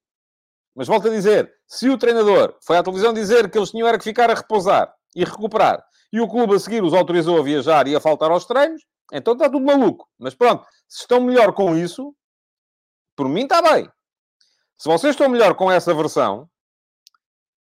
Mas 0.74 0.88
volto 0.88 1.09
a 1.09 1.11
dizer, 1.11 1.52
se 1.66 1.88
o 1.88 1.98
treinador 1.98 2.56
foi 2.62 2.76
à 2.76 2.83
televisão 2.83 3.12
dizer 3.12 3.50
que 3.50 3.59
eles 3.59 3.70
tinham 3.70 3.88
era 3.88 3.98
que 3.98 4.04
ficar 4.04 4.30
a 4.30 4.35
repousar 4.35 4.92
e 5.14 5.24
recuperar, 5.24 5.85
e 6.12 6.20
o 6.20 6.28
clube 6.28 6.54
a 6.54 6.59
seguir 6.59 6.83
os 6.83 6.94
autorizou 6.94 7.38
a 7.38 7.42
viajar 7.42 7.87
e 7.87 7.94
a 7.94 8.00
faltar 8.00 8.30
aos 8.30 8.44
treinos, 8.44 8.83
então 9.12 9.35
está 9.35 9.48
tudo 9.48 9.64
maluco. 9.64 10.09
Mas 10.18 10.35
pronto, 10.35 10.64
se 10.88 11.02
estão 11.02 11.20
melhor 11.20 11.52
com 11.52 11.76
isso, 11.76 12.14
por 13.16 13.28
mim 13.28 13.42
está 13.42 13.61
bem. 13.61 13.88
Se 14.78 14.88
vocês 14.88 15.14
estão 15.14 15.28
melhor 15.28 15.54
com 15.54 15.70
essa 15.70 15.92
versão, 15.92 16.48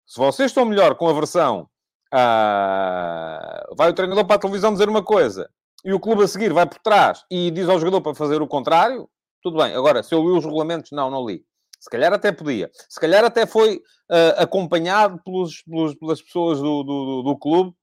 se 0.06 0.18
vocês 0.18 0.50
estão 0.50 0.64
melhor 0.64 0.94
com 0.96 1.08
a 1.08 1.12
versão 1.12 1.68
ah, 2.12 3.66
vai 3.76 3.90
o 3.90 3.94
treinador 3.94 4.24
para 4.26 4.36
a 4.36 4.38
televisão 4.38 4.72
dizer 4.72 4.88
uma 4.88 5.02
coisa 5.02 5.50
e 5.84 5.92
o 5.92 6.00
clube 6.00 6.24
a 6.24 6.28
seguir 6.28 6.52
vai 6.52 6.66
por 6.66 6.78
trás 6.78 7.24
e 7.30 7.50
diz 7.50 7.68
ao 7.68 7.78
jogador 7.78 8.00
para 8.00 8.14
fazer 8.14 8.42
o 8.42 8.48
contrário, 8.48 9.08
tudo 9.42 9.58
bem. 9.58 9.74
Agora, 9.74 10.02
se 10.02 10.14
eu 10.14 10.22
li 10.22 10.36
os 10.36 10.44
regulamentos, 10.44 10.90
não, 10.90 11.10
não 11.10 11.26
li. 11.26 11.44
Se 11.78 11.88
calhar 11.88 12.12
até 12.12 12.32
podia. 12.32 12.70
Se 12.88 12.98
calhar 13.00 13.24
até 13.24 13.46
foi 13.46 13.76
uh, 13.76 14.42
acompanhado 14.42 15.20
pelos, 15.24 15.62
pelos, 15.62 15.94
pelas 15.94 16.20
pessoas 16.20 16.58
do, 16.58 16.82
do, 16.82 17.22
do, 17.22 17.38
clube 17.38 17.74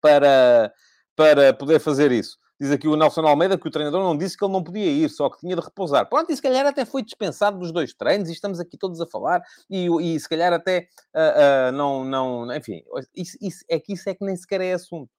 para, 0.00 0.72
para 1.16 1.52
poder 1.52 1.80
fazer 1.80 2.12
isso. 2.12 2.38
Diz 2.60 2.70
aqui 2.70 2.86
o 2.86 2.94
Nelson 2.94 3.22
Almeida 3.22 3.58
que 3.58 3.66
o 3.66 3.70
treinador 3.70 4.02
não 4.02 4.16
disse 4.16 4.36
que 4.36 4.44
ele 4.44 4.52
não 4.52 4.62
podia 4.62 4.84
ir, 4.84 5.08
só 5.08 5.30
que 5.30 5.38
tinha 5.38 5.56
de 5.56 5.62
repousar. 5.62 6.08
Pronto, 6.08 6.30
e 6.30 6.36
se 6.36 6.42
calhar 6.42 6.66
até 6.66 6.84
foi 6.84 7.02
dispensado 7.02 7.58
dos 7.58 7.72
dois 7.72 7.94
treinos 7.94 8.28
e 8.28 8.32
estamos 8.32 8.60
aqui 8.60 8.76
todos 8.76 9.00
a 9.00 9.06
falar 9.06 9.42
e, 9.68 9.88
e 10.02 10.20
se 10.20 10.28
calhar 10.28 10.52
até 10.52 10.86
uh, 11.16 11.70
uh, 11.70 11.72
não, 11.72 12.04
não... 12.04 12.54
Enfim, 12.54 12.82
isso, 13.16 13.36
isso, 13.40 13.64
é 13.68 13.80
que 13.80 13.94
isso 13.94 14.08
é 14.08 14.14
que 14.14 14.24
nem 14.24 14.36
sequer 14.36 14.60
é 14.60 14.74
assunto. 14.74 15.10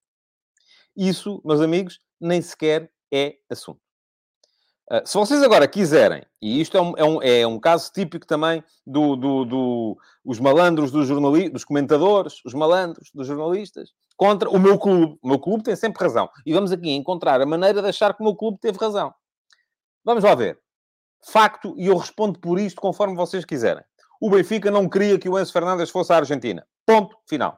Isso, 0.95 1.41
meus 1.43 1.61
amigos, 1.61 1.99
nem 2.19 2.41
sequer 2.41 2.91
é 3.11 3.35
assunto. 3.49 3.81
Uh, 4.91 5.07
se 5.07 5.17
vocês 5.17 5.41
agora 5.41 5.65
quiserem, 5.69 6.21
e 6.41 6.59
isto 6.59 6.75
é 6.75 6.81
um, 6.81 6.93
é 6.97 7.03
um, 7.05 7.21
é 7.21 7.47
um 7.47 7.57
caso 7.57 7.89
típico 7.93 8.27
também 8.27 8.61
dos 8.85 9.17
do, 9.17 9.45
do, 9.45 9.97
os 10.25 10.37
malandros 10.37 10.91
dos, 10.91 11.07
jornalistas, 11.07 11.53
dos 11.53 11.63
comentadores, 11.63 12.41
os 12.43 12.53
malandros 12.53 13.09
dos 13.13 13.25
jornalistas, 13.25 13.93
contra 14.17 14.49
o 14.49 14.59
meu 14.59 14.77
clube. 14.77 15.17
O 15.21 15.29
meu 15.29 15.39
clube 15.39 15.63
tem 15.63 15.77
sempre 15.77 16.03
razão. 16.03 16.29
E 16.45 16.51
vamos 16.51 16.73
aqui 16.73 16.91
encontrar 16.91 17.39
a 17.39 17.45
maneira 17.45 17.81
de 17.81 17.87
achar 17.87 18.13
que 18.13 18.21
o 18.21 18.25
meu 18.25 18.35
clube 18.35 18.59
teve 18.59 18.77
razão. 18.77 19.13
Vamos 20.03 20.25
lá 20.25 20.35
ver. 20.35 20.59
Facto, 21.25 21.73
e 21.77 21.87
eu 21.87 21.95
respondo 21.95 22.37
por 22.37 22.59
isto 22.59 22.81
conforme 22.81 23.15
vocês 23.15 23.45
quiserem. 23.45 23.83
O 24.19 24.29
Benfica 24.29 24.69
não 24.69 24.89
queria 24.89 25.17
que 25.17 25.29
o 25.29 25.39
Enzo 25.39 25.53
Fernandes 25.53 25.89
fosse 25.89 26.11
à 26.11 26.17
Argentina. 26.17 26.67
Ponto 26.85 27.15
final. 27.29 27.57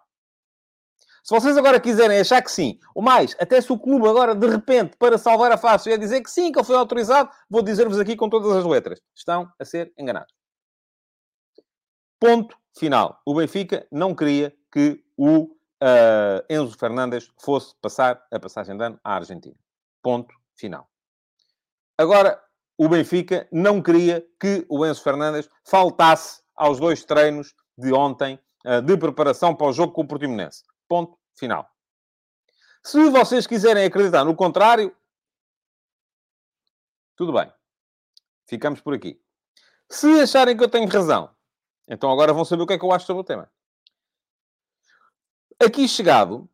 Se 1.24 1.34
vocês 1.34 1.56
agora 1.56 1.80
quiserem 1.80 2.20
achar 2.20 2.42
que 2.42 2.52
sim, 2.52 2.78
ou 2.94 3.02
mais, 3.02 3.34
até 3.40 3.62
se 3.62 3.72
o 3.72 3.80
clube 3.80 4.06
agora, 4.10 4.36
de 4.36 4.46
repente, 4.46 4.98
para 4.98 5.18
salvar 5.18 5.54
a 5.54 5.58
face, 5.58 5.90
ia 5.90 5.98
dizer 5.98 6.22
que 6.22 6.30
sim, 6.30 6.52
que 6.52 6.60
ele 6.60 6.66
foi 6.66 6.76
autorizado, 6.76 7.30
vou 7.50 7.62
dizer-vos 7.62 7.98
aqui 7.98 8.18
com 8.18 8.30
todas 8.30 8.52
as 8.52 8.66
letras. 8.66 9.00
Estão 9.16 9.50
a 9.58 9.64
ser 9.64 9.94
enganados. 9.98 10.34
Ponto 12.20 12.58
final. 12.78 13.22
O 13.26 13.34
Benfica 13.34 13.88
não 13.90 14.14
queria 14.14 14.54
que 14.70 15.02
o 15.16 15.44
uh, 15.44 16.44
Enzo 16.50 16.78
Fernandes 16.78 17.32
fosse 17.40 17.74
passar 17.82 18.22
a 18.30 18.38
passagem 18.38 18.76
de 18.76 18.84
ano 18.84 19.00
à 19.02 19.16
Argentina. 19.16 19.56
Ponto 20.02 20.36
final. 20.58 20.90
Agora, 21.98 22.38
o 22.78 22.90
Benfica 22.90 23.48
não 23.50 23.82
queria 23.82 24.28
que 24.38 24.66
o 24.68 24.86
Enzo 24.86 25.02
Fernandes 25.02 25.50
faltasse 25.64 26.42
aos 26.54 26.82
dois 26.82 27.06
treinos 27.06 27.56
de 27.78 27.94
ontem 27.94 28.38
uh, 28.66 28.82
de 28.82 28.98
preparação 28.98 29.56
para 29.56 29.68
o 29.68 29.74
jogo 29.74 29.94
com 29.94 30.02
o 30.02 30.08
Portimonense. 30.08 30.64
Ponto 30.88 31.18
final. 31.36 31.70
Se 32.84 33.10
vocês 33.10 33.48
quiserem 33.48 33.86
acreditar 33.86 34.26
no 34.26 34.36
contrário, 34.36 34.96
tudo 37.16 37.32
bem. 37.32 37.52
Ficamos 38.46 38.82
por 38.82 38.94
aqui. 38.94 39.22
Se 39.90 40.20
acharem 40.20 40.58
que 40.58 40.64
eu 40.64 40.70
tenho 40.70 40.88
razão, 40.88 41.34
então 41.88 42.12
agora 42.12 42.34
vão 42.34 42.44
saber 42.44 42.64
o 42.64 42.68
que 42.68 42.74
é 42.74 42.80
que 42.80 42.86
eu 42.86 42.92
acho 42.92 43.06
sobre 43.06 43.22
o 43.22 43.26
tema. 43.26 43.50
Aqui 45.64 45.88
chegado, 45.88 46.50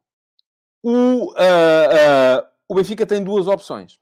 o, 0.84 0.92
uh, 0.92 1.34
uh, 1.34 2.48
o 2.68 2.76
Benfica 2.76 3.06
tem 3.06 3.24
duas 3.24 3.48
opções. 3.48 4.00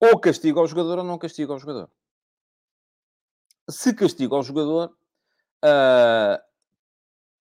Ou 0.00 0.18
castiga 0.18 0.60
ao 0.60 0.66
jogador 0.66 0.98
ou 0.98 1.04
não 1.04 1.18
castiga 1.18 1.52
ao 1.52 1.58
jogador. 1.58 1.90
Se 3.68 3.94
castiga 3.94 4.34
ao 4.34 4.42
jogador, 4.42 4.96
uh, 5.64 6.49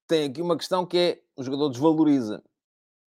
tem 0.09 0.27
aqui 0.27 0.41
uma 0.41 0.57
questão 0.57 0.85
que 0.85 0.97
é 0.97 1.21
o 1.37 1.43
jogador 1.43 1.69
desvaloriza. 1.69 2.43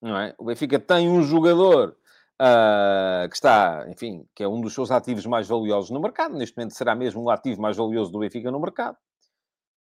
Não 0.00 0.16
é? 0.16 0.34
O 0.38 0.44
Benfica 0.44 0.78
tem 0.78 1.08
um 1.08 1.22
jogador 1.22 1.96
uh, 2.40 3.28
que 3.28 3.34
está, 3.34 3.84
enfim, 3.88 4.26
que 4.34 4.42
é 4.42 4.48
um 4.48 4.60
dos 4.60 4.72
seus 4.72 4.90
ativos 4.90 5.26
mais 5.26 5.46
valiosos 5.46 5.90
no 5.90 6.00
mercado. 6.00 6.36
Neste 6.36 6.56
momento 6.56 6.74
será 6.74 6.94
mesmo 6.94 7.22
o 7.22 7.30
ativo 7.30 7.60
mais 7.60 7.76
valioso 7.76 8.10
do 8.10 8.20
Benfica 8.20 8.50
no 8.50 8.60
mercado. 8.60 8.96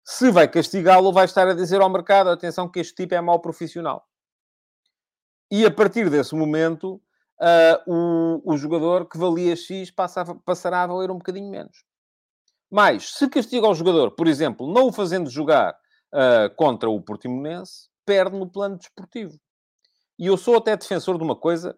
Se 0.04 0.32
vai 0.32 0.48
castigá-lo, 0.48 1.14
vai 1.14 1.26
estar 1.26 1.48
a 1.48 1.54
dizer 1.54 1.80
ao 1.80 1.90
mercado: 1.90 2.30
atenção, 2.30 2.68
que 2.68 2.80
este 2.80 2.96
tipo 2.96 3.14
é 3.14 3.22
mau 3.22 3.40
profissional. 3.40 4.08
E 5.50 5.66
a 5.66 5.72
partir 5.72 6.10
desse 6.10 6.34
momento, 6.34 6.96
uh, 7.40 7.92
o, 8.46 8.54
o 8.54 8.58
jogador 8.58 9.08
que 9.08 9.18
valia 9.18 9.56
X 9.56 9.92
passava, 9.92 10.34
passará 10.36 10.84
a 10.84 10.88
valer 10.88 11.12
um 11.12 11.18
bocadinho 11.18 11.52
menos. 11.52 11.84
Mas, 12.70 13.12
se 13.14 13.30
castiga 13.30 13.68
o 13.68 13.76
jogador, 13.76 14.12
por 14.12 14.28
exemplo, 14.28 14.72
não 14.72 14.88
o 14.88 14.92
fazendo 14.94 15.30
jogar 15.30 15.78
uh, 16.14 16.54
contra 16.56 16.90
o 16.90 17.02
Portimonense, 17.02 17.90
perde 18.06 18.38
no 18.38 18.50
plano 18.50 18.78
desportivo. 18.78 19.40
E 20.18 20.28
eu 20.28 20.38
sou 20.38 20.58
até 20.58 20.76
defensor 20.76 21.18
de 21.18 21.24
uma 21.24 21.36
coisa, 21.36 21.78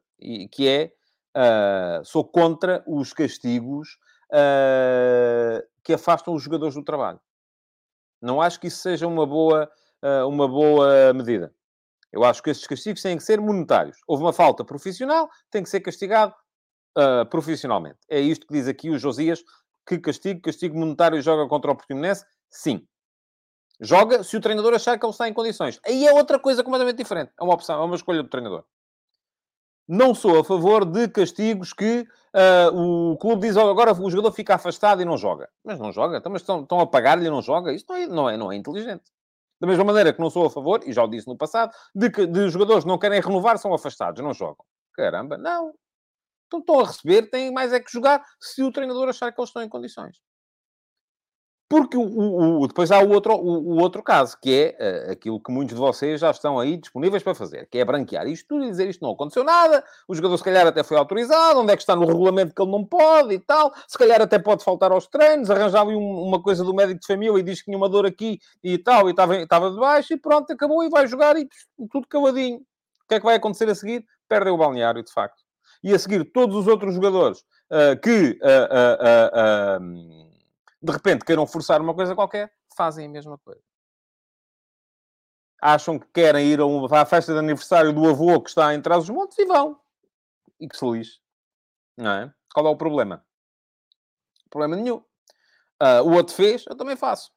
que 0.52 0.68
é, 0.68 0.94
uh, 1.36 2.04
sou 2.04 2.26
contra 2.26 2.84
os 2.88 3.14
castigos 3.14 3.98
uh, 4.32 5.66
que 5.84 5.94
afastam 5.94 6.34
os 6.34 6.44
jogadores 6.44 6.76
do 6.76 6.84
trabalho. 6.84 7.20
Não 8.22 8.42
acho 8.42 8.60
que 8.60 8.68
isso 8.68 8.78
seja 8.78 9.06
uma 9.06 9.26
boa, 9.26 9.70
uma 10.26 10.48
boa 10.48 11.14
medida. 11.14 11.54
Eu 12.14 12.24
acho 12.24 12.42
que 12.44 12.52
esses 12.52 12.66
castigos 12.66 13.02
têm 13.02 13.18
que 13.18 13.24
ser 13.24 13.42
monetários. 13.42 13.98
Houve 14.08 14.24
uma 14.24 14.32
falta 14.32 14.64
profissional, 14.64 15.30
tem 15.50 15.64
que 15.64 15.70
ser 15.70 15.82
castigado 15.82 16.34
uh, 16.98 17.26
profissionalmente. 17.30 17.98
É 18.08 18.20
isto 18.20 18.46
que 18.46 18.54
diz 18.54 18.68
aqui 18.68 18.90
o 18.90 19.00
Josias, 19.00 19.44
que 19.86 19.98
castigo, 19.98 20.42
castigo 20.42 20.78
monetário 20.78 21.22
joga 21.22 21.48
contra 21.50 21.72
o 21.72 21.76
Portimonense? 21.76 22.24
Sim. 22.50 22.88
Joga 23.84 24.24
se 24.24 24.38
o 24.38 24.40
treinador 24.40 24.74
achar 24.74 24.98
que 24.98 25.06
ele 25.06 25.12
está 25.12 25.28
em 25.28 25.34
condições. 25.34 25.78
Aí 25.86 26.08
é 26.08 26.14
outra 26.14 26.40
coisa 26.40 26.64
completamente 26.64 26.96
diferente. 26.96 27.34
É 27.38 27.44
uma 27.44 27.54
opção, 27.54 27.82
é 27.82 27.86
uma 27.86 27.96
escolha 27.96 28.24
do 28.24 28.30
treinador. 28.30 28.64
Não 29.86 30.16
sou 30.16 30.40
a 30.40 30.44
favor 30.46 30.86
de 30.86 31.10
castigos 31.10 31.74
que 31.74 32.08
uh, 32.34 33.12
o 33.12 33.18
clube 33.18 33.46
diz, 33.48 33.58
oh, 33.58 33.70
agora 33.70 33.92
o 33.92 34.10
jogador 34.10 34.32
fica 34.32 34.56
afastado 34.56 35.02
e 35.02 35.06
não 35.06 35.18
joga. 35.18 35.50
Mas 35.62 35.78
não 35.78 35.92
joga, 35.92 36.18
então, 36.18 36.32
mas 36.32 36.42
estão, 36.42 36.62
estão 36.62 36.80
a 36.80 36.88
pagar-lhe 36.88 37.28
e 37.28 37.30
não 37.30 37.42
joga. 37.42 37.74
Isso 37.74 37.86
não 37.90 37.96
é, 37.98 38.08
não, 38.08 38.30
é, 38.30 38.38
não 38.38 38.52
é 38.54 38.56
inteligente. 38.56 39.04
Da 39.60 39.68
mesma 39.68 39.84
maneira 39.84 40.14
que 40.14 40.22
não 40.22 40.30
sou 40.30 40.46
a 40.46 40.50
favor, 40.50 40.82
e 40.86 40.94
já 40.94 41.04
o 41.04 41.08
disse 41.08 41.28
no 41.28 41.38
passado, 41.38 41.74
de 41.94 42.10
que 42.10 42.26
de 42.26 42.50
jogadores 42.50 42.86
que 42.86 42.90
não 42.90 42.98
querem 42.98 43.20
renovar 43.20 43.58
são 43.58 43.74
afastados, 43.74 44.24
não 44.24 44.34
jogam. 44.34 44.66
Caramba, 44.94 45.38
não. 45.38 45.74
Então 46.48 46.60
estão 46.62 46.80
a 46.80 46.86
receber, 46.86 47.30
têm 47.30 47.52
mais 47.52 47.74
é 47.74 47.82
que 47.82 47.92
jogar 47.92 48.24
se 48.40 48.64
o 48.64 48.72
treinador 48.72 49.10
achar 49.10 49.34
que 49.34 49.42
eles 49.42 49.50
estão 49.50 49.62
em 49.62 49.70
condições. 49.70 50.18
Porque 51.74 51.98
o, 51.98 52.04
o, 52.04 52.62
o, 52.62 52.68
depois 52.68 52.92
há 52.92 53.00
o 53.00 53.10
outro, 53.10 53.34
o, 53.34 53.82
outro 53.82 54.04
caso, 54.04 54.38
que 54.40 54.76
é 54.78 55.08
uh, 55.08 55.12
aquilo 55.14 55.42
que 55.42 55.52
muitos 55.52 55.74
de 55.74 55.82
vocês 55.82 56.22
já 56.22 56.30
estão 56.30 56.60
aí 56.60 56.78
disponíveis 56.78 57.24
para 57.24 57.34
fazer, 57.34 57.68
que 57.68 57.80
é 57.80 57.84
branquear 57.84 58.28
isto 58.28 58.50
tudo 58.50 58.66
e 58.66 58.70
dizer 58.70 58.88
isto 58.88 59.02
não 59.02 59.14
aconteceu 59.14 59.44
nada, 59.44 59.84
o 60.08 60.14
jogador 60.14 60.38
se 60.38 60.44
calhar 60.44 60.68
até 60.68 60.84
foi 60.84 60.98
autorizado, 60.98 61.62
onde 61.62 61.74
é 61.74 61.76
que 61.76 61.82
está 61.82 61.96
no 61.96 62.06
regulamento 62.06 62.54
que 62.54 62.62
ele 62.62 62.70
não 62.70 62.86
pode 62.86 63.34
e 63.34 63.40
tal, 63.40 63.74
se 63.88 63.98
calhar 63.98 64.22
até 64.22 64.38
pode 64.38 64.64
faltar 64.64 64.92
aos 64.92 65.08
treinos, 65.08 65.50
arranjava 65.50 65.90
um, 65.90 66.22
uma 66.22 66.40
coisa 66.44 66.64
do 66.64 66.76
médico 66.76 67.00
de 67.00 67.08
família 67.08 67.40
e 67.40 67.42
diz 67.42 67.58
que 67.58 67.66
tinha 67.66 67.78
uma 67.78 67.90
dor 67.90 68.06
aqui 68.06 68.38
e 68.64 68.78
tal, 68.78 69.08
e 69.08 69.10
estava, 69.10 69.36
estava 69.38 69.72
de 69.72 69.78
baixo 69.78 70.14
e 70.14 70.18
pronto, 70.18 70.54
acabou 70.54 70.84
e 70.84 70.90
vai 70.90 71.08
jogar 71.08 71.36
e 71.38 71.50
tudo 71.92 72.08
caladinho. 72.08 72.58
O 72.58 73.08
que 73.10 73.16
é 73.16 73.20
que 73.20 73.26
vai 73.26 73.38
acontecer 73.38 73.68
a 73.68 73.74
seguir? 73.74 74.06
Perdem 74.30 74.54
o 74.54 74.58
balneário, 74.58 75.04
de 75.04 75.12
facto. 75.12 75.42
E 75.84 75.92
a 75.92 75.98
seguir, 75.98 76.24
todos 76.26 76.56
os 76.56 76.68
outros 76.68 76.94
jogadores 76.94 77.40
uh, 77.72 78.00
que... 78.00 78.38
Uh, 78.44 80.33
de 80.84 80.92
repente 80.92 81.24
queiram 81.24 81.48
forçar 81.48 81.82
uma 81.82 81.94
coisa 81.94 82.14
qualquer, 82.14 82.54
fazem 82.76 83.06
a 83.06 83.10
mesma 83.10 83.38
coisa. 83.38 83.64
Acham 85.62 85.98
que 85.98 86.06
querem 86.08 86.46
ir 86.48 86.60
uma, 86.60 87.00
à 87.00 87.06
festa 87.06 87.32
de 87.32 87.40
aniversário 87.40 87.94
do 87.94 88.06
avô 88.10 88.42
que 88.42 88.50
está 88.50 88.76
em 88.76 88.82
trás 88.82 89.06
dos 89.06 89.16
montes 89.16 89.40
e 89.40 89.46
vão. 89.46 89.80
E 90.60 90.68
que 90.68 90.78
se 90.78 90.86
lixe. 90.86 91.22
Não 91.98 92.12
é? 92.12 92.34
Qual 92.54 92.68
é 92.68 92.70
o 92.70 92.76
problema? 92.76 93.26
Problema 94.50 94.76
nenhum. 94.76 94.98
Uh, 95.82 96.04
o 96.04 96.14
outro 96.14 96.36
fez, 96.36 96.66
eu 96.68 96.76
também 96.76 96.98
faço. 96.98 97.32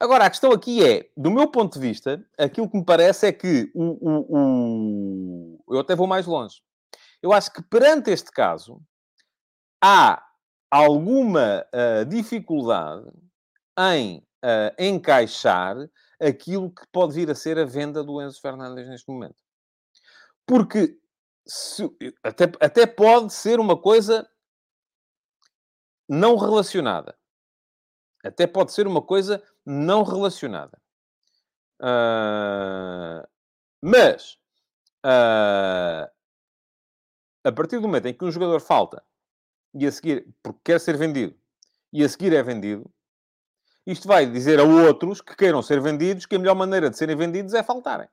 Agora, 0.00 0.26
a 0.26 0.30
questão 0.30 0.50
aqui 0.50 0.84
é, 0.84 1.08
do 1.16 1.30
meu 1.30 1.48
ponto 1.48 1.74
de 1.74 1.86
vista, 1.86 2.26
aquilo 2.36 2.68
que 2.68 2.76
me 2.76 2.84
parece 2.84 3.28
é 3.28 3.32
que 3.32 3.70
o, 3.72 3.84
o, 3.84 5.58
o... 5.68 5.74
eu 5.74 5.78
até 5.78 5.94
vou 5.94 6.08
mais 6.08 6.26
longe. 6.26 6.60
Eu 7.22 7.32
acho 7.32 7.52
que 7.52 7.62
perante 7.62 8.10
este 8.10 8.32
caso, 8.32 8.82
há 9.80 10.20
alguma 10.74 11.64
uh, 11.72 12.04
dificuldade 12.04 13.08
em 13.78 14.18
uh, 14.18 14.74
encaixar 14.76 15.76
aquilo 16.20 16.68
que 16.68 16.84
pode 16.90 17.14
vir 17.14 17.30
a 17.30 17.34
ser 17.34 17.60
a 17.60 17.64
venda 17.64 18.02
do 18.02 18.20
Enzo 18.20 18.40
Fernandes 18.40 18.88
neste 18.88 19.08
momento. 19.08 19.40
Porque 20.44 20.98
se, 21.46 21.88
até, 22.24 22.44
até 22.60 22.86
pode 22.86 23.32
ser 23.32 23.60
uma 23.60 23.80
coisa 23.80 24.28
não 26.08 26.36
relacionada. 26.36 27.16
Até 28.24 28.44
pode 28.44 28.72
ser 28.72 28.88
uma 28.88 29.00
coisa 29.00 29.40
não 29.64 30.02
relacionada. 30.02 30.76
Uh, 31.80 33.24
mas, 33.80 34.38
uh, 35.06 36.10
a 37.44 37.52
partir 37.52 37.76
do 37.76 37.82
momento 37.82 38.06
em 38.06 38.14
que 38.14 38.24
um 38.24 38.32
jogador 38.32 38.60
falta 38.60 39.04
e 39.74 39.86
a 39.86 39.92
seguir, 39.92 40.26
porque 40.42 40.60
quer 40.64 40.80
ser 40.80 40.96
vendido, 40.96 41.34
e 41.92 42.04
a 42.04 42.08
seguir 42.08 42.32
é 42.32 42.42
vendido, 42.42 42.90
isto 43.86 44.08
vai 44.08 44.24
dizer 44.24 44.58
a 44.58 44.64
outros 44.64 45.20
que 45.20 45.36
queiram 45.36 45.60
ser 45.60 45.80
vendidos 45.80 46.24
que 46.24 46.36
a 46.36 46.38
melhor 46.38 46.54
maneira 46.54 46.88
de 46.88 46.96
serem 46.96 47.16
vendidos 47.16 47.52
é 47.52 47.62
faltarem. 47.62 48.08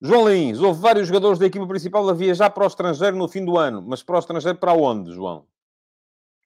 João 0.00 0.28
Lins, 0.28 0.58
houve 0.58 0.80
vários 0.80 1.06
jogadores 1.06 1.38
da 1.38 1.46
equipa 1.46 1.66
principal 1.66 2.08
a 2.08 2.12
viajar 2.12 2.50
para 2.50 2.64
o 2.64 2.66
estrangeiro 2.66 3.16
no 3.16 3.28
fim 3.28 3.44
do 3.44 3.56
ano. 3.56 3.80
Mas 3.86 4.02
para 4.02 4.16
o 4.16 4.18
estrangeiro 4.18 4.58
para 4.58 4.72
onde, 4.72 5.12
João? 5.12 5.46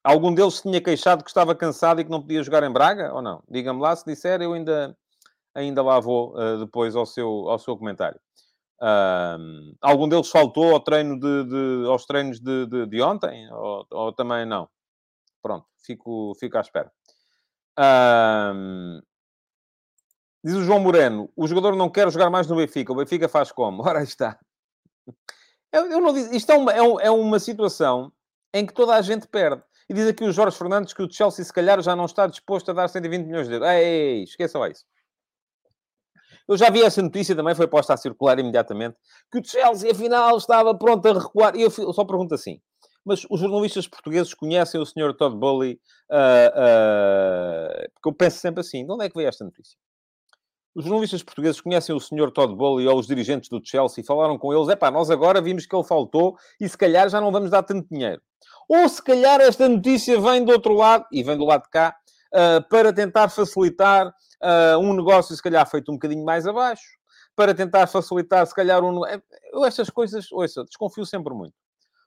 Algum 0.05 0.34
deles 0.34 0.57
se 0.57 0.62
tinha 0.62 0.80
queixado 0.80 1.24
que 1.24 1.30
estava 1.30 1.55
cansado 1.55 2.01
e 2.01 2.05
que 2.05 2.11
não 2.11 2.20
podia 2.20 2.43
jogar 2.43 2.62
em 2.64 2.70
Braga 2.70 3.14
ou 3.14 3.22
não? 3.22 3.43
Diga-me 3.49 3.80
lá, 3.80 3.97
se 3.97 4.05
disser, 4.05 4.43
eu 4.43 4.53
ainda, 4.53 4.97
ainda 5.55 5.82
lá 5.82 5.99
vou 5.99 6.34
uh, 6.37 6.59
depois 6.59 6.95
ao 6.95 7.07
seu, 7.07 7.49
ao 7.49 7.59
seu 7.59 7.76
comentário. 7.78 8.20
Uh, 8.81 9.74
algum 9.81 10.09
deles 10.09 10.29
faltou 10.29 10.72
ao 10.72 10.81
treino 10.81 11.18
de, 11.18 11.45
de 11.45 11.87
aos 11.89 12.05
treinos 12.05 12.39
de, 12.41 12.66
de, 12.66 12.87
de 12.87 13.03
ontem? 13.03 13.51
Ou, 13.53 13.87
ou, 13.91 14.12
também 14.12 14.45
não? 14.45 14.68
Pronto, 15.43 15.66
fico, 15.85 16.35
fico 16.39 16.59
à 16.59 16.61
espera. 16.61 16.93
Diz 20.45 20.55
o 20.55 20.62
João 20.62 20.81
Moreno: 20.81 21.31
o 21.35 21.47
jogador 21.47 21.74
não 21.74 21.91
quer 21.91 22.11
jogar 22.11 22.31
mais 22.31 22.47
no 22.47 22.57
Benfica. 22.57 22.93
O 22.93 22.97
Benfica 22.97 23.29
faz 23.29 23.51
como? 23.51 23.83
Ora, 23.87 24.03
está. 24.03 24.39
Eu, 25.72 25.87
eu 25.91 26.01
não 26.01 26.12
disse, 26.12 26.35
isto 26.37 26.51
é 26.53 26.57
uma, 26.57 26.72
é, 26.72 27.07
é 27.07 27.11
uma 27.11 27.39
situação 27.39 28.12
em 28.55 28.64
que 28.64 28.72
toda 28.72 28.95
a 28.95 29.03
gente 29.03 29.27
perde. 29.27 29.62
E 29.89 29.95
diz 29.95 30.07
aqui 30.07 30.24
o 30.24 30.33
Jorge 30.33 30.57
Fernandes 30.57 30.93
que 30.93 31.03
o 31.03 31.11
Chelsea, 31.11 31.45
se 31.45 31.53
calhar, 31.53 31.81
já 31.83 31.95
não 31.95 32.07
está 32.07 32.27
disposto 32.27 32.70
a 32.70 32.74
dar 32.74 32.89
120 32.89 33.27
milhões 33.27 33.49
de 33.49 33.55
euros. 33.55 33.68
Ei, 33.68 34.22
esqueçam 34.22 34.66
isso. 34.66 34.85
Eu 36.49 36.57
já 36.57 36.70
vi 36.70 36.82
essa 36.82 37.03
notícia, 37.03 37.34
também 37.34 37.55
foi 37.55 37.66
posta 37.66 37.94
a 37.94 37.97
circular 37.97 38.38
imediatamente, 38.38 38.97
que 39.32 39.38
o 39.38 39.44
Chelsea, 39.44 39.90
afinal, 39.90 40.36
estava 40.36 40.76
pronto 40.76 41.07
a 41.09 41.12
recuar. 41.14 41.57
E 41.57 41.62
eu, 41.62 41.70
só 41.70 42.05
pergunto 42.05 42.34
assim, 42.34 42.61
mas 43.05 43.26
os 43.30 43.40
jornalistas 43.40 43.88
portugueses 43.88 44.32
conhecem 44.32 44.80
o 44.80 44.86
Sr. 44.86 45.14
Todd 45.16 45.36
Bowley? 45.36 45.80
Uh, 46.11 46.51
uh, 46.53 47.90
porque 47.94 48.09
eu 48.09 48.12
penso 48.12 48.38
sempre 48.38 48.61
assim, 48.61 48.84
de 48.84 48.92
onde 48.92 49.05
é 49.05 49.09
que 49.09 49.16
veio 49.16 49.28
esta 49.28 49.44
notícia? 49.44 49.76
Os 50.74 50.84
jornalistas 50.84 51.22
portugueses 51.22 51.61
conhecem 51.61 51.94
o 51.94 52.01
Sr. 52.01 52.30
Todd 52.30 52.55
Bowley 52.55 52.86
ou 52.86 52.99
os 52.99 53.07
dirigentes 53.07 53.49
do 53.49 53.61
Chelsea, 53.64 54.05
falaram 54.05 54.36
com 54.38 54.53
eles, 54.53 54.68
é 54.68 54.76
pá, 54.76 54.90
nós 54.90 55.11
agora 55.11 55.40
vimos 55.40 55.66
que 55.66 55.74
ele 55.74 55.84
faltou 55.84 56.36
e 56.61 56.68
se 56.68 56.76
calhar 56.76 57.09
já 57.09 57.20
não 57.20 57.32
vamos 57.32 57.51
dar 57.51 57.62
tanto 57.62 57.88
dinheiro. 57.90 58.20
Ou 58.68 58.88
se 58.88 59.03
calhar 59.03 59.40
esta 59.40 59.68
notícia 59.68 60.20
vem 60.20 60.44
do 60.44 60.53
outro 60.53 60.74
lado, 60.74 61.07
e 61.11 61.22
vem 61.22 61.36
do 61.36 61.44
lado 61.44 61.62
de 61.62 61.70
cá, 61.70 61.97
para 62.68 62.93
tentar 62.93 63.29
facilitar 63.29 64.12
uh, 64.43 64.79
um 64.79 64.95
negócio, 64.95 65.35
se 65.35 65.43
calhar, 65.43 65.68
feito 65.68 65.91
um 65.91 65.95
bocadinho 65.95 66.24
mais 66.24 66.47
abaixo, 66.47 66.85
para 67.35 67.55
tentar 67.55 67.87
facilitar, 67.87 68.47
se 68.47 68.55
calhar, 68.55 68.83
um... 68.83 69.03
Eu 69.53 69.64
estas 69.64 69.91
coisas, 69.91 70.31
ouça, 70.33 70.64
desconfio 70.64 71.05
sempre 71.05 71.35
muito. 71.35 71.55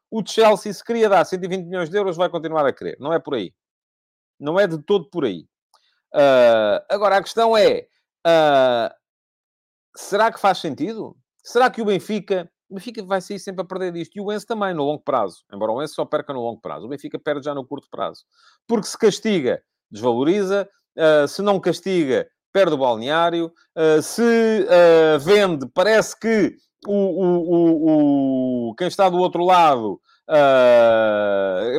O 0.10 0.26
Chelsea, 0.26 0.74
se 0.74 0.84
queria 0.84 1.08
dar 1.08 1.24
120 1.24 1.66
milhões 1.66 1.90
de 1.90 1.98
euros, 1.98 2.18
vai 2.18 2.30
continuar 2.30 2.66
a 2.66 2.74
querer. 2.74 2.98
Não 3.00 3.14
é 3.14 3.20
por 3.20 3.36
aí. 3.36 3.54
Não 4.40 4.60
é 4.60 4.66
de 4.66 4.82
todo 4.82 5.08
por 5.10 5.26
aí. 5.26 5.48
Uh, 6.14 6.82
agora, 6.90 7.18
a 7.18 7.22
questão 7.22 7.56
é... 7.56 7.88
Uh, 8.26 8.92
será 9.96 10.32
que 10.32 10.40
faz 10.40 10.58
sentido? 10.58 11.16
Será 11.44 11.70
que 11.70 11.82
o 11.82 11.86
Benfica... 11.86 12.52
O 12.68 12.76
Benfica 12.76 13.04
vai 13.04 13.22
sair 13.22 13.40
sempre 13.40 13.62
a 13.62 13.66
perder 13.66 13.92
disto. 13.92 14.16
E 14.16 14.22
o 14.22 14.32
Enzo 14.32 14.48
também, 14.48 14.74
no 14.74 14.84
longo 14.84 15.04
prazo. 15.04 15.44
Embora 15.54 15.72
o 15.72 15.82
Enzo 15.82 15.94
só 15.94 16.06
perca 16.06 16.34
no 16.34 16.42
longo 16.42 16.62
prazo. 16.62 16.86
O 16.86 16.90
Benfica 16.90 17.20
perde 17.20 17.46
já 17.46 17.54
no 17.54 17.66
curto 17.66 17.88
prazo. 17.90 18.26
Porque 18.68 18.88
se 18.88 18.98
castiga, 18.98 19.64
desvaloriza. 19.92 20.70
Uh, 20.98 21.28
se 21.28 21.42
não 21.42 21.60
castiga, 21.60 22.28
perde 22.52 22.74
o 22.74 22.78
balneário. 22.78 23.52
Uh, 23.76 24.02
se 24.02 24.22
uh, 24.22 25.20
vende, 25.20 25.68
parece 25.74 26.20
que 26.20 26.56
o, 26.86 26.94
o, 26.94 28.70
o, 28.70 28.76
quem 28.76 28.88
está 28.88 29.10
do 29.10 29.18
outro 29.18 29.44
lado 29.44 30.00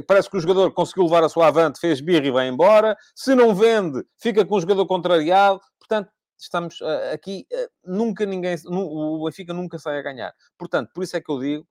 parece 0.09 0.29
que 0.29 0.37
o 0.37 0.41
jogador 0.41 0.73
conseguiu 0.73 1.05
levar 1.05 1.23
a 1.23 1.29
sua 1.29 1.47
avante, 1.47 1.79
fez 1.79 2.01
birra 2.01 2.27
e 2.27 2.33
vai 2.33 2.49
embora. 2.49 2.97
Se 3.15 3.33
não 3.33 3.55
vende, 3.55 4.05
fica 4.19 4.45
com 4.45 4.57
o 4.57 4.61
jogador 4.61 4.85
contrariado. 4.87 5.61
Portanto, 5.79 6.11
estamos 6.37 6.83
aqui, 7.13 7.47
nunca 7.85 8.27
ninguém, 8.27 8.57
o 8.67 9.25
Benfica 9.25 9.55
nunca 9.55 9.79
sai 9.79 10.01
a 10.01 10.03
ganhar. 10.03 10.35
Portanto, 10.59 10.91
por 10.93 11.05
isso 11.05 11.17
é 11.17 11.21
que 11.21 11.31
eu 11.31 11.39
digo 11.39 11.65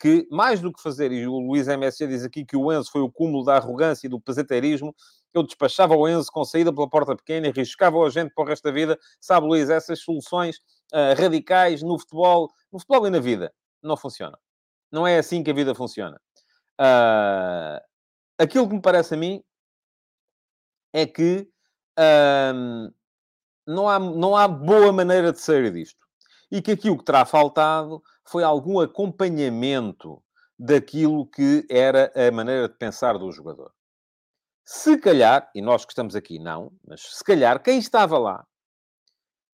que, 0.00 0.26
mais 0.28 0.60
do 0.60 0.72
que 0.72 0.82
fazer, 0.82 1.12
e 1.12 1.24
o 1.24 1.38
Luís 1.38 1.68
MSC 1.68 2.04
diz 2.08 2.24
aqui 2.24 2.44
que 2.44 2.56
o 2.56 2.72
Enzo 2.72 2.90
foi 2.90 3.02
o 3.02 3.12
cúmulo 3.12 3.44
da 3.44 3.54
arrogância 3.54 4.08
e 4.08 4.10
do 4.10 4.20
peseteirismo, 4.20 4.92
eu 5.34 5.42
despachava 5.42 5.96
o 5.96 6.08
Enzo 6.08 6.30
com 6.30 6.44
saída 6.44 6.72
pela 6.72 6.88
porta 6.88 7.16
pequena 7.16 7.46
e 7.46 7.50
arriscava 7.50 7.96
o 7.96 8.04
agente 8.04 8.32
para 8.34 8.44
o 8.44 8.46
resto 8.46 8.62
da 8.64 8.70
vida. 8.70 8.98
Sabe, 9.20 9.46
Luís, 9.46 9.68
essas 9.68 10.00
soluções 10.00 10.58
uh, 10.92 11.20
radicais 11.20 11.82
no 11.82 11.98
futebol, 11.98 12.52
no 12.72 12.78
futebol 12.78 13.06
e 13.06 13.10
na 13.10 13.20
vida, 13.20 13.52
não 13.82 13.96
funcionam. 13.96 14.38
Não 14.90 15.06
é 15.06 15.18
assim 15.18 15.42
que 15.42 15.50
a 15.50 15.54
vida 15.54 15.74
funciona. 15.74 16.20
Uh, 16.80 17.80
aquilo 18.38 18.68
que 18.68 18.74
me 18.74 18.82
parece 18.82 19.14
a 19.14 19.16
mim 19.16 19.42
é 20.92 21.06
que 21.06 21.48
uh, 21.98 22.94
não, 23.66 23.88
há, 23.88 23.98
não 23.98 24.36
há 24.36 24.46
boa 24.46 24.92
maneira 24.92 25.32
de 25.32 25.40
sair 25.40 25.72
disto. 25.72 26.04
E 26.50 26.62
que 26.62 26.72
aquilo 26.72 26.98
que 26.98 27.04
terá 27.04 27.24
faltado 27.24 28.00
foi 28.24 28.44
algum 28.44 28.78
acompanhamento 28.78 30.22
daquilo 30.58 31.26
que 31.26 31.66
era 31.68 32.12
a 32.14 32.30
maneira 32.30 32.68
de 32.68 32.74
pensar 32.76 33.18
do 33.18 33.30
jogador. 33.32 33.72
Se 34.64 34.96
calhar, 34.96 35.50
e 35.54 35.60
nós 35.60 35.84
que 35.84 35.92
estamos 35.92 36.16
aqui 36.16 36.38
não, 36.38 36.72
mas 36.86 37.02
se 37.02 37.22
calhar 37.22 37.62
quem 37.62 37.78
estava 37.78 38.18
lá 38.18 38.46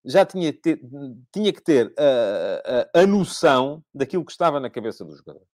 já 0.04 0.24
tinha, 0.24 0.52
ter, 0.52 0.80
tinha 1.32 1.52
que 1.52 1.60
ter 1.60 1.92
a, 1.98 2.98
a, 2.98 3.02
a 3.02 3.06
noção 3.06 3.84
daquilo 3.92 4.24
que 4.24 4.32
estava 4.32 4.60
na 4.60 4.70
cabeça 4.70 5.04
do 5.04 5.16
jogador. 5.16 5.46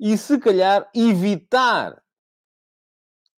E 0.00 0.16
se 0.16 0.38
calhar 0.38 0.88
evitar 0.94 2.02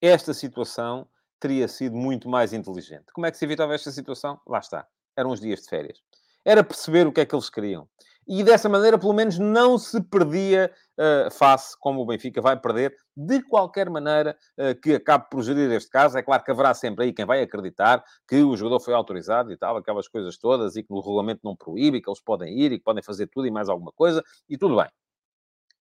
esta 0.01 0.33
situação 0.33 1.09
teria 1.39 1.67
sido 1.69 1.97
muito 1.97 2.29
mais 2.29 2.53
inteligente. 2.53 3.13
Como 3.13 3.27
é 3.27 3.31
que 3.31 3.39
se 3.39 3.45
evitava 3.45 3.75
esta 3.75 3.91
situação? 3.91 4.41
Lá 4.47 4.59
está. 4.59 4.87
Eram 5.17 5.31
os 5.31 5.41
dias 5.41 5.63
de 5.63 5.69
férias. 5.69 6.03
Era 6.45 6.63
perceber 6.63 7.07
o 7.07 7.13
que 7.13 7.21
é 7.21 7.27
que 7.27 7.35
eles 7.35 7.51
queriam 7.51 7.89
e 8.27 8.45
dessa 8.45 8.69
maneira, 8.69 8.99
pelo 8.99 9.13
menos, 9.13 9.39
não 9.39 9.79
se 9.79 10.01
perdia 10.03 10.73
uh, 10.99 11.31
face, 11.33 11.77
como 11.79 12.01
o 12.01 12.07
Benfica 12.07 12.41
vai 12.41 12.59
perder, 12.59 12.95
de 13.17 13.43
qualquer 13.43 13.91
maneira 13.91 14.37
uh, 14.59 14.81
que 14.81 14.95
acabe 14.95 15.27
por 15.31 15.43
gerir 15.43 15.71
este 15.73 15.91
caso. 15.91 16.17
É 16.17 16.23
claro 16.23 16.45
que 16.45 16.51
haverá 16.51 16.73
sempre 16.75 17.07
aí 17.07 17.13
quem 17.13 17.25
vai 17.25 17.43
acreditar 17.43 18.05
que 18.29 18.43
o 18.43 18.57
jogador 18.57 18.81
foi 18.81 18.95
autorizado 18.95 19.53
e 19.53 19.57
tal, 19.57 19.77
aquelas 19.77 20.07
coisas 20.07 20.39
todas, 20.39 20.77
e 20.77 20.83
que 20.83 20.93
o 20.93 21.01
regulamento 21.01 21.41
não 21.43 21.57
proíbe, 21.57 22.01
que 22.01 22.09
eles 22.09 22.21
podem 22.23 22.57
ir 22.59 22.73
e 22.73 22.79
que 22.79 22.85
podem 22.85 23.03
fazer 23.03 23.27
tudo 23.27 23.47
e 23.47 23.51
mais 23.51 23.69
alguma 23.69 23.93
coisa, 23.93 24.23
e 24.49 24.57
tudo 24.57 24.77
bem. 24.77 24.89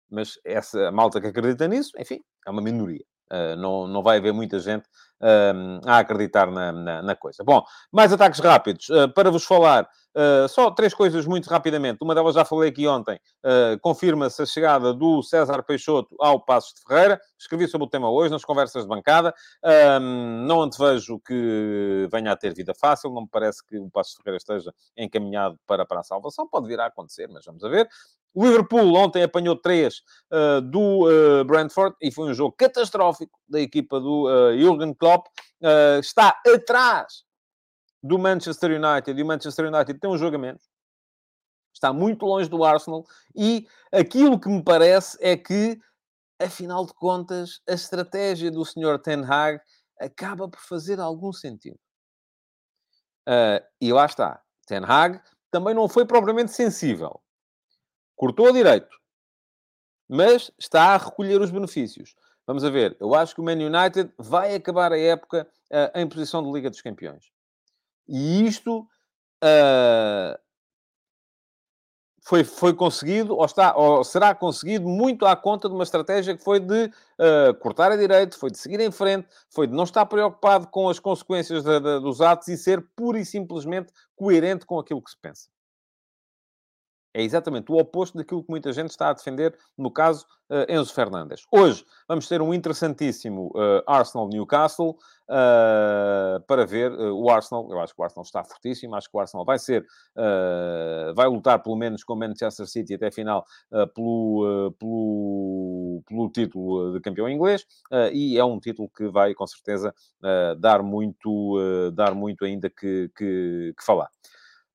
Mas 0.10 0.40
essa 0.44 0.92
malta 0.92 1.22
que 1.22 1.28
acredita 1.28 1.68
nisso, 1.68 1.92
enfim, 1.98 2.22
é 2.46 2.52
uma 2.52 2.62
minoria. 2.62 3.04
Uh, 3.32 3.56
não, 3.56 3.88
não 3.88 4.04
vai 4.04 4.18
haver 4.18 4.32
muita 4.34 4.60
gente 4.60 4.86
uh, 5.22 5.82
a 5.84 5.98
acreditar 5.98 6.52
na, 6.52 6.72
na, 6.72 7.02
na, 7.02 7.16
coisa. 7.16 7.44
Bom, 7.44 7.64
mais 7.92 8.14
ataques 8.14 8.40
rápidos. 8.40 8.88
Uh, 8.90 9.12
para 9.12 9.32
vos 9.32 9.44
falar 9.44 9.90
Uh, 10.16 10.48
só 10.48 10.72
três 10.72 10.94
coisas 10.94 11.26
muito 11.26 11.50
rapidamente. 11.50 11.98
Uma 12.02 12.16
delas 12.16 12.36
já 12.36 12.46
falei 12.46 12.70
aqui 12.70 12.88
ontem. 12.88 13.20
Uh, 13.44 13.78
Confirma-se 13.82 14.42
a 14.42 14.46
chegada 14.46 14.94
do 14.94 15.22
César 15.22 15.62
Peixoto 15.64 16.16
ao 16.20 16.40
Passos 16.40 16.74
de 16.74 16.82
Ferreira. 16.88 17.20
Escrevi 17.38 17.68
sobre 17.68 17.86
o 17.86 17.90
tema 17.90 18.10
hoje 18.10 18.32
nas 18.32 18.46
conversas 18.46 18.84
de 18.84 18.88
bancada. 18.88 19.34
Um, 20.00 20.46
não 20.48 20.62
antevejo 20.62 21.20
que 21.20 22.08
venha 22.10 22.32
a 22.32 22.36
ter 22.36 22.54
vida 22.54 22.74
fácil. 22.74 23.12
Não 23.12 23.24
me 23.24 23.30
parece 23.30 23.66
que 23.66 23.78
o 23.78 23.90
Passos 23.90 24.14
de 24.14 24.24
Ferreira 24.24 24.38
esteja 24.38 24.74
encaminhado 24.96 25.60
para, 25.68 25.86
para 25.86 26.00
a 26.00 26.04
salvação. 26.04 26.48
Pode 26.48 26.68
vir 26.68 26.80
a 26.80 26.86
acontecer, 26.86 27.28
mas 27.28 27.44
vamos 27.44 27.64
a 27.64 27.68
ver. 27.68 27.90
O 28.34 28.46
Liverpool 28.46 28.94
ontem 28.96 29.24
apanhou 29.24 29.56
três 29.56 30.02
uh, 30.32 30.62
do 30.62 31.08
uh, 31.08 31.46
Brentford 31.46 31.96
e 32.02 32.12
foi 32.12 32.30
um 32.30 32.34
jogo 32.34 32.54
catastrófico 32.58 33.40
da 33.48 33.62
equipa 33.62 34.00
do 34.00 34.28
uh, 34.28 34.58
Jürgen 34.58 34.94
Klopp. 34.94 35.28
está 36.02 36.38
atrás 36.46 37.26
do 38.06 38.20
Manchester 38.20 38.72
United, 38.72 39.20
e 39.20 39.24
o 39.24 39.26
Manchester 39.26 39.66
United 39.66 40.00
tem 40.00 40.10
um 40.10 40.18
jogo 40.18 40.36
a 40.36 40.40
menos, 40.40 40.62
está 41.74 41.92
muito 41.92 42.24
longe 42.26 42.48
do 42.48 42.64
Arsenal, 42.64 43.04
e 43.36 43.68
aquilo 43.92 44.40
que 44.40 44.48
me 44.48 44.64
parece 44.64 45.18
é 45.20 45.36
que, 45.36 45.80
afinal 46.40 46.86
de 46.86 46.94
contas, 46.94 47.62
a 47.68 47.74
estratégia 47.74 48.52
do 48.52 48.64
Sr. 48.64 49.00
Ten 49.02 49.24
Hag 49.26 49.60
acaba 50.00 50.48
por 50.48 50.60
fazer 50.60 51.00
algum 51.00 51.34
sentido. 51.34 51.80
Uh, 53.28 53.66
e 53.82 53.92
lá 53.92 54.06
está. 54.06 54.40
Ten 54.68 54.84
Hag 54.86 55.20
também 55.50 55.74
não 55.74 55.90
foi 55.90 56.06
propriamente 56.06 56.52
sensível. 56.52 57.20
Cortou 58.16 58.50
a 58.50 58.52
direito. 58.52 58.96
Mas 60.08 60.52
está 60.60 60.94
a 60.94 60.98
recolher 60.98 61.42
os 61.42 61.50
benefícios. 61.50 62.14
Vamos 62.46 62.64
a 62.64 62.70
ver. 62.70 62.96
Eu 63.00 63.16
acho 63.16 63.34
que 63.34 63.42
o 63.42 63.44
Man 63.44 63.54
United 63.54 64.14
vai 64.20 64.54
acabar 64.54 64.92
a 64.92 65.00
época 65.00 65.48
uh, 65.72 65.98
em 65.98 66.08
posição 66.08 66.44
de 66.44 66.52
Liga 66.52 66.70
dos 66.70 66.82
Campeões. 66.82 67.35
E 68.08 68.46
isto 68.46 68.88
uh, 69.44 70.38
foi, 72.22 72.44
foi 72.44 72.74
conseguido, 72.74 73.36
ou, 73.36 73.46
está, 73.46 73.76
ou 73.76 74.04
será 74.04 74.34
conseguido, 74.34 74.88
muito 74.88 75.26
à 75.26 75.36
conta 75.36 75.70
de 75.70 75.76
uma 75.76 75.84
estratégia 75.84 76.36
que 76.36 76.44
foi 76.44 76.60
de 76.60 76.86
uh, 76.86 77.54
cortar 77.60 77.92
a 77.92 77.96
direito, 77.96 78.38
foi 78.38 78.50
de 78.50 78.58
seguir 78.58 78.80
em 78.80 78.92
frente, 78.92 79.28
foi 79.50 79.68
de 79.68 79.74
não 79.74 79.84
estar 79.84 80.06
preocupado 80.08 80.68
com 80.68 80.90
as 80.90 81.00
consequências 81.00 81.64
de, 81.64 81.80
de, 81.80 82.00
dos 82.00 82.22
atos 82.22 82.48
e 82.48 82.58
ser 82.58 82.82
pura 82.96 83.20
e 83.20 83.26
simplesmente 83.26 83.94
coerente 84.16 84.66
com 84.66 84.80
aquilo 84.80 85.04
que 85.04 85.12
se 85.12 85.18
pensa. 85.22 85.55
É 87.16 87.24
exatamente 87.24 87.72
o 87.72 87.78
oposto 87.78 88.18
daquilo 88.18 88.44
que 88.44 88.50
muita 88.50 88.74
gente 88.74 88.90
está 88.90 89.10
a 89.10 89.14
defender, 89.14 89.58
no 89.78 89.90
caso 89.90 90.26
uh, 90.50 90.70
Enzo 90.70 90.94
Fernandes. 90.94 91.46
Hoje 91.50 91.86
vamos 92.10 92.28
ter 92.28 92.42
um 92.42 92.54
interessantíssimo 92.54 93.54
uh, 93.56 93.82
Arsenal-Newcastle 93.88 94.90
uh, 94.90 96.42
para 96.46 96.66
ver 96.66 96.92
o 96.92 97.30
Arsenal. 97.30 97.70
Eu 97.72 97.80
acho 97.80 97.96
que 97.96 98.02
o 98.02 98.04
Arsenal 98.04 98.24
está 98.24 98.44
fortíssimo, 98.44 98.96
acho 98.96 99.10
que 99.10 99.16
o 99.16 99.20
Arsenal 99.22 99.46
vai 99.46 99.58
ser, 99.58 99.86
vai 101.16 101.28
lutar 101.28 101.64
pelo 101.64 101.78
menos 101.78 102.04
com 102.04 102.16
o 102.16 102.18
Manchester 102.18 102.68
City 102.68 102.96
até 102.96 103.08
a 103.08 103.12
final 103.12 103.46
pelo, 103.94 104.74
pelo, 104.78 106.04
pelo 106.06 106.30
título 106.32 106.92
de 106.92 107.00
campeão 107.00 107.30
inglês 107.30 107.66
e 108.12 108.38
é 108.38 108.44
um 108.44 108.60
título 108.60 108.90
que 108.90 109.08
vai 109.08 109.34
com 109.34 109.48
certeza 109.48 109.94
dar, 110.60 110.84
muito, 110.84 111.92
dar 111.94 112.14
muito 112.14 112.44
ainda 112.44 112.70
que, 112.70 113.10
que, 113.16 113.74
que 113.78 113.86
falar. 113.86 114.10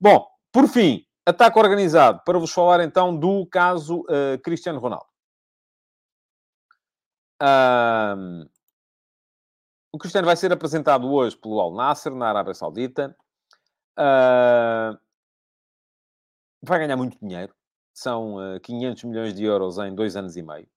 Bom, 0.01 0.27
por 0.53 0.67
fim, 0.67 1.05
Ataque 1.27 1.59
organizado, 1.59 2.23
para 2.25 2.39
vos 2.39 2.53
falar 2.53 2.81
então 2.81 3.17
do 3.17 3.47
caso 3.47 4.01
uh, 4.03 4.39
Cristiano 4.43 4.81
Ronaldo. 4.81 5.07
Um, 7.43 8.49
o 9.93 9.99
Cristiano 9.99 10.27
vai 10.27 10.37
ser 10.37 10.53
apresentado 10.53 11.11
hoje 11.11 11.37
pelo 11.37 11.61
Al 11.61 11.73
Nasser, 11.75 12.15
na 12.15 12.29
Arábia 12.29 12.55
Saudita. 12.55 13.17
Uh, 13.99 14.99
vai 16.63 16.79
ganhar 16.79 16.97
muito 16.97 17.19
dinheiro. 17.19 17.55
São 17.93 18.37
uh, 18.37 18.57
eh, 18.57 18.61
500 18.61 19.05
milhões 19.05 19.35
de 19.35 19.45
euros 19.45 19.79
em 19.79 19.95
dois 19.95 20.17
anos 20.17 20.37
e 20.37 20.43
meio. 20.43 20.69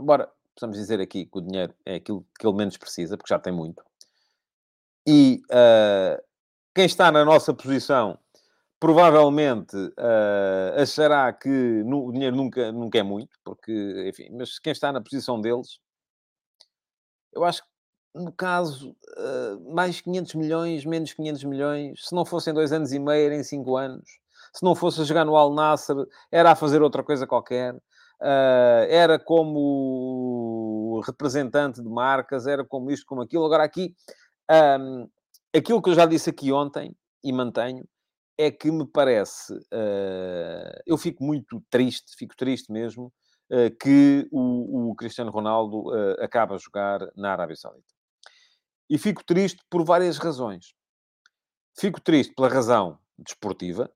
Embora 0.00 0.30
Precisamos 0.60 0.76
dizer 0.76 1.00
aqui 1.00 1.24
que 1.24 1.38
o 1.38 1.40
dinheiro 1.40 1.74
é 1.86 1.94
aquilo 1.94 2.26
que 2.38 2.46
ele 2.46 2.56
menos 2.56 2.76
precisa, 2.76 3.16
porque 3.16 3.32
já 3.32 3.38
tem 3.38 3.50
muito. 3.52 3.82
E 5.06 5.42
uh, 5.46 6.22
quem 6.74 6.84
está 6.84 7.10
na 7.10 7.24
nossa 7.24 7.54
posição 7.54 8.18
provavelmente 8.80 9.76
uh, 9.76 10.80
achará 10.80 11.30
que 11.34 11.48
no, 11.48 12.06
o 12.06 12.12
dinheiro 12.12 12.34
nunca, 12.34 12.72
nunca 12.72 12.98
é 12.98 13.02
muito, 13.02 13.38
porque, 13.44 14.06
enfim, 14.08 14.30
mas 14.32 14.58
quem 14.58 14.72
está 14.72 14.90
na 14.90 15.02
posição 15.02 15.38
deles, 15.38 15.78
eu 17.32 17.44
acho 17.44 17.62
que 17.62 17.68
no 18.14 18.32
caso, 18.32 18.96
uh, 19.18 19.72
mais 19.74 20.00
500 20.00 20.34
milhões, 20.34 20.84
menos 20.84 21.12
500 21.12 21.44
milhões, 21.44 22.08
se 22.08 22.14
não 22.14 22.24
fossem 22.24 22.52
dois 22.52 22.72
anos 22.72 22.92
e 22.92 22.98
meio, 22.98 23.26
era 23.26 23.36
em 23.36 23.44
cinco 23.44 23.76
anos. 23.76 24.18
Se 24.52 24.64
não 24.64 24.74
fosse 24.74 25.00
a 25.00 25.04
jogar 25.04 25.24
no 25.24 25.36
Al 25.36 25.54
Nasser, 25.54 25.94
era 26.32 26.50
a 26.50 26.56
fazer 26.56 26.82
outra 26.82 27.04
coisa 27.04 27.26
qualquer. 27.26 27.74
Uh, 27.74 28.84
era 28.88 29.16
como 29.16 31.00
representante 31.06 31.80
de 31.80 31.88
marcas, 31.88 32.46
era 32.46 32.64
como 32.64 32.90
isto, 32.90 33.06
como 33.06 33.22
aquilo. 33.22 33.44
Agora, 33.44 33.62
aqui, 33.62 33.94
um, 34.80 35.08
aquilo 35.56 35.80
que 35.80 35.90
eu 35.90 35.94
já 35.94 36.04
disse 36.04 36.30
aqui 36.30 36.50
ontem, 36.50 36.94
e 37.22 37.32
mantenho, 37.32 37.84
é 38.40 38.50
que 38.50 38.70
me 38.70 38.86
parece, 38.86 39.52
uh, 39.52 40.80
eu 40.86 40.96
fico 40.96 41.22
muito 41.22 41.62
triste, 41.68 42.16
fico 42.16 42.34
triste 42.34 42.72
mesmo, 42.72 43.12
uh, 43.50 43.70
que 43.78 44.26
o, 44.32 44.90
o, 44.90 44.94
Cristiano 44.94 45.30
Ronaldo 45.30 45.90
uh, 45.90 46.24
acaba 46.24 46.54
a 46.54 46.58
jogar 46.58 47.00
na 47.14 47.32
Arábia 47.32 47.54
Saudita. 47.54 47.92
E 48.88 48.96
fico 48.96 49.22
triste 49.22 49.62
por 49.68 49.84
várias 49.84 50.16
razões. 50.16 50.72
Fico 51.78 52.00
triste 52.00 52.34
pela 52.34 52.48
razão 52.48 52.98
desportiva, 53.18 53.92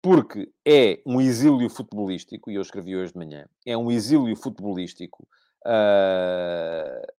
porque 0.00 0.50
é 0.66 1.02
um 1.04 1.20
exílio 1.20 1.68
futebolístico, 1.68 2.50
e 2.50 2.54
eu 2.54 2.62
escrevi 2.62 2.96
hoje 2.96 3.12
de 3.12 3.18
manhã, 3.18 3.46
é 3.66 3.76
um 3.76 3.90
exílio 3.90 4.34
futebolístico 4.34 5.28
uh, 5.66 7.12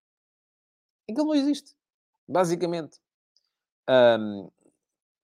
em 1.07 1.13
que 1.13 1.21
ele 1.21 1.27
não 1.27 1.35
existe, 1.35 1.75
basicamente. 2.27 2.99
Um, 3.87 4.49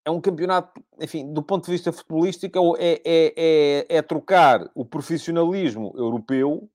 é 0.06 0.12
um 0.12 0.20
campeonato, 0.20 0.84
enfim, 1.00 1.32
do 1.32 1.42
ponto 1.42 1.66
de 1.66 1.72
vista 1.72 1.92
futebolístico, 1.92 2.76
é, 2.78 3.02
é, 3.06 3.34
é, 3.38 3.98
é 3.98 4.02
trocar 4.02 4.70
o 4.76 4.86
profissionalismo 4.86 5.94
europeu 5.96 6.70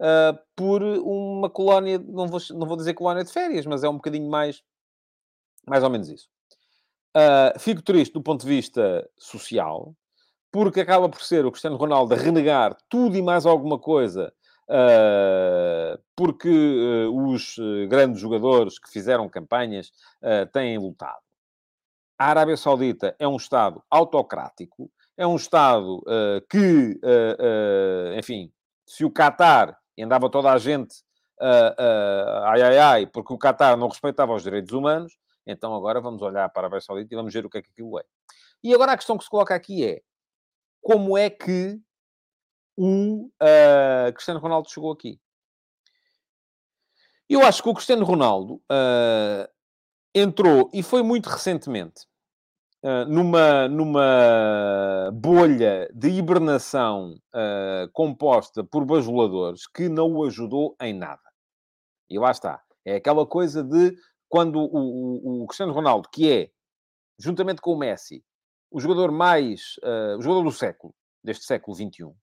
uh, 0.00 0.38
por 0.54 0.82
uma 0.82 1.50
colónia, 1.50 1.98
não 1.98 2.28
vou, 2.28 2.40
não 2.50 2.66
vou 2.66 2.76
dizer 2.76 2.94
colónia 2.94 3.24
de 3.24 3.32
férias, 3.32 3.66
mas 3.66 3.82
é 3.82 3.88
um 3.88 3.96
bocadinho 3.96 4.30
mais, 4.30 4.62
mais 5.66 5.82
ou 5.82 5.90
menos 5.90 6.08
isso. 6.08 6.28
Uh, 7.16 7.58
fico 7.58 7.82
triste 7.82 8.12
do 8.12 8.22
ponto 8.22 8.42
de 8.42 8.48
vista 8.48 9.08
social, 9.18 9.92
porque 10.52 10.80
acaba 10.80 11.08
por 11.08 11.22
ser 11.22 11.44
o 11.44 11.50
Cristiano 11.50 11.76
Ronaldo 11.76 12.14
a 12.14 12.16
renegar 12.16 12.76
tudo 12.88 13.16
e 13.16 13.22
mais 13.22 13.46
alguma 13.46 13.80
coisa, 13.80 14.32
uh, 14.68 16.00
porque 16.14 16.48
os 17.12 17.56
grandes 17.88 18.20
jogadores 18.20 18.78
que 18.78 18.90
fizeram 18.90 19.28
campanhas 19.28 19.90
têm 20.52 20.78
lutado 20.78 21.29
a 22.20 22.26
Arábia 22.26 22.54
Saudita 22.54 23.16
é 23.18 23.26
um 23.26 23.36
Estado 23.36 23.82
autocrático, 23.88 24.92
é 25.16 25.26
um 25.26 25.36
Estado 25.36 26.00
uh, 26.00 26.46
que, 26.50 27.00
uh, 27.02 28.12
uh, 28.12 28.18
enfim, 28.18 28.52
se 28.86 29.06
o 29.06 29.10
Qatar, 29.10 29.74
andava 29.98 30.28
toda 30.28 30.52
a 30.52 30.58
gente 30.58 31.02
ai 32.44 32.60
ai 32.60 32.78
ai, 32.78 33.06
porque 33.06 33.32
o 33.32 33.38
Qatar 33.38 33.74
não 33.74 33.88
respeitava 33.88 34.34
os 34.34 34.42
direitos 34.42 34.72
humanos, 34.72 35.16
então 35.46 35.74
agora 35.74 35.98
vamos 35.98 36.20
olhar 36.20 36.46
para 36.50 36.62
a 36.62 36.64
Arábia 36.66 36.82
Saudita 36.82 37.14
e 37.14 37.16
vamos 37.16 37.32
ver 37.32 37.46
o 37.46 37.48
que 37.48 37.56
é 37.56 37.62
que 37.62 37.70
aquilo 37.70 37.98
é. 37.98 38.04
E 38.62 38.74
agora 38.74 38.92
a 38.92 38.96
questão 38.96 39.16
que 39.16 39.24
se 39.24 39.30
coloca 39.30 39.54
aqui 39.54 39.86
é, 39.86 40.02
como 40.82 41.16
é 41.16 41.30
que 41.30 41.80
o 42.76 43.30
Cristiano 44.12 44.40
Ronaldo 44.40 44.70
chegou 44.70 44.92
aqui? 44.92 45.18
Eu 47.26 47.42
acho 47.42 47.62
que 47.62 47.68
o 47.70 47.74
Cristiano 47.74 48.04
Ronaldo 48.04 48.62
entrou, 50.14 50.70
e 50.74 50.82
foi 50.82 51.02
muito 51.02 51.28
recentemente, 51.28 52.09
Uh, 52.82 53.04
numa, 53.06 53.68
numa 53.68 55.10
bolha 55.12 55.86
de 55.94 56.08
hibernação 56.08 57.14
uh, 57.34 57.90
composta 57.92 58.64
por 58.64 58.86
bajuladores 58.86 59.66
que 59.66 59.86
não 59.86 60.14
o 60.14 60.24
ajudou 60.24 60.74
em 60.80 60.94
nada. 60.94 61.20
E 62.08 62.18
lá 62.18 62.30
está. 62.30 62.62
É 62.84 62.96
aquela 62.96 63.26
coisa 63.26 63.62
de 63.62 63.94
quando 64.30 64.58
o, 64.58 64.64
o, 64.64 65.42
o 65.42 65.46
Cristiano 65.46 65.74
Ronaldo, 65.74 66.08
que 66.10 66.32
é, 66.32 66.50
juntamente 67.18 67.60
com 67.60 67.72
o 67.72 67.78
Messi, 67.78 68.24
o 68.70 68.80
jogador 68.80 69.12
mais... 69.12 69.76
Uh, 69.84 70.16
o 70.18 70.22
jogador 70.22 70.44
do 70.44 70.52
século, 70.52 70.94
deste 71.22 71.44
século 71.44 71.76
XXI, 71.76 72.14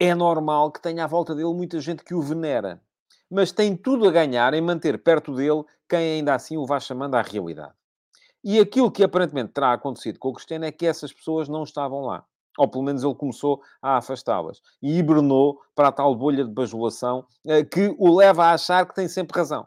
é 0.00 0.14
normal 0.14 0.70
que 0.70 0.80
tenha 0.80 1.04
à 1.04 1.06
volta 1.06 1.34
dele 1.34 1.52
muita 1.52 1.80
gente 1.80 2.04
que 2.04 2.14
o 2.14 2.22
venera. 2.22 2.80
Mas 3.28 3.52
tem 3.52 3.76
tudo 3.76 4.06
a 4.06 4.12
ganhar 4.12 4.54
em 4.54 4.60
manter 4.60 5.02
perto 5.02 5.34
dele 5.34 5.64
quem 5.88 6.18
ainda 6.18 6.34
assim 6.34 6.56
o 6.56 6.64
vá 6.64 6.78
chamando 6.78 7.16
à 7.16 7.22
realidade. 7.22 7.74
E 8.44 8.58
aquilo 8.60 8.90
que 8.90 9.02
aparentemente 9.02 9.52
terá 9.52 9.72
acontecido 9.72 10.18
com 10.18 10.28
o 10.28 10.32
Cristiano 10.32 10.64
é 10.64 10.72
que 10.72 10.86
essas 10.86 11.12
pessoas 11.12 11.48
não 11.48 11.62
estavam 11.62 12.02
lá. 12.02 12.24
Ou 12.56 12.68
pelo 12.68 12.84
menos 12.84 13.02
ele 13.02 13.14
começou 13.14 13.62
a 13.80 13.98
afastá-las. 13.98 14.60
E 14.82 14.98
hibernou 14.98 15.60
para 15.74 15.88
a 15.88 15.92
tal 15.92 16.14
bolha 16.14 16.44
de 16.44 16.50
bajulação 16.50 17.26
eh, 17.46 17.64
que 17.64 17.94
o 17.98 18.16
leva 18.16 18.46
a 18.46 18.52
achar 18.52 18.86
que 18.86 18.94
tem 18.94 19.08
sempre 19.08 19.36
razão. 19.38 19.66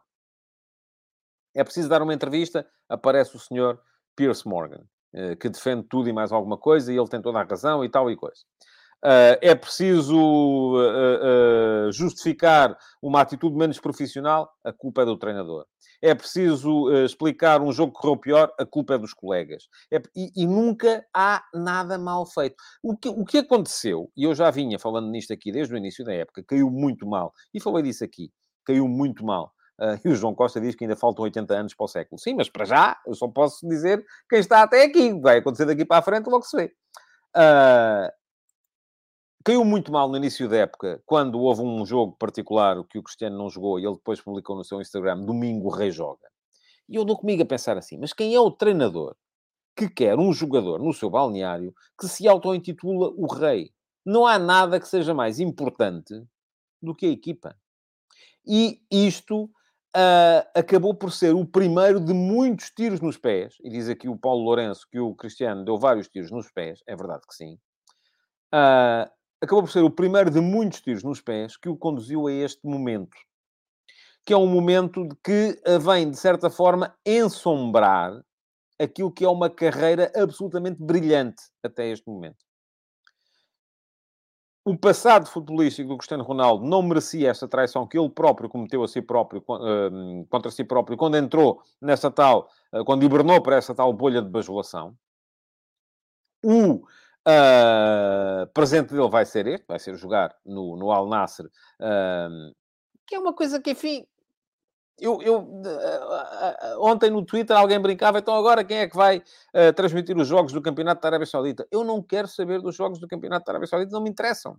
É 1.53 1.63
preciso 1.63 1.89
dar 1.89 2.01
uma 2.01 2.13
entrevista, 2.13 2.65
aparece 2.89 3.35
o 3.35 3.39
senhor 3.39 3.81
Pierce 4.15 4.47
Morgan, 4.47 4.83
eh, 5.13 5.35
que 5.35 5.49
defende 5.49 5.83
tudo 5.83 6.09
e 6.09 6.13
mais 6.13 6.31
alguma 6.31 6.57
coisa, 6.57 6.91
e 6.91 6.97
ele 6.97 7.07
tem 7.07 7.21
toda 7.21 7.39
a 7.39 7.43
razão 7.43 7.83
e 7.83 7.89
tal 7.89 8.09
e 8.09 8.15
coisa. 8.15 8.41
Uh, 9.03 9.33
é 9.41 9.55
preciso 9.55 10.15
uh, 10.15 11.87
uh, 11.87 11.91
justificar 11.91 12.77
uma 13.01 13.21
atitude 13.21 13.55
menos 13.55 13.79
profissional, 13.79 14.51
a 14.63 14.71
culpa 14.71 15.01
é 15.01 15.05
do 15.05 15.17
treinador. 15.17 15.65
É 16.03 16.13
preciso 16.15 16.91
explicar 17.03 17.61
um 17.61 17.71
jogo 17.71 17.93
que 17.93 17.99
correu 17.99 18.17
pior, 18.17 18.53
a 18.59 18.65
culpa 18.65 18.95
é 18.95 18.97
dos 18.97 19.13
colegas. 19.13 19.67
É, 19.91 20.01
e, 20.15 20.31
e, 20.35 20.47
nunca 20.47 21.05
há 21.13 21.43
nada 21.53 21.95
mal 21.99 22.25
feito. 22.25 22.55
O 22.81 22.97
que, 22.97 23.07
o 23.07 23.23
que 23.23 23.37
aconteceu, 23.37 24.11
e 24.17 24.23
eu 24.23 24.33
já 24.33 24.49
vinha 24.49 24.79
falando 24.79 25.11
nisto 25.11 25.31
aqui 25.31 25.51
desde 25.51 25.75
o 25.75 25.77
início 25.77 26.03
da 26.03 26.11
época, 26.11 26.43
caiu 26.43 26.71
muito 26.71 27.05
mal, 27.05 27.31
e 27.53 27.59
falei 27.59 27.83
disso 27.83 28.03
aqui, 28.03 28.31
caiu 28.65 28.87
muito 28.87 29.23
mal. 29.23 29.53
e 30.03 30.09
o 30.09 30.15
João 30.15 30.33
Costa 30.33 30.59
diz 30.59 30.73
que 30.73 30.85
ainda 30.85 30.95
faltam 30.95 31.23
80 31.23 31.53
anos 31.53 31.75
para 31.75 31.85
o 31.85 31.87
século. 31.87 32.19
Sim, 32.19 32.33
mas 32.33 32.49
para 32.49 32.65
já, 32.65 32.97
eu 33.05 33.13
só 33.13 33.27
posso 33.27 33.67
dizer 33.67 34.03
quem 34.27 34.39
está 34.39 34.63
até 34.63 34.85
aqui. 34.85 35.13
Vai 35.19 35.37
acontecer 35.37 35.65
daqui 35.65 35.85
para 35.85 35.97
a 35.97 36.01
frente, 36.01 36.27
logo 36.27 36.45
se 36.45 36.57
vê. 36.57 36.73
Uh, 37.35 38.09
Caiu 39.43 39.65
muito 39.65 39.91
mal 39.91 40.07
no 40.07 40.17
início 40.17 40.47
da 40.47 40.57
época, 40.57 41.01
quando 41.05 41.39
houve 41.39 41.61
um 41.61 41.85
jogo 41.85 42.15
particular 42.17 42.83
que 42.87 42.99
o 42.99 43.03
Cristiano 43.03 43.37
não 43.37 43.49
jogou 43.49 43.79
e 43.79 43.85
ele 43.85 43.95
depois 43.95 44.21
publicou 44.21 44.55
no 44.55 44.63
seu 44.63 44.79
Instagram, 44.79 45.23
Domingo 45.25 45.69
Rei 45.69 45.89
joga. 45.89 46.29
E 46.87 46.95
eu 46.95 47.05
dou 47.05 47.17
comigo 47.17 47.41
a 47.41 47.45
pensar 47.45 47.77
assim, 47.77 47.97
mas 47.97 48.13
quem 48.13 48.35
é 48.35 48.39
o 48.39 48.51
treinador 48.51 49.15
que 49.75 49.89
quer 49.89 50.19
um 50.19 50.31
jogador 50.31 50.79
no 50.79 50.93
seu 50.93 51.09
balneário 51.09 51.73
que 51.99 52.07
se 52.07 52.27
auto-intitula 52.27 53.09
o 53.15 53.25
Rei? 53.25 53.71
Não 54.05 54.27
há 54.27 54.37
nada 54.37 54.79
que 54.79 54.87
seja 54.87 55.13
mais 55.13 55.39
importante 55.39 56.13
do 56.81 56.93
que 56.93 57.05
a 57.05 57.09
equipa. 57.09 57.55
E 58.45 58.81
isto 58.91 59.45
uh, 59.45 60.49
acabou 60.53 60.93
por 60.93 61.11
ser 61.11 61.33
o 61.33 61.45
primeiro 61.45 61.99
de 61.99 62.13
muitos 62.13 62.69
tiros 62.71 62.99
nos 62.99 63.17
pés. 63.17 63.55
E 63.63 63.69
diz 63.69 63.87
aqui 63.89 64.09
o 64.09 64.17
Paulo 64.17 64.43
Lourenço 64.43 64.87
que 64.91 64.99
o 64.99 65.15
Cristiano 65.15 65.63
deu 65.63 65.77
vários 65.77 66.07
tiros 66.07 66.31
nos 66.31 66.51
pés. 66.51 66.81
É 66.85 66.95
verdade 66.95 67.21
que 67.27 67.35
sim. 67.35 67.57
Uh, 68.53 69.09
acabou 69.41 69.63
por 69.63 69.71
ser 69.71 69.83
o 69.83 69.89
primeiro 69.89 70.29
de 70.29 70.39
muitos 70.39 70.81
tiros 70.81 71.03
nos 71.03 71.19
pés 71.19 71.57
que 71.57 71.67
o 71.67 71.75
conduziu 71.75 72.27
a 72.27 72.31
este 72.31 72.65
momento. 72.65 73.17
Que 74.23 74.33
é 74.33 74.37
um 74.37 74.47
momento 74.47 75.07
que 75.23 75.59
vem, 75.83 76.11
de 76.11 76.17
certa 76.17 76.49
forma, 76.49 76.95
ensombrar 77.05 78.23
aquilo 78.79 79.11
que 79.11 79.25
é 79.25 79.29
uma 79.29 79.49
carreira 79.49 80.11
absolutamente 80.15 80.81
brilhante 80.81 81.43
até 81.63 81.87
este 81.89 82.07
momento. 82.07 82.37
O 84.63 84.77
passado 84.77 85.27
futebolístico 85.27 85.89
do 85.89 85.97
Cristiano 85.97 86.23
Ronaldo 86.23 86.63
não 86.63 86.83
merecia 86.83 87.31
esta 87.31 87.47
traição 87.47 87.87
que 87.87 87.97
ele 87.97 88.09
próprio 88.09 88.47
cometeu 88.47 88.83
a 88.83 88.87
si 88.87 89.01
próprio, 89.01 89.43
uh, 89.49 90.25
contra 90.29 90.51
si 90.51 90.63
próprio, 90.63 90.95
quando 90.95 91.17
entrou 91.17 91.63
nessa 91.81 92.11
tal, 92.11 92.47
uh, 92.71 92.85
quando 92.85 93.03
hibernou 93.03 93.41
para 93.41 93.55
essa 93.55 93.73
tal 93.73 93.91
bolha 93.91 94.21
de 94.21 94.29
bajulação. 94.29 94.95
O 96.43 96.85
Uh, 97.27 98.47
presente 98.51 98.95
dele 98.95 99.07
vai 99.07 99.23
ser 99.27 99.45
este, 99.45 99.67
vai 99.67 99.77
ser 99.77 99.95
jogar 99.95 100.35
no, 100.43 100.75
no 100.75 100.91
Al 100.91 101.07
Nasser, 101.07 101.45
uh, 101.45 102.51
que 103.05 103.13
é 103.13 103.19
uma 103.19 103.31
coisa 103.31 103.61
que, 103.61 103.71
enfim, 103.71 104.07
eu, 104.97 105.21
eu 105.21 105.39
uh, 105.39 106.79
ontem 106.79 107.11
no 107.11 107.23
Twitter 107.23 107.55
alguém 107.55 107.79
brincava, 107.79 108.17
então 108.17 108.33
agora 108.33 108.63
quem 108.63 108.79
é 108.79 108.87
que 108.87 108.95
vai 108.95 109.21
transmitir 109.75 110.17
os 110.17 110.27
jogos 110.27 110.51
do 110.51 110.63
Campeonato 110.63 110.99
da 110.99 111.09
Arábia 111.09 111.27
Saudita? 111.27 111.67
Eu 111.69 111.83
não 111.83 112.01
quero 112.01 112.27
saber 112.27 112.59
dos 112.59 112.75
jogos 112.75 112.99
do 112.99 113.07
Campeonato 113.07 113.45
da 113.45 113.51
Arábia 113.51 113.67
Saudita, 113.67 113.91
não 113.91 114.01
me 114.01 114.09
interessam. 114.09 114.57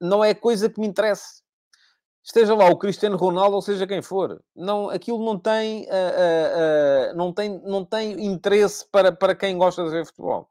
Não 0.00 0.22
é 0.22 0.34
coisa 0.34 0.70
que 0.70 0.78
me 0.78 0.86
interesse. 0.86 1.42
Esteja 2.22 2.54
lá 2.54 2.68
o 2.68 2.76
Cristiano 2.76 3.16
Ronaldo, 3.16 3.56
ou 3.56 3.62
seja 3.62 3.86
quem 3.86 4.02
for. 4.02 4.40
Não, 4.54 4.90
aquilo 4.90 5.24
não 5.24 5.38
tem, 5.38 5.86
não 7.14 7.32
tem, 7.32 7.60
não 7.62 7.84
tem 7.84 8.24
interesse 8.24 8.86
para, 8.90 9.10
para 9.10 9.34
quem 9.34 9.56
gosta 9.56 9.82
de 9.82 9.90
ver 9.90 10.06
futebol. 10.06 10.48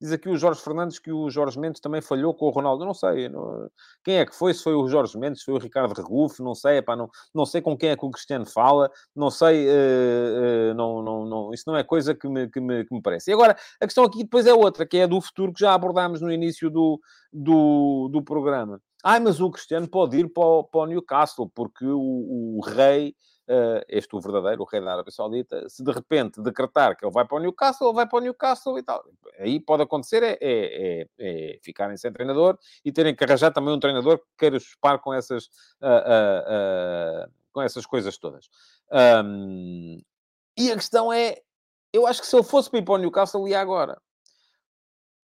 Diz 0.00 0.12
aqui 0.12 0.28
o 0.28 0.36
Jorge 0.36 0.60
Fernandes 0.60 0.98
que 0.98 1.10
o 1.10 1.30
Jorge 1.30 1.58
Mendes 1.58 1.80
também 1.80 2.02
falhou 2.02 2.34
com 2.34 2.46
o 2.46 2.50
Ronaldo. 2.50 2.84
Não 2.84 2.92
sei. 2.92 3.28
Não... 3.28 3.68
Quem 4.04 4.18
é 4.18 4.26
que 4.26 4.34
foi? 4.34 4.52
Se 4.52 4.62
foi 4.62 4.74
o 4.74 4.86
Jorge 4.88 5.18
Mendes, 5.18 5.40
se 5.40 5.46
foi 5.46 5.54
o 5.54 5.58
Ricardo 5.58 5.94
Regufe, 5.94 6.42
não 6.42 6.54
sei. 6.54 6.78
Epá, 6.78 6.94
não, 6.94 7.08
não 7.34 7.46
sei 7.46 7.62
com 7.62 7.76
quem 7.76 7.90
é 7.90 7.96
que 7.96 8.04
o 8.04 8.10
Cristiano 8.10 8.44
fala. 8.44 8.90
Não 9.14 9.30
sei. 9.30 9.66
Uh, 9.66 10.72
uh, 10.72 10.74
não, 10.74 11.02
não, 11.02 11.24
não, 11.24 11.54
isso 11.54 11.64
não 11.66 11.76
é 11.76 11.82
coisa 11.82 12.14
que 12.14 12.28
me, 12.28 12.48
que, 12.48 12.60
me, 12.60 12.84
que 12.84 12.94
me 12.94 13.00
parece. 13.00 13.30
E 13.30 13.34
agora, 13.34 13.56
a 13.80 13.86
questão 13.86 14.04
aqui 14.04 14.18
depois 14.18 14.46
é 14.46 14.52
outra, 14.52 14.86
que 14.86 14.98
é 14.98 15.06
do 15.06 15.20
futuro, 15.20 15.52
que 15.52 15.60
já 15.60 15.72
abordámos 15.72 16.20
no 16.20 16.30
início 16.30 16.70
do, 16.70 17.00
do, 17.32 18.10
do 18.12 18.22
programa. 18.22 18.80
Ah, 19.02 19.18
mas 19.18 19.40
o 19.40 19.50
Cristiano 19.50 19.88
pode 19.88 20.18
ir 20.18 20.28
para 20.32 20.44
o, 20.44 20.64
para 20.64 20.80
o 20.80 20.86
Newcastle, 20.86 21.50
porque 21.54 21.86
o, 21.86 22.58
o 22.58 22.60
rei 22.66 23.14
este 23.88 24.14
o 24.16 24.20
verdadeiro, 24.20 24.62
o 24.62 24.64
rei 24.64 24.80
da 24.80 24.92
Arábia 24.92 25.12
Saudita, 25.12 25.68
se 25.68 25.82
de 25.82 25.92
repente 25.92 26.40
decretar 26.40 26.96
que 26.96 27.04
ele 27.04 27.12
vai 27.12 27.24
para 27.24 27.36
o 27.36 27.40
Newcastle, 27.40 27.88
ele 27.88 27.94
vai 27.94 28.06
para 28.06 28.18
o 28.18 28.20
Newcastle 28.20 28.78
e 28.78 28.82
tal. 28.82 29.04
Aí 29.38 29.60
pode 29.60 29.82
acontecer 29.82 30.22
é, 30.22 30.38
é, 30.40 31.02
é, 31.02 31.08
é 31.18 31.58
ficarem 31.62 31.96
sem 31.96 32.12
treinador 32.12 32.58
e 32.84 32.90
terem 32.90 33.14
que 33.14 33.24
arranjar 33.24 33.52
também 33.52 33.74
um 33.74 33.80
treinador 33.80 34.18
que 34.18 34.24
queira 34.38 34.58
chupar 34.58 34.98
com 34.98 35.14
essas, 35.14 35.46
uh, 35.80 37.26
uh, 37.26 37.32
com 37.52 37.62
essas 37.62 37.86
coisas 37.86 38.18
todas. 38.18 38.48
Um, 39.24 40.02
e 40.56 40.70
a 40.70 40.74
questão 40.74 41.12
é, 41.12 41.40
eu 41.92 42.06
acho 42.06 42.20
que 42.20 42.26
se 42.26 42.36
ele 42.36 42.44
fosse 42.44 42.70
para 42.70 42.78
ir 42.78 42.84
para 42.84 42.94
o 42.94 42.98
Newcastle, 42.98 43.46
ia 43.48 43.60
agora. 43.60 44.00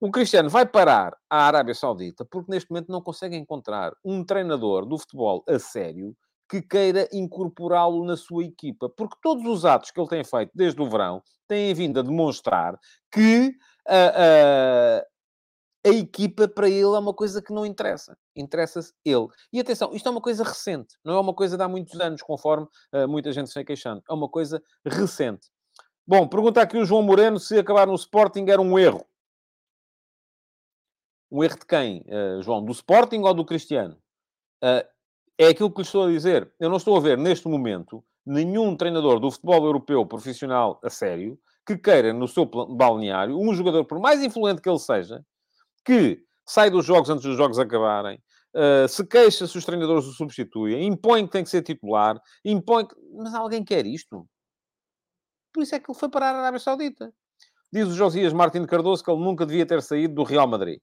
O 0.01 0.11
Cristiano 0.11 0.51
vai 0.51 0.67
parar 0.67 1.17
à 1.31 1.47
Arábia 1.47 1.75
Saudita 1.75 2.25
porque 2.25 2.51
neste 2.51 2.71
momento 2.71 2.91
não 2.91 3.01
consegue 3.01 3.37
encontrar 3.37 3.95
um 4.05 4.25
treinador 4.25 4.85
do 4.85 4.99
futebol 4.99 5.45
a 5.49 5.59
sério 5.59 6.17
que 6.49 6.61
queira 6.61 7.09
incorporá-lo 7.13 8.05
na 8.05 8.17
sua 8.17 8.45
equipa. 8.45 8.89
Porque 8.89 9.17
todos 9.23 9.45
os 9.47 9.65
atos 9.65 9.91
que 9.91 10.01
ele 10.01 10.09
tem 10.09 10.25
feito 10.25 10.51
desde 10.55 10.81
o 10.81 10.89
verão 10.89 11.23
têm 11.49 11.73
vindo 11.75 11.99
a 11.99 12.03
demonstrar 12.03 12.79
que 13.11 13.55
a, 13.87 15.03
a, 15.05 15.07
a 15.85 15.91
equipa 15.91 16.47
para 16.47 16.69
ele 16.69 16.95
é 16.95 16.99
uma 16.99 17.15
coisa 17.15 17.43
que 17.43 17.53
não 17.53 17.67
interessa. 17.67 18.17
Interessa-se 18.37 18.93
ele. 19.05 19.29
E 19.53 19.61
atenção, 19.61 19.93
isto 19.95 20.09
é 20.09 20.11
uma 20.11 20.21
coisa 20.21 20.45
recente, 20.45 20.97
não 21.05 21.15
é 21.15 21.21
uma 21.21 21.35
coisa 21.35 21.57
de 21.57 21.63
há 21.63 21.69
muitos 21.69 21.99
anos, 22.01 22.23
conforme 22.23 22.67
uh, 22.95 23.09
muita 23.09 23.33
gente 23.33 23.49
se 23.49 23.55
vem 23.55 23.65
queixando. 23.65 24.03
É 24.09 24.13
uma 24.13 24.29
coisa 24.29 24.63
recente. 24.87 25.49
Bom, 26.07 26.29
pergunta 26.29 26.61
aqui 26.61 26.77
o 26.77 26.85
João 26.85 27.03
Moreno 27.03 27.39
se 27.39 27.59
acabar 27.59 27.87
no 27.87 27.95
Sporting 27.95 28.47
era 28.49 28.61
um 28.61 28.79
erro. 28.79 29.07
Um 31.31 31.43
erro 31.43 31.59
de 31.59 31.67
quem, 31.67 32.05
uh, 32.09 32.43
João? 32.43 32.65
Do 32.65 32.73
Sporting 32.73 33.21
ou 33.21 33.35
do 33.35 33.45
Cristiano? 33.45 33.97
Uh, 34.63 34.87
é 35.39 35.49
aquilo 35.49 35.71
que 35.71 35.81
lhe 35.81 35.87
estou 35.87 36.05
a 36.05 36.11
dizer. 36.11 36.53
Eu 36.59 36.69
não 36.69 36.77
estou 36.77 36.97
a 36.97 37.01
ver, 37.01 37.19
neste 37.19 37.49
momento, 37.49 38.05
nenhum 38.25 38.77
treinador 38.77 39.19
do 39.19 39.31
futebol 39.31 39.65
europeu 39.65 40.05
profissional 40.07 40.81
a 40.83 40.91
sério 40.91 41.39
que 41.67 41.77
queira 41.77 42.13
no 42.13 42.27
seu 42.27 42.45
balneário 42.45 43.39
um 43.39 43.55
jogador, 43.55 43.85
por 43.85 44.01
mais 44.01 44.23
influente 44.23 44.61
que 44.61 44.69
ele 44.69 44.79
seja, 44.79 45.25
que 45.85 46.25
sai 46.45 46.71
dos 46.71 46.85
jogos 46.85 47.09
antes 47.09 47.25
dos 47.25 47.37
jogos 47.37 47.59
acabarem, 47.59 48.21
uh, 48.55 48.89
se 48.89 49.07
queixa 49.07 49.47
se 49.47 49.57
os 49.57 49.65
treinadores 49.65 50.05
o 50.07 50.13
substituem, 50.13 50.87
impõe 50.87 51.25
que 51.25 51.33
tem 51.33 51.45
que 51.45 51.51
ser 51.51 51.63
titular, 51.63 52.21
impõe 52.45 52.87
que... 52.87 52.95
Mas 53.15 53.35
alguém 53.35 53.65
quer 53.65 53.87
isto? 53.87 54.27
Por 55.53 55.63
isso 55.63 55.75
é 55.75 55.81
que 55.81 55.91
ele 55.91 55.99
foi 55.99 56.09
parar 56.09 56.35
a 56.35 56.41
Arábia 56.41 56.59
Saudita. 56.59 57.13
Diz 57.73 57.89
o 57.89 57.95
Josias 57.95 58.33
Martins 58.33 58.67
Cardoso 58.67 59.05
que 59.05 59.11
ele 59.11 59.23
nunca 59.23 59.47
devia 59.47 59.65
ter 59.65 59.83
saído 59.83 60.15
do 60.15 60.25
Real 60.25 60.47
Madrid. 60.47 60.81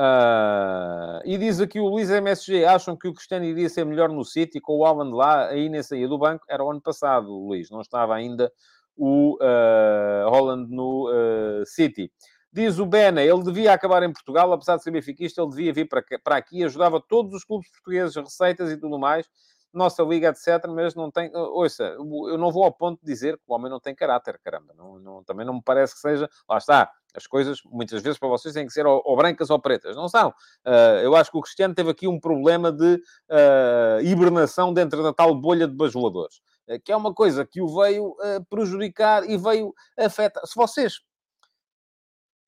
Uh, 0.00 1.20
e 1.26 1.36
diz 1.36 1.60
aqui 1.60 1.78
o 1.78 1.86
Luís 1.86 2.08
MSG: 2.08 2.64
acham 2.64 2.96
que 2.96 3.06
o 3.06 3.12
Cristiano 3.12 3.44
iria 3.44 3.68
ser 3.68 3.84
melhor 3.84 4.08
no 4.08 4.24
City 4.24 4.58
com 4.58 4.78
o 4.78 4.86
Haaland 4.86 5.14
lá, 5.14 5.48
aí 5.48 5.68
nem 5.68 5.82
saía 5.82 6.08
do 6.08 6.16
banco? 6.16 6.46
Era 6.48 6.64
o 6.64 6.70
ano 6.70 6.80
passado, 6.80 7.30
Luís, 7.30 7.68
não 7.70 7.82
estava 7.82 8.14
ainda 8.14 8.50
o 8.96 9.36
uh, 9.36 10.30
Holland 10.30 10.74
no 10.74 11.10
uh, 11.10 11.66
City. 11.66 12.10
Diz 12.50 12.78
o 12.78 12.86
Bena, 12.86 13.22
ele 13.22 13.42
devia 13.42 13.74
acabar 13.74 14.02
em 14.02 14.12
Portugal, 14.12 14.50
apesar 14.52 14.78
de 14.78 14.82
ser 14.82 14.90
benfiquista, 14.90 15.42
ele 15.42 15.50
devia 15.50 15.72
vir 15.72 15.86
para, 15.86 16.02
para 16.24 16.36
aqui, 16.36 16.64
ajudava 16.64 16.98
todos 17.00 17.34
os 17.34 17.44
clubes 17.44 17.70
portugueses, 17.70 18.16
receitas 18.16 18.72
e 18.72 18.78
tudo 18.78 18.98
mais 18.98 19.28
nossa 19.72 20.02
liga, 20.02 20.28
etc., 20.28 20.66
mas 20.68 20.94
não 20.94 21.10
tem. 21.10 21.30
Ouça, 21.34 21.84
eu 21.84 22.38
não 22.38 22.50
vou 22.50 22.64
ao 22.64 22.72
ponto 22.72 23.00
de 23.00 23.06
dizer 23.06 23.36
que 23.36 23.44
o 23.46 23.54
homem 23.54 23.70
não 23.70 23.80
tem 23.80 23.94
caráter, 23.94 24.38
caramba. 24.42 24.74
Não, 24.76 24.98
não, 24.98 25.24
também 25.24 25.46
não 25.46 25.54
me 25.54 25.62
parece 25.62 25.94
que 25.94 26.00
seja. 26.00 26.28
Lá 26.48 26.58
está. 26.58 26.90
As 27.14 27.26
coisas, 27.26 27.60
muitas 27.64 28.02
vezes, 28.02 28.18
para 28.18 28.28
vocês 28.28 28.54
têm 28.54 28.66
que 28.66 28.72
ser 28.72 28.86
ou, 28.86 29.02
ou 29.04 29.16
brancas 29.16 29.50
ou 29.50 29.58
pretas. 29.60 29.96
Não 29.96 30.08
são. 30.08 30.30
Uh, 30.64 31.00
eu 31.02 31.16
acho 31.16 31.30
que 31.30 31.38
o 31.38 31.40
Cristiano 31.40 31.74
teve 31.74 31.90
aqui 31.90 32.06
um 32.06 32.20
problema 32.20 32.70
de 32.70 32.94
uh, 32.94 34.00
hibernação 34.02 34.72
dentro 34.72 35.02
da 35.02 35.12
tal 35.12 35.34
bolha 35.34 35.66
de 35.66 35.74
bajuladores. 35.74 36.40
Uh, 36.68 36.80
que 36.84 36.92
é 36.92 36.96
uma 36.96 37.12
coisa 37.12 37.44
que 37.44 37.60
o 37.60 37.68
veio 37.68 38.16
prejudicar 38.48 39.28
e 39.28 39.36
veio 39.36 39.74
afetar. 39.98 40.46
Se 40.46 40.54
vocês, 40.54 41.00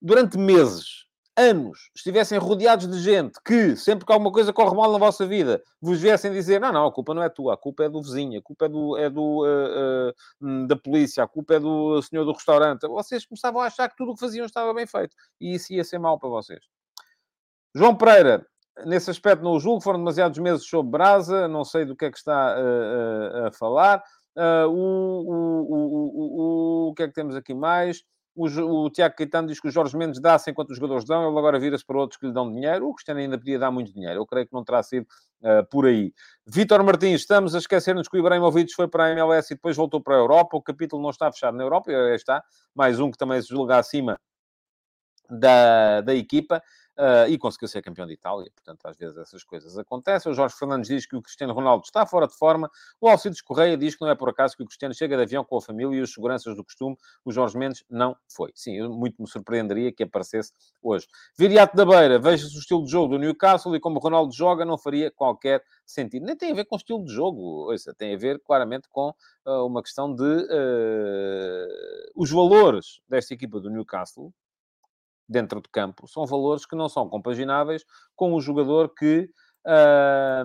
durante 0.01 0.39
meses, 0.39 1.07
anos 1.37 1.91
estivessem 1.95 2.39
rodeados 2.39 2.87
de 2.89 2.99
gente 3.01 3.39
que, 3.45 3.75
sempre 3.77 4.05
que 4.05 4.13
alguma 4.13 4.31
coisa 4.31 4.53
corre 4.53 4.75
mal 4.77 4.93
na 4.93 4.99
vossa 4.99 5.27
vida, 5.27 5.63
vos 5.81 6.01
viessem 6.01 6.33
dizer: 6.33 6.61
não, 6.61 6.73
não, 6.73 6.87
a 6.87 6.93
culpa 6.93 7.15
não 7.15 7.23
é 7.23 7.29
tua, 7.29 7.55
a 7.55 7.57
culpa 7.57 7.85
é 7.85 7.89
do 7.89 8.03
vizinho, 8.03 8.39
a 8.39 8.43
culpa 8.43 8.67
é, 8.67 8.69
do, 8.69 8.97
é 8.99 9.11
do, 9.11 9.45
uh, 9.45 10.13
uh, 10.41 10.67
da 10.67 10.77
polícia, 10.77 11.25
a 11.25 11.29
culpa 11.29 11.55
é 11.55 11.61
do 11.61 12.01
senhor 12.03 12.25
do 12.25 12.33
restaurante, 12.33 12.87
vocês 12.87 13.25
começavam 13.25 13.61
a 13.61 13.67
achar 13.67 13.89
que 13.89 13.97
tudo 13.97 14.13
o 14.13 14.15
que 14.15 14.21
faziam 14.21 14.45
estava 14.45 14.73
bem 14.75 14.87
feito. 14.87 15.15
E 15.41 15.55
isso 15.55 15.73
ia 15.73 15.85
ser 15.85 15.99
mal 15.99 16.19
para 16.19 16.29
vocês. 16.29 16.61
João 17.75 17.97
Pereira, 17.97 18.47
nesse 18.85 19.11
aspecto 19.11 19.43
não 19.43 19.53
o 19.53 19.61
julgo, 19.61 19.81
foram 19.81 19.99
demasiados 19.99 20.39
meses 20.39 20.67
sob 20.67 20.91
brasa, 20.91 21.49
não 21.49 21.65
sei 21.65 21.85
do 21.85 21.97
que 21.97 22.05
é 22.05 22.11
que 22.11 22.19
está 22.19 22.57
uh, 22.57 23.47
a 23.47 23.53
falar. 23.53 24.03
o, 24.69 24.71
o, 24.71 25.35
o, 25.71 26.87
o, 26.87 26.91
o 26.91 26.95
que 26.95 27.05
é 27.05 27.09
que 27.09 27.15
temos 27.15 27.35
aqui 27.35 27.55
mais? 27.55 28.05
O, 28.35 28.47
o 28.47 28.91
Tiago 28.91 29.15
Caetano 29.15 29.49
diz 29.49 29.61
que 29.61 29.69
o 29.69 29.71
Jorge 29.71 29.97
Mendes 29.97 30.21
dá-se 30.21 30.51
enquanto 30.51 30.71
os 30.71 30.77
jogadores 30.77 31.05
dão, 31.05 31.29
ele 31.29 31.39
agora 31.39 31.59
vira-se 31.61 31.85
para 31.85 31.99
outros 31.99 32.19
que 32.19 32.27
lhe 32.27 32.33
dão 32.33 32.51
dinheiro. 32.51 32.89
O 32.89 32.95
Cristiano 32.95 33.21
ainda 33.21 33.37
podia 33.37 33.59
dar 33.59 33.71
muito 33.71 33.93
dinheiro. 33.93 34.21
Eu 34.21 34.27
creio 34.27 34.47
que 34.47 34.53
não 34.53 34.65
terá 34.65 34.83
sido 34.83 35.07
uh, 35.43 35.67
por 35.71 35.87
aí. 35.87 36.15
Vítor 36.47 36.83
Martins, 36.83 37.21
estamos 37.21 37.55
a 37.55 37.59
esquecer-nos 37.59 38.09
que 38.09 38.17
o 38.17 38.21
Ibrahimovic 38.21 38.73
foi 38.75 38.89
para 38.89 39.05
a 39.05 39.11
MLS 39.11 39.53
e 39.53 39.57
depois 39.57 39.77
voltou 39.77 40.01
para 40.01 40.15
a 40.15 40.19
Europa. 40.19 40.57
O 40.57 40.63
capítulo 40.63 41.03
não 41.03 41.11
está 41.11 41.31
fechado 41.31 41.57
na 41.57 41.63
Europa, 41.63 41.93
e 41.93 42.15
está. 42.15 42.43
Mais 42.75 42.99
um 42.99 43.11
que 43.11 43.19
também 43.19 43.41
se 43.43 43.49
julga 43.49 43.77
acima 43.77 44.19
da, 45.29 46.01
da 46.01 46.15
equipa. 46.15 46.63
Uh, 46.99 47.27
e 47.27 47.39
conseguiu 47.39 47.69
ser 47.69 47.81
campeão 47.81 48.07
de 48.07 48.13
Itália. 48.13 48.51
Portanto, 48.55 48.85
às 48.85 48.97
vezes 48.99 49.17
essas 49.17 49.43
coisas 49.43 49.79
acontecem. 49.79 50.31
O 50.31 50.35
Jorge 50.35 50.55
Fernandes 50.59 50.89
diz 50.89 51.07
que 51.07 51.17
o 51.17 51.23
Cristiano 51.23 51.55
Ronaldo 51.55 51.85
está 51.85 52.05
fora 52.05 52.27
de 52.27 52.37
forma. 52.37 52.71
O 53.01 53.09
Alcides 53.09 53.41
Correia 53.41 53.79
diz 53.79 53.97
que 53.97 54.03
não 54.03 54.11
é 54.11 54.15
por 54.15 54.29
acaso 54.29 54.55
que 54.55 54.63
o 54.63 54.67
Cristiano 54.67 54.95
chega 54.95 55.17
de 55.17 55.23
avião 55.23 55.43
com 55.43 55.57
a 55.57 55.63
família 55.63 55.97
e 55.97 56.03
os 56.03 56.13
seguranças 56.13 56.55
do 56.55 56.63
costume. 56.63 56.95
O 57.25 57.33
Jorge 57.33 57.57
Mendes 57.57 57.83
não 57.89 58.15
foi. 58.29 58.53
Sim, 58.55 58.89
muito 58.89 59.23
me 59.23 59.27
surpreenderia 59.27 59.91
que 59.91 60.03
aparecesse 60.03 60.53
hoje. 60.83 61.07
Viriato 61.37 61.75
da 61.75 61.87
Beira, 61.87 62.19
veja-se 62.19 62.55
o 62.55 62.59
estilo 62.59 62.85
de 62.85 62.91
jogo 62.91 63.15
do 63.15 63.19
Newcastle 63.19 63.75
e 63.75 63.81
como 63.81 63.97
o 63.97 63.99
Ronaldo 63.99 64.35
joga, 64.35 64.63
não 64.63 64.77
faria 64.77 65.11
qualquer 65.11 65.65
sentido. 65.87 66.27
Nem 66.27 66.37
tem 66.37 66.53
a 66.53 66.55
ver 66.55 66.67
com 66.67 66.77
estilo 66.77 67.03
de 67.05 67.13
jogo, 67.13 67.71
ouça, 67.71 67.95
tem 67.95 68.15
a 68.15 68.19
ver 68.19 68.39
claramente 68.41 68.87
com 68.91 69.15
uh, 69.47 69.67
uma 69.67 69.83
questão 69.83 70.15
de 70.15 70.23
uh, 70.23 72.13
os 72.15 72.31
valores 72.31 73.01
desta 73.09 73.33
equipa 73.33 73.59
do 73.61 73.71
Newcastle 73.71 74.33
dentro 75.29 75.61
de 75.61 75.69
campo, 75.71 76.07
são 76.09 76.27
valores 76.27 76.67
que 76.67 76.77
não 76.77 76.89
são 76.89 77.09
compagináveis 77.09 77.85
com 78.15 78.35
o 78.35 78.41
jogador 78.41 78.93
que, 78.95 79.31
uh, 79.67 80.45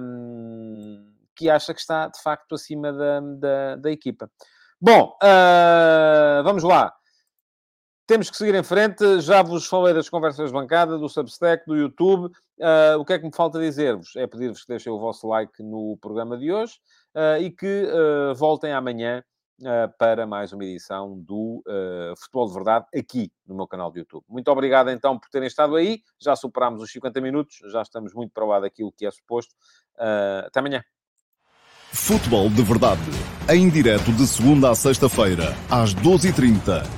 que 1.35 1.49
acha 1.49 1.73
que 1.73 1.79
está, 1.79 2.07
de 2.07 2.21
facto, 2.21 2.55
acima 2.55 2.93
da, 2.93 3.19
da, 3.19 3.75
da 3.75 3.91
equipa. 3.91 4.29
Bom, 4.79 5.17
uh, 5.23 6.43
vamos 6.43 6.63
lá. 6.63 6.93
Temos 8.05 8.29
que 8.29 8.37
seguir 8.37 8.55
em 8.55 8.63
frente. 8.63 9.19
Já 9.19 9.41
vos 9.41 9.65
falei 9.65 9.93
das 9.93 10.07
conversas 10.07 10.51
bancada, 10.51 10.97
do 10.97 11.09
Substack, 11.09 11.65
do 11.65 11.75
YouTube. 11.75 12.31
Uh, 12.59 12.97
o 12.99 13.03
que 13.03 13.13
é 13.13 13.19
que 13.19 13.25
me 13.25 13.35
falta 13.35 13.59
dizer-vos? 13.59 14.15
É 14.15 14.25
pedir-vos 14.25 14.61
que 14.61 14.67
deixem 14.69 14.93
o 14.93 14.99
vosso 14.99 15.27
like 15.27 15.61
no 15.61 15.97
programa 15.99 16.37
de 16.37 16.53
hoje 16.53 16.75
uh, 17.15 17.41
e 17.41 17.51
que 17.51 17.87
voltem 18.35 18.71
amanhã 18.71 19.23
para 19.97 20.27
mais 20.27 20.53
uma 20.53 20.63
edição 20.63 21.19
do 21.19 21.63
uh, 21.67 22.15
Futebol 22.17 22.47
de 22.47 22.53
Verdade 22.53 22.85
aqui 22.95 23.31
no 23.45 23.55
meu 23.55 23.67
canal 23.67 23.91
de 23.91 23.99
YouTube. 23.99 24.23
Muito 24.27 24.49
obrigado 24.51 24.89
então 24.89 25.17
por 25.17 25.29
terem 25.29 25.47
estado 25.47 25.75
aí. 25.75 26.01
Já 26.19 26.35
superámos 26.35 26.81
os 26.81 26.91
50 26.91 27.19
minutos, 27.21 27.57
já 27.71 27.81
estamos 27.81 28.13
muito 28.13 28.31
para 28.31 28.45
lá 28.45 28.59
daquilo 28.59 28.91
que 28.91 29.05
é 29.05 29.11
suposto. 29.11 29.53
Uh, 29.95 30.45
até 30.45 30.59
amanhã. 30.59 30.83
Futebol 31.91 32.49
de 32.49 32.61
Verdade, 32.61 33.01
em 33.49 33.69
direto 33.69 34.11
de 34.11 34.27
segunda 34.27 34.69
a 34.69 34.75
sexta-feira, 34.75 35.55
às 35.69 35.95
12h30 35.95 36.96